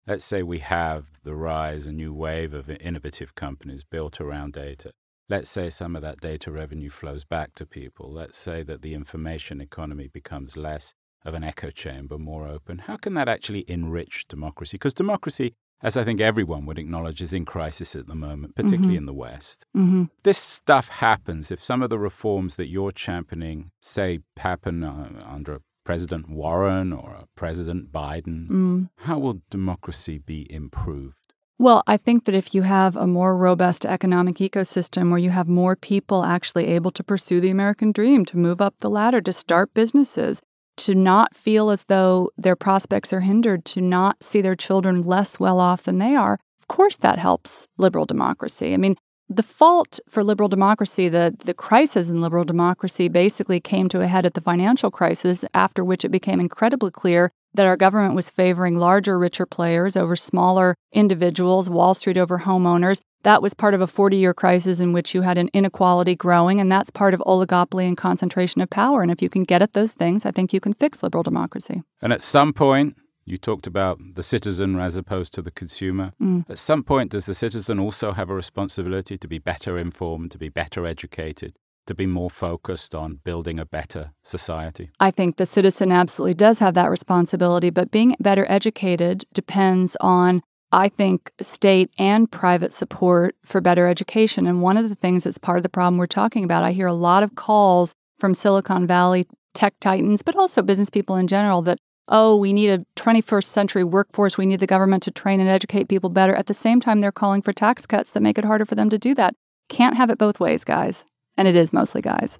let's 0.09 0.25
say 0.25 0.41
we 0.41 0.57
have 0.57 1.05
the 1.23 1.35
rise, 1.35 1.85
a 1.85 1.91
new 1.91 2.11
wave 2.11 2.51
of 2.55 2.67
innovative 2.67 3.35
companies 3.35 3.83
built 3.83 4.19
around 4.19 4.53
data. 4.53 4.91
Let's 5.29 5.51
say 5.51 5.69
some 5.69 5.95
of 5.95 6.01
that 6.01 6.19
data 6.19 6.51
revenue 6.51 6.89
flows 6.89 7.23
back 7.23 7.53
to 7.55 7.65
people. 7.67 8.11
Let's 8.11 8.35
say 8.35 8.63
that 8.63 8.81
the 8.81 8.95
information 8.95 9.61
economy 9.61 10.07
becomes 10.07 10.57
less 10.57 10.95
of 11.23 11.35
an 11.35 11.43
echo 11.43 11.69
chamber, 11.69 12.17
more 12.17 12.47
open. 12.47 12.79
How 12.79 12.97
can 12.97 13.13
that 13.13 13.29
actually 13.29 13.65
enrich 13.67 14.27
democracy? 14.27 14.77
Because 14.77 14.95
democracy, 14.95 15.53
as 15.83 15.95
I 15.95 16.03
think 16.03 16.19
everyone 16.19 16.65
would 16.65 16.79
acknowledge, 16.79 17.21
is 17.21 17.31
in 17.31 17.45
crisis 17.45 17.95
at 17.95 18.07
the 18.07 18.15
moment, 18.15 18.55
particularly 18.55 18.95
mm-hmm. 18.95 18.97
in 18.97 19.05
the 19.05 19.13
West. 19.13 19.63
Mm-hmm. 19.77 20.05
This 20.23 20.39
stuff 20.39 20.87
happens 20.87 21.51
if 21.51 21.63
some 21.63 21.83
of 21.83 21.91
the 21.91 21.99
reforms 21.99 22.55
that 22.55 22.67
you're 22.67 22.91
championing, 22.91 23.69
say, 23.79 24.21
happen 24.37 24.83
uh, 24.83 25.21
under 25.23 25.61
President 25.83 26.29
Warren 26.29 26.93
or 26.93 27.25
President 27.35 27.91
Biden? 27.91 28.47
Mm. 28.49 28.89
How 28.97 29.17
will 29.19 29.41
democracy 29.49 30.17
be 30.17 30.51
improved? 30.51 31.15
Well, 31.57 31.83
I 31.87 31.97
think 31.97 32.23
that 32.23 32.35
if 32.35 32.55
you 32.55 32.61
have 32.61 32.95
a 32.95 33.05
more 33.05 33.35
robust 33.35 33.85
economic 33.85 34.37
ecosystem 34.37 35.09
where 35.09 35.19
you 35.19 35.29
have 35.29 35.49
more 35.49 35.75
people 35.75 36.23
actually 36.23 36.67
able 36.67 36.91
to 36.91 37.03
pursue 37.03 37.41
the 37.41 37.49
American 37.49 37.91
dream, 37.91 38.23
to 38.25 38.37
move 38.37 38.61
up 38.61 38.75
the 38.79 38.87
ladder, 38.87 39.19
to 39.19 39.33
start 39.33 39.73
businesses, 39.73 40.41
to 40.77 40.95
not 40.95 41.35
feel 41.35 41.69
as 41.69 41.83
though 41.85 42.29
their 42.37 42.55
prospects 42.55 43.11
are 43.11 43.19
hindered, 43.19 43.65
to 43.65 43.81
not 43.81 44.23
see 44.23 44.39
their 44.39 44.55
children 44.55 45.01
less 45.01 45.37
well 45.37 45.59
off 45.59 45.83
than 45.83 45.97
they 45.97 46.15
are, 46.15 46.39
of 46.61 46.67
course 46.69 46.95
that 46.97 47.19
helps 47.19 47.67
liberal 47.77 48.05
democracy. 48.05 48.73
I 48.73 48.77
mean, 48.77 48.95
the 49.29 49.43
fault 49.43 49.99
for 50.09 50.23
liberal 50.23 50.49
democracy, 50.49 51.07
the, 51.07 51.35
the 51.45 51.53
crisis 51.53 52.09
in 52.09 52.19
liberal 52.19 52.43
democracy, 52.43 53.07
basically 53.07 53.59
came 53.59 53.87
to 53.89 54.01
a 54.01 54.07
head 54.07 54.25
at 54.25 54.33
the 54.33 54.41
financial 54.41 54.89
crisis, 54.89 55.45
after 55.53 55.83
which 55.83 56.03
it 56.03 56.09
became 56.09 56.39
incredibly 56.39 56.89
clear 56.89 57.31
that 57.53 57.67
our 57.67 57.77
government 57.77 58.15
was 58.15 58.29
favoring 58.29 58.77
larger, 58.77 59.17
richer 59.19 59.45
players 59.45 59.95
over 59.95 60.15
smaller 60.15 60.75
individuals, 60.93 61.69
Wall 61.69 61.93
Street 61.93 62.17
over 62.17 62.39
homeowners. 62.39 63.01
That 63.23 63.41
was 63.41 63.53
part 63.53 63.73
of 63.73 63.81
a 63.81 63.87
40 63.87 64.17
year 64.17 64.33
crisis 64.33 64.79
in 64.79 64.93
which 64.93 65.13
you 65.13 65.21
had 65.21 65.37
an 65.37 65.49
inequality 65.53 66.15
growing, 66.15 66.59
and 66.59 66.71
that's 66.71 66.89
part 66.89 67.13
of 67.13 67.19
oligopoly 67.21 67.87
and 67.87 67.97
concentration 67.97 68.61
of 68.61 68.69
power. 68.69 69.01
And 69.01 69.11
if 69.11 69.21
you 69.21 69.29
can 69.29 69.43
get 69.43 69.61
at 69.61 69.73
those 69.73 69.93
things, 69.93 70.25
I 70.25 70.31
think 70.31 70.53
you 70.53 70.59
can 70.59 70.73
fix 70.73 71.03
liberal 71.03 71.23
democracy. 71.23 71.83
And 72.01 72.13
at 72.13 72.21
some 72.21 72.53
point, 72.53 72.95
you 73.29 73.37
talked 73.37 73.67
about 73.67 73.99
the 74.15 74.23
citizen 74.23 74.79
as 74.79 74.97
opposed 74.97 75.33
to 75.33 75.41
the 75.41 75.51
consumer. 75.51 76.13
Mm. 76.21 76.49
At 76.49 76.57
some 76.57 76.83
point, 76.83 77.11
does 77.11 77.25
the 77.25 77.33
citizen 77.33 77.79
also 77.79 78.13
have 78.13 78.29
a 78.29 78.35
responsibility 78.35 79.17
to 79.17 79.27
be 79.27 79.39
better 79.39 79.77
informed, 79.77 80.31
to 80.31 80.37
be 80.37 80.49
better 80.49 80.85
educated, 80.85 81.55
to 81.85 81.93
be 81.93 82.05
more 82.05 82.29
focused 82.29 82.93
on 82.95 83.19
building 83.23 83.59
a 83.59 83.65
better 83.65 84.11
society? 84.23 84.91
I 84.99 85.11
think 85.11 85.37
the 85.37 85.45
citizen 85.45 85.91
absolutely 85.91 86.33
does 86.33 86.59
have 86.59 86.73
that 86.73 86.89
responsibility, 86.89 87.69
but 87.69 87.91
being 87.91 88.15
better 88.19 88.45
educated 88.49 89.25
depends 89.33 89.95
on 89.99 90.41
I 90.71 90.87
think 90.87 91.31
state 91.41 91.91
and 91.97 92.31
private 92.31 92.73
support 92.73 93.35
for 93.43 93.59
better 93.59 93.87
education. 93.87 94.45
And 94.45 94.61
one 94.61 94.77
of 94.77 94.87
the 94.87 94.93
things 94.95 95.23
that's 95.23 95.39
part 95.39 95.57
of 95.57 95.63
the 95.63 95.69
problem 95.69 95.97
we're 95.97 96.05
talking 96.05 96.43
about, 96.43 96.63
I 96.63 96.73
hear 96.73 96.85
a 96.85 96.93
lot 96.93 97.23
of 97.23 97.33
calls 97.33 97.95
from 98.19 98.35
Silicon 98.35 98.85
Valley 98.85 99.25
tech 99.55 99.73
titans, 99.79 100.21
but 100.21 100.35
also 100.35 100.61
business 100.61 100.91
people 100.91 101.15
in 101.15 101.27
general, 101.27 101.63
that 101.63 101.79
oh, 102.09 102.35
we 102.35 102.53
need 102.53 102.69
a 102.69 102.85
21st 102.95 103.45
century 103.45 103.83
workforce. 103.83 104.37
We 104.37 104.45
need 104.45 104.59
the 104.59 104.67
government 104.67 105.03
to 105.03 105.11
train 105.11 105.39
and 105.39 105.49
educate 105.49 105.87
people 105.87 106.09
better. 106.09 106.35
At 106.35 106.47
the 106.47 106.53
same 106.53 106.79
time, 106.79 106.99
they're 106.99 107.11
calling 107.11 107.41
for 107.41 107.53
tax 107.53 107.85
cuts 107.85 108.11
that 108.11 108.21
make 108.21 108.37
it 108.37 108.45
harder 108.45 108.65
for 108.65 108.75
them 108.75 108.89
to 108.89 108.97
do 108.97 109.15
that. 109.15 109.35
Can't 109.69 109.95
have 109.95 110.09
it 110.09 110.17
both 110.17 110.39
ways, 110.39 110.63
guys. 110.63 111.05
And 111.37 111.47
it 111.47 111.55
is 111.55 111.71
mostly 111.71 112.01
guys. 112.01 112.39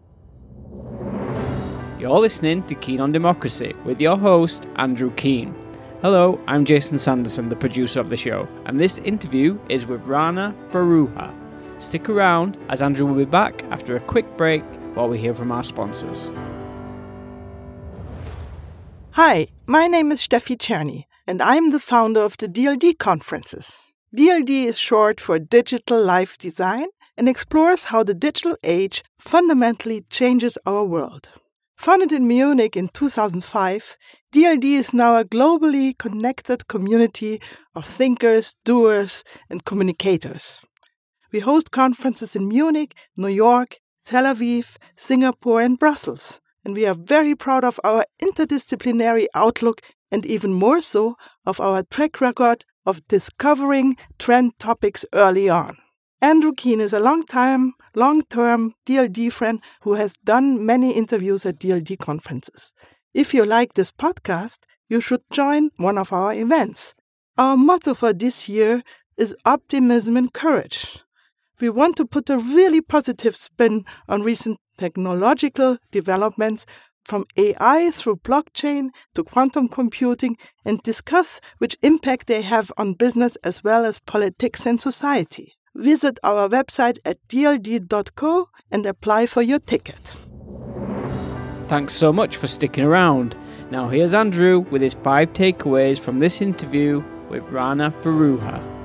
You're 2.00 2.20
listening 2.20 2.64
to 2.64 2.76
Keen 2.76 3.00
on 3.00 3.12
Democracy 3.12 3.74
with 3.86 4.02
your 4.02 4.18
host, 4.18 4.68
Andrew 4.78 5.12
Keen. 5.16 5.54
Hello, 6.02 6.40
I'm 6.48 6.64
Jason 6.64 6.98
Sanderson, 6.98 7.50
the 7.50 7.58
producer 7.58 8.00
of 8.00 8.10
the 8.10 8.16
show, 8.16 8.48
and 8.66 8.80
this 8.80 9.00
interview 9.00 9.60
is 9.68 9.86
with 9.86 10.08
Rana 10.08 10.56
Foroohar. 10.70 11.36
Stick 11.80 12.08
around 12.08 12.58
as 12.70 12.82
Andrew 12.82 13.06
will 13.06 13.16
be 13.16 13.26
back 13.26 13.64
after 13.66 13.98
a 13.98 14.00
quick 14.00 14.38
break 14.38 14.64
while 14.94 15.10
we 15.10 15.18
hear 15.18 15.34
from 15.34 15.52
our 15.52 15.62
sponsors. 15.62 16.32
Hi, 19.14 19.48
my 19.66 19.88
name 19.88 20.12
is 20.12 20.22
Steffi 20.22 20.56
Czerny, 20.56 21.06
and 21.26 21.42
I'm 21.42 21.72
the 21.72 21.80
founder 21.80 22.22
of 22.22 22.38
the 22.38 22.48
DLD 22.48 23.00
conferences. 23.00 23.92
DLD 24.16 24.66
is 24.66 24.78
short 24.78 25.20
for 25.20 25.40
Digital 25.40 26.02
Life 26.02 26.38
Design 26.38 26.90
and 27.18 27.28
explores 27.28 27.86
how 27.86 28.04
the 28.04 28.14
digital 28.14 28.56
age 28.64 29.04
fundamentally 29.20 30.06
changes 30.12 30.60
our 30.68 30.86
world. 30.86 31.28
Founded 31.76 32.12
in 32.12 32.28
Munich 32.28 32.78
in 32.78 32.88
2005, 32.90 33.98
DLD 34.32 34.64
is 34.78 34.94
now 34.94 35.16
a 35.16 35.26
globally 35.26 35.98
connected 35.98 36.68
community 36.68 37.42
of 37.74 37.86
thinkers, 37.86 38.56
doers, 38.64 39.24
and 39.50 39.66
communicators. 39.66 40.62
We 41.32 41.40
host 41.40 41.72
conferences 41.72 42.36
in 42.36 42.48
Munich, 42.48 42.94
New 43.18 43.28
York, 43.28 43.80
Tel 44.06 44.26
Aviv, 44.26 44.78
Singapore, 44.96 45.62
and 45.62 45.80
Brussels 45.80 46.40
and 46.64 46.76
we 46.76 46.86
are 46.86 46.96
very 46.96 47.36
proud 47.36 47.64
of 47.64 47.80
our 47.84 48.06
interdisciplinary 48.22 49.28
outlook 49.34 49.82
and 50.12 50.26
even 50.26 50.54
more 50.54 50.82
so 50.82 51.16
of 51.46 51.60
our 51.60 51.84
track 51.84 52.20
record 52.22 52.66
of 52.86 53.08
discovering 53.08 53.96
trend 54.18 54.58
topics 54.60 55.06
early 55.14 55.50
on. 55.50 55.78
Andrew 56.22 56.52
Keen 56.52 56.82
is 56.82 56.92
a 56.92 57.00
long-time, 57.00 57.74
long-term 57.96 58.74
DLD 58.86 59.32
friend 59.32 59.62
who 59.82 59.94
has 59.94 60.16
done 60.26 60.66
many 60.66 60.92
interviews 60.92 61.46
at 61.46 61.60
DLD 61.60 61.98
conferences. 61.98 62.74
If 63.14 63.34
you 63.34 63.46
like 63.46 63.74
this 63.74 63.92
podcast, 63.92 64.60
you 64.90 65.00
should 65.00 65.22
join 65.32 65.70
one 65.78 65.98
of 65.98 66.12
our 66.12 66.34
events. 66.34 66.94
Our 67.38 67.56
motto 67.56 67.94
for 67.94 68.12
this 68.12 68.50
year 68.50 68.84
is 69.16 69.36
optimism 69.46 70.18
and 70.18 70.34
courage. 70.34 71.00
We 71.62 71.70
want 71.70 71.96
to 71.98 72.06
put 72.06 72.30
a 72.30 72.38
really 72.38 72.82
positive 72.82 73.36
spin 73.36 73.86
on 74.08 74.22
recent 74.22 74.60
technological 74.80 75.78
developments 75.92 76.66
from 77.04 77.26
AI 77.36 77.92
through 77.92 78.18
blockchain 78.18 78.90
to 79.14 79.24
quantum 79.24 79.68
computing 79.68 80.38
and 80.64 80.82
discuss 80.84 81.42
which 81.58 81.78
impact 81.82 82.28
they 82.28 82.42
have 82.42 82.72
on 82.78 82.94
business 82.94 83.36
as 83.44 83.64
well 83.64 83.86
as 83.86 84.00
politics 84.00 84.66
and 84.66 84.80
society. 84.80 85.56
Visit 85.76 86.18
our 86.24 86.48
website 86.48 86.98
at 87.04 87.18
dld.co 87.28 88.48
and 88.72 88.86
apply 88.86 89.26
for 89.26 89.42
your 89.42 89.60
ticket. 89.60 90.16
Thanks 91.68 91.94
so 91.94 92.14
much 92.14 92.38
for 92.38 92.48
sticking 92.48 92.84
around. 92.84 93.36
Now, 93.70 93.90
here's 93.90 94.14
Andrew 94.14 94.60
with 94.72 94.82
his 94.82 94.96
five 94.96 95.34
takeaways 95.34 96.00
from 96.00 96.20
this 96.20 96.42
interview 96.42 97.04
with 97.30 97.44
Rana 97.52 97.92
Foroohar. 97.92 98.79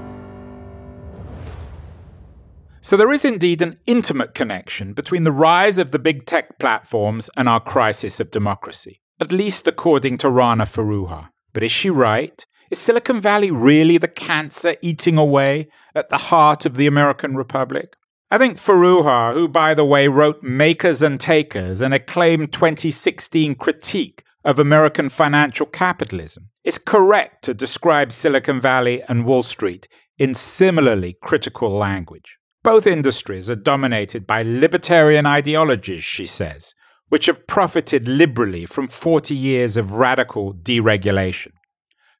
So 2.84 2.98
there 2.98 3.12
is 3.12 3.24
indeed 3.24 3.62
an 3.62 3.78
intimate 3.86 4.34
connection 4.34 4.92
between 4.92 5.24
the 5.24 5.32
rise 5.32 5.78
of 5.78 5.90
the 5.90 5.98
big 5.98 6.26
tech 6.26 6.58
platforms 6.58 7.30
and 7.34 7.48
our 7.48 7.58
crisis 7.58 8.20
of 8.20 8.30
democracy, 8.30 9.00
at 9.18 9.32
least 9.32 9.66
according 9.66 10.18
to 10.18 10.28
Rana 10.28 10.64
Foroohar. 10.64 11.30
But 11.54 11.62
is 11.62 11.72
she 11.72 11.88
right? 11.88 12.44
Is 12.70 12.78
Silicon 12.78 13.22
Valley 13.22 13.50
really 13.50 13.96
the 13.96 14.06
cancer 14.06 14.76
eating 14.82 15.16
away 15.16 15.68
at 15.94 16.10
the 16.10 16.28
heart 16.28 16.66
of 16.66 16.76
the 16.76 16.86
American 16.86 17.36
Republic? 17.36 17.94
I 18.30 18.36
think 18.36 18.58
Foroohar, 18.58 19.32
who 19.32 19.48
by 19.48 19.72
the 19.72 19.86
way 19.86 20.06
wrote 20.06 20.42
Makers 20.42 21.00
and 21.00 21.18
Takers, 21.18 21.80
an 21.80 21.94
acclaimed 21.94 22.52
2016 22.52 23.54
critique 23.54 24.22
of 24.44 24.58
American 24.58 25.08
financial 25.08 25.64
capitalism, 25.64 26.50
is 26.64 26.76
correct 26.76 27.44
to 27.44 27.54
describe 27.54 28.12
Silicon 28.12 28.60
Valley 28.60 29.02
and 29.08 29.24
Wall 29.24 29.42
Street 29.42 29.88
in 30.18 30.34
similarly 30.34 31.16
critical 31.22 31.70
language. 31.70 32.36
Both 32.64 32.86
industries 32.86 33.50
are 33.50 33.56
dominated 33.56 34.26
by 34.26 34.42
libertarian 34.42 35.26
ideologies, 35.26 36.02
she 36.02 36.26
says, 36.26 36.74
which 37.10 37.26
have 37.26 37.46
profited 37.46 38.08
liberally 38.08 38.64
from 38.64 38.88
40 38.88 39.34
years 39.34 39.76
of 39.76 39.92
radical 39.92 40.54
deregulation. 40.54 41.52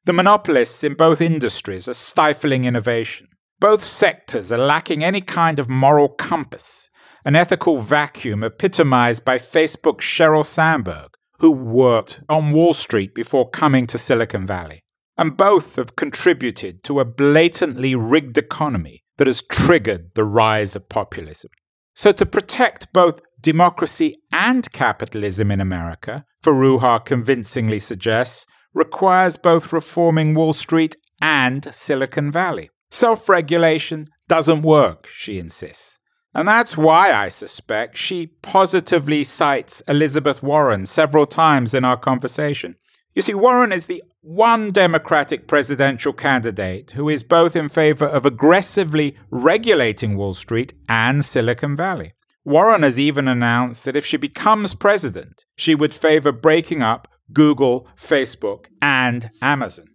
The 0.03 0.13
monopolists 0.13 0.83
in 0.83 0.93
both 0.93 1.19
industries 1.19 1.87
are 1.87 1.95
stifling 1.95 2.63
innovation. 2.63 3.29
Both 3.59 3.83
sectors 3.83 4.51
are 4.51 4.59
lacking 4.59 5.03
any 5.03 5.19
kind 5.19 5.57
of 5.57 5.67
moral 5.67 6.09
compass, 6.09 6.89
an 7.25 7.35
ethical 7.35 7.79
vacuum 7.79 8.43
epitomized 8.43 9.25
by 9.25 9.39
Facebook's 9.39 10.05
Sheryl 10.05 10.45
Sandberg, 10.45 11.09
who 11.39 11.49
worked 11.49 12.21
on 12.29 12.51
Wall 12.51 12.73
Street 12.73 13.15
before 13.15 13.49
coming 13.49 13.87
to 13.87 13.97
Silicon 13.97 14.45
Valley. 14.45 14.83
And 15.17 15.35
both 15.35 15.77
have 15.77 15.95
contributed 15.95 16.83
to 16.83 16.99
a 16.99 17.05
blatantly 17.05 17.95
rigged 17.95 18.37
economy 18.37 19.04
that 19.17 19.27
has 19.27 19.41
triggered 19.43 20.13
the 20.15 20.23
rise 20.23 20.75
of 20.75 20.89
populism. 20.89 21.51
So, 21.93 22.11
to 22.11 22.25
protect 22.25 22.91
both 22.91 23.21
democracy 23.39 24.17
and 24.31 24.69
capitalism 24.71 25.51
in 25.51 25.61
America, 25.61 26.25
Foroohar 26.43 27.05
convincingly 27.05 27.79
suggests, 27.79 28.45
requires 28.73 29.37
both 29.37 29.71
reforming 29.71 30.33
Wall 30.33 30.53
Street 30.53 30.95
and 31.21 31.73
Silicon 31.73 32.31
Valley. 32.31 32.69
Self 32.91 33.29
regulation 33.29 34.07
doesn't 34.27 34.61
work, 34.61 35.07
she 35.07 35.39
insists. 35.39 35.97
And 36.33 36.49
that's 36.49 36.75
why 36.75 37.13
I 37.13 37.29
suspect 37.29 37.97
she 37.97 38.27
positively 38.27 39.23
cites 39.23 39.81
Elizabeth 39.87 40.43
Warren 40.43 40.85
several 40.85 41.25
times 41.25 41.73
in 41.73 41.85
our 41.85 41.97
conversation. 41.97 42.75
You 43.13 43.21
see, 43.21 43.33
Warren 43.33 43.71
is 43.71 43.85
the 43.85 44.03
one 44.25 44.71
Democratic 44.71 45.45
presidential 45.45 46.11
candidate 46.11 46.91
who 46.91 47.07
is 47.07 47.21
both 47.21 47.55
in 47.55 47.69
favor 47.69 48.05
of 48.05 48.25
aggressively 48.25 49.15
regulating 49.29 50.17
Wall 50.17 50.33
Street 50.33 50.73
and 50.89 51.23
Silicon 51.23 51.75
Valley. 51.75 52.13
Warren 52.43 52.81
has 52.81 52.97
even 52.97 53.27
announced 53.27 53.85
that 53.85 53.95
if 53.95 54.03
she 54.03 54.17
becomes 54.17 54.73
president, 54.73 55.45
she 55.55 55.75
would 55.75 55.93
favor 55.93 56.31
breaking 56.31 56.81
up 56.81 57.07
Google, 57.33 57.87
Facebook, 57.95 58.65
and 58.81 59.29
Amazon. 59.43 59.89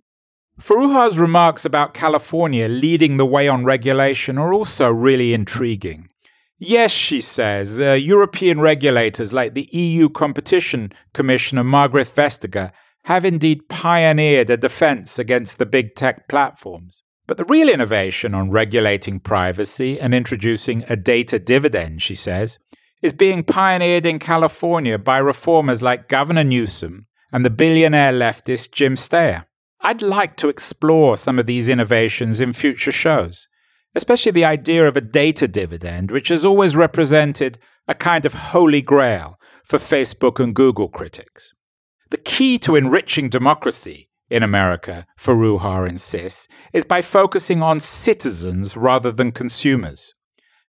Foroohar's 0.61 1.19
remarks 1.19 1.65
about 1.65 1.93
California 1.93 2.69
leading 2.69 3.17
the 3.17 3.27
way 3.27 3.49
on 3.49 3.65
regulation 3.65 4.39
are 4.39 4.55
also 4.55 4.91
really 4.91 5.35
intriguing. 5.35 6.09
Yes, 6.57 6.93
she 6.93 7.21
says, 7.21 7.81
uh, 7.81 7.93
European 7.95 8.61
regulators 8.61 9.33
like 9.33 9.55
the 9.55 9.69
EU 9.73 10.09
Competition 10.09 10.93
Commissioner 11.15 11.65
Margrethe 11.65 12.15
Vestager 12.15 12.71
have 13.05 13.25
indeed 13.25 13.69
pioneered 13.69 14.51
a 14.51 14.57
defense 14.57 15.19
against 15.19 15.59
the 15.59 15.67
big 15.67 15.95
tech 15.95 16.29
platforms. 16.29 17.03
But 17.27 17.37
the 17.37 17.45
real 17.45 17.69
innovation 17.69 18.35
on 18.35 18.51
regulating 18.51 19.21
privacy 19.21 20.01
and 20.01 20.15
introducing 20.15 20.85
a 20.89 20.97
data 20.97 21.39
dividend, 21.39 22.03
she 22.03 22.15
says, 22.15 22.59
is 23.03 23.13
being 23.13 23.45
pioneered 23.45 24.05
in 24.05 24.19
California 24.19 24.99
by 24.99 25.19
reformers 25.19 25.81
like 25.81 26.09
Governor 26.09 26.45
Newsom 26.45 27.07
and 27.33 27.45
the 27.45 27.51
billionaire 27.51 28.13
leftist 28.13 28.73
Jim 28.73 28.95
Steyer. 28.95 29.45
I'd 29.81 30.03
like 30.03 30.37
to 30.37 30.49
explore 30.49 31.17
some 31.17 31.39
of 31.39 31.47
these 31.47 31.69
innovations 31.69 32.41
in 32.41 32.53
future 32.53 32.93
shows, 32.93 33.49
especially 33.95 34.33
the 34.33 34.45
idea 34.45 34.87
of 34.87 34.97
a 34.97 35.01
data 35.01 35.49
dividend, 35.49 36.11
which 36.11 36.29
has 36.29 36.45
always 36.45 36.77
represented 36.77 37.59
a 37.89 37.95
kind 37.95 38.27
of 38.27 38.35
holy 38.35 38.83
grail 38.83 39.39
for 39.65 39.79
Facebook 39.79 40.43
and 40.43 40.55
Google 40.55 40.89
critics. 40.89 41.55
The 42.11 42.19
key 42.19 42.59
to 42.61 42.75
enriching 42.75 43.29
democracy 43.29 44.09
in 44.29 44.43
America, 44.43 45.07
Foroohar 45.17 45.89
insists, 45.89 46.49
is 46.73 46.85
by 46.85 47.03
focusing 47.03 47.63
on 47.63 47.79
citizens 47.79 48.77
rather 48.77 49.13
than 49.13 49.31
consumers. 49.31 50.13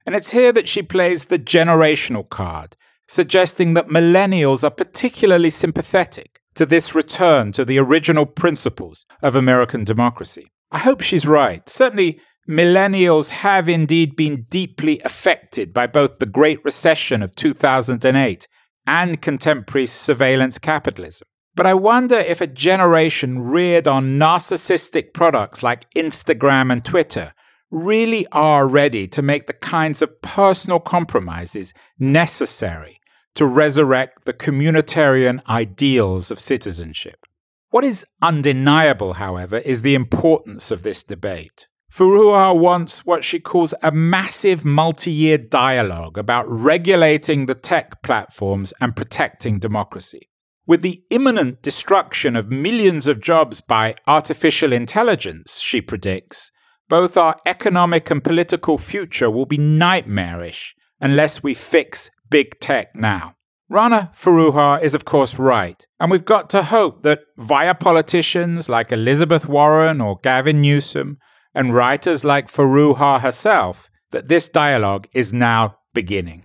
And 0.06 0.16
it's 0.16 0.32
here 0.32 0.52
that 0.52 0.68
she 0.68 0.84
plays 0.84 1.26
the 1.26 1.40
generational 1.40 2.30
card, 2.30 2.76
suggesting 3.08 3.74
that 3.74 3.88
millennials 3.88 4.64
are 4.64 4.72
particularly 4.72 5.50
sympathetic 5.50 6.42
to 6.54 6.66
this 6.66 6.94
return 6.94 7.52
to 7.54 7.66
the 7.66 7.80
original 7.80 8.28
principles 8.28 9.06
of 9.24 9.36
American 9.36 9.84
democracy. 9.84 10.48
I 10.72 10.78
hope 10.80 11.02
she's 11.02 11.26
right. 11.28 11.68
Certainly, 11.68 12.20
millennials 12.48 13.30
have 13.30 13.68
indeed 13.68 14.16
been 14.16 14.46
deeply 14.50 15.00
affected 15.04 15.74
by 15.74 15.88
both 15.88 16.20
the 16.20 16.26
Great 16.26 16.64
Recession 16.64 17.24
of 17.24 17.36
2008 17.36 18.48
and 18.86 19.22
contemporary 19.22 19.86
surveillance 19.86 20.60
capitalism. 20.60 21.28
But 21.54 21.66
I 21.66 21.74
wonder 21.74 22.16
if 22.16 22.40
a 22.40 22.48
generation 22.48 23.40
reared 23.40 23.88
on 23.88 24.18
narcissistic 24.18 25.14
products 25.14 25.62
like 25.62 25.92
Instagram 25.94 26.72
and 26.72 26.84
Twitter 26.84 27.34
really 27.70 28.26
are 28.32 28.68
ready 28.68 29.08
to 29.08 29.22
make 29.22 29.48
the 29.48 29.54
kinds 29.54 30.02
of 30.02 30.22
personal 30.22 30.80
compromises 30.80 31.74
necessary 32.00 33.00
to 33.36 33.46
resurrect 33.46 34.26
the 34.26 34.34
communitarian 34.34 35.46
ideals 35.48 36.32
of 36.32 36.40
citizenship. 36.40 37.26
What 37.70 37.84
is 37.84 38.06
undeniable, 38.22 39.14
however, 39.14 39.60
is 39.60 39.82
the 39.82 39.96
importance 39.96 40.72
of 40.72 40.84
this 40.84 41.04
debate. 41.04 41.68
Foroohar 41.92 42.58
wants 42.58 43.06
what 43.06 43.24
she 43.24 43.40
calls 43.40 43.74
a 43.84 43.92
massive 43.92 44.64
multi 44.64 45.12
year 45.12 45.38
dialogue 45.38 46.18
about 46.18 46.50
regulating 46.50 47.46
the 47.46 47.56
tech 47.56 48.02
platforms 48.02 48.74
and 48.80 48.96
protecting 48.96 49.60
democracy. 49.60 50.31
With 50.68 50.84
the 50.84 51.04
imminent 51.10 51.62
destruction 51.62 52.36
of 52.36 52.52
millions 52.52 53.08
of 53.08 53.22
jobs 53.22 53.62
by 53.62 53.96
artificial 54.06 54.72
intelligence, 54.72 55.60
she 55.60 55.82
predicts, 55.82 56.52
both 56.88 57.18
our 57.18 57.36
economic 57.46 58.12
and 58.12 58.24
political 58.24 58.78
future 58.78 59.30
will 59.32 59.46
be 59.46 59.58
nightmarish 59.58 60.76
unless 61.00 61.42
we 61.42 61.54
fix 61.54 62.12
big 62.30 62.60
tech 62.60 62.96
now. 62.96 63.36
Rana 63.70 64.12
Foroohar 64.14 64.84
is, 64.84 64.94
of 64.94 65.06
course, 65.06 65.40
right, 65.40 65.88
and 66.00 66.12
we've 66.12 66.26
got 66.26 66.50
to 66.50 66.64
hope 66.64 67.02
that 67.04 67.22
via 67.38 67.74
politicians 67.74 68.68
like 68.68 68.92
Elizabeth 68.92 69.48
Warren 69.48 70.02
or 70.02 70.20
Gavin 70.22 70.62
Newsom 70.62 71.18
and 71.56 71.74
writers 71.74 72.24
like 72.24 72.50
Foroohar 72.50 73.22
herself, 73.22 73.90
that 74.12 74.28
this 74.28 74.48
dialogue 74.50 75.08
is 75.14 75.32
now 75.32 75.78
beginning. 75.94 76.44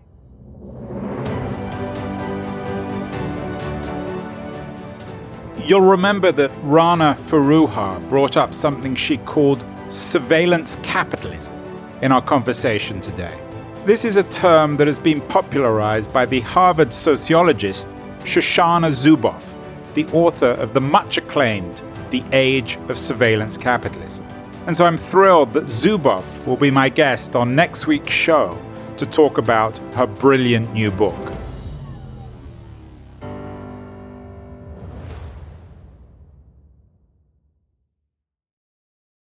You'll 5.67 5.81
remember 5.81 6.31
that 6.31 6.53
Rana 6.63 7.17
Foroohar 7.19 8.09
brought 8.09 8.37
up 8.37 8.55
something 8.55 8.95
she 8.95 9.17
called 9.17 9.65
surveillance 9.89 10.77
capitalism 10.85 11.57
in 12.03 12.13
our 12.13 12.23
conversation 12.23 13.01
today. 13.01 13.37
This 13.85 14.05
is 14.05 14.17
a 14.17 14.23
term 14.23 14.77
that 14.77 14.87
has 14.87 15.01
been 15.01 15.21
popularized 15.23 16.13
by 16.13 16.25
the 16.25 16.39
Harvard 16.43 16.95
sociologist 16.95 17.89
Shoshana 18.21 18.93
Zuboff, 18.93 19.59
the 19.95 20.07
author 20.13 20.51
of 20.51 20.73
the 20.73 20.81
much 20.81 21.19
acclaimed 21.19 21.83
The 22.11 22.23
Age 22.31 22.79
of 22.89 22.97
Surveillance 22.97 23.59
Capitalism. 23.59 24.25
And 24.69 24.77
so 24.77 24.85
I'm 24.85 24.97
thrilled 24.97 25.53
that 25.55 25.65
Zuboff 25.65 26.47
will 26.47 26.57
be 26.57 26.71
my 26.71 26.89
guest 26.89 27.35
on 27.35 27.57
next 27.57 27.89
week's 27.89 28.13
show 28.13 28.57
to 28.99 29.05
talk 29.05 29.37
about 29.37 29.79
her 29.95 30.07
brilliant 30.07 30.73
new 30.73 30.93
book. 30.93 31.17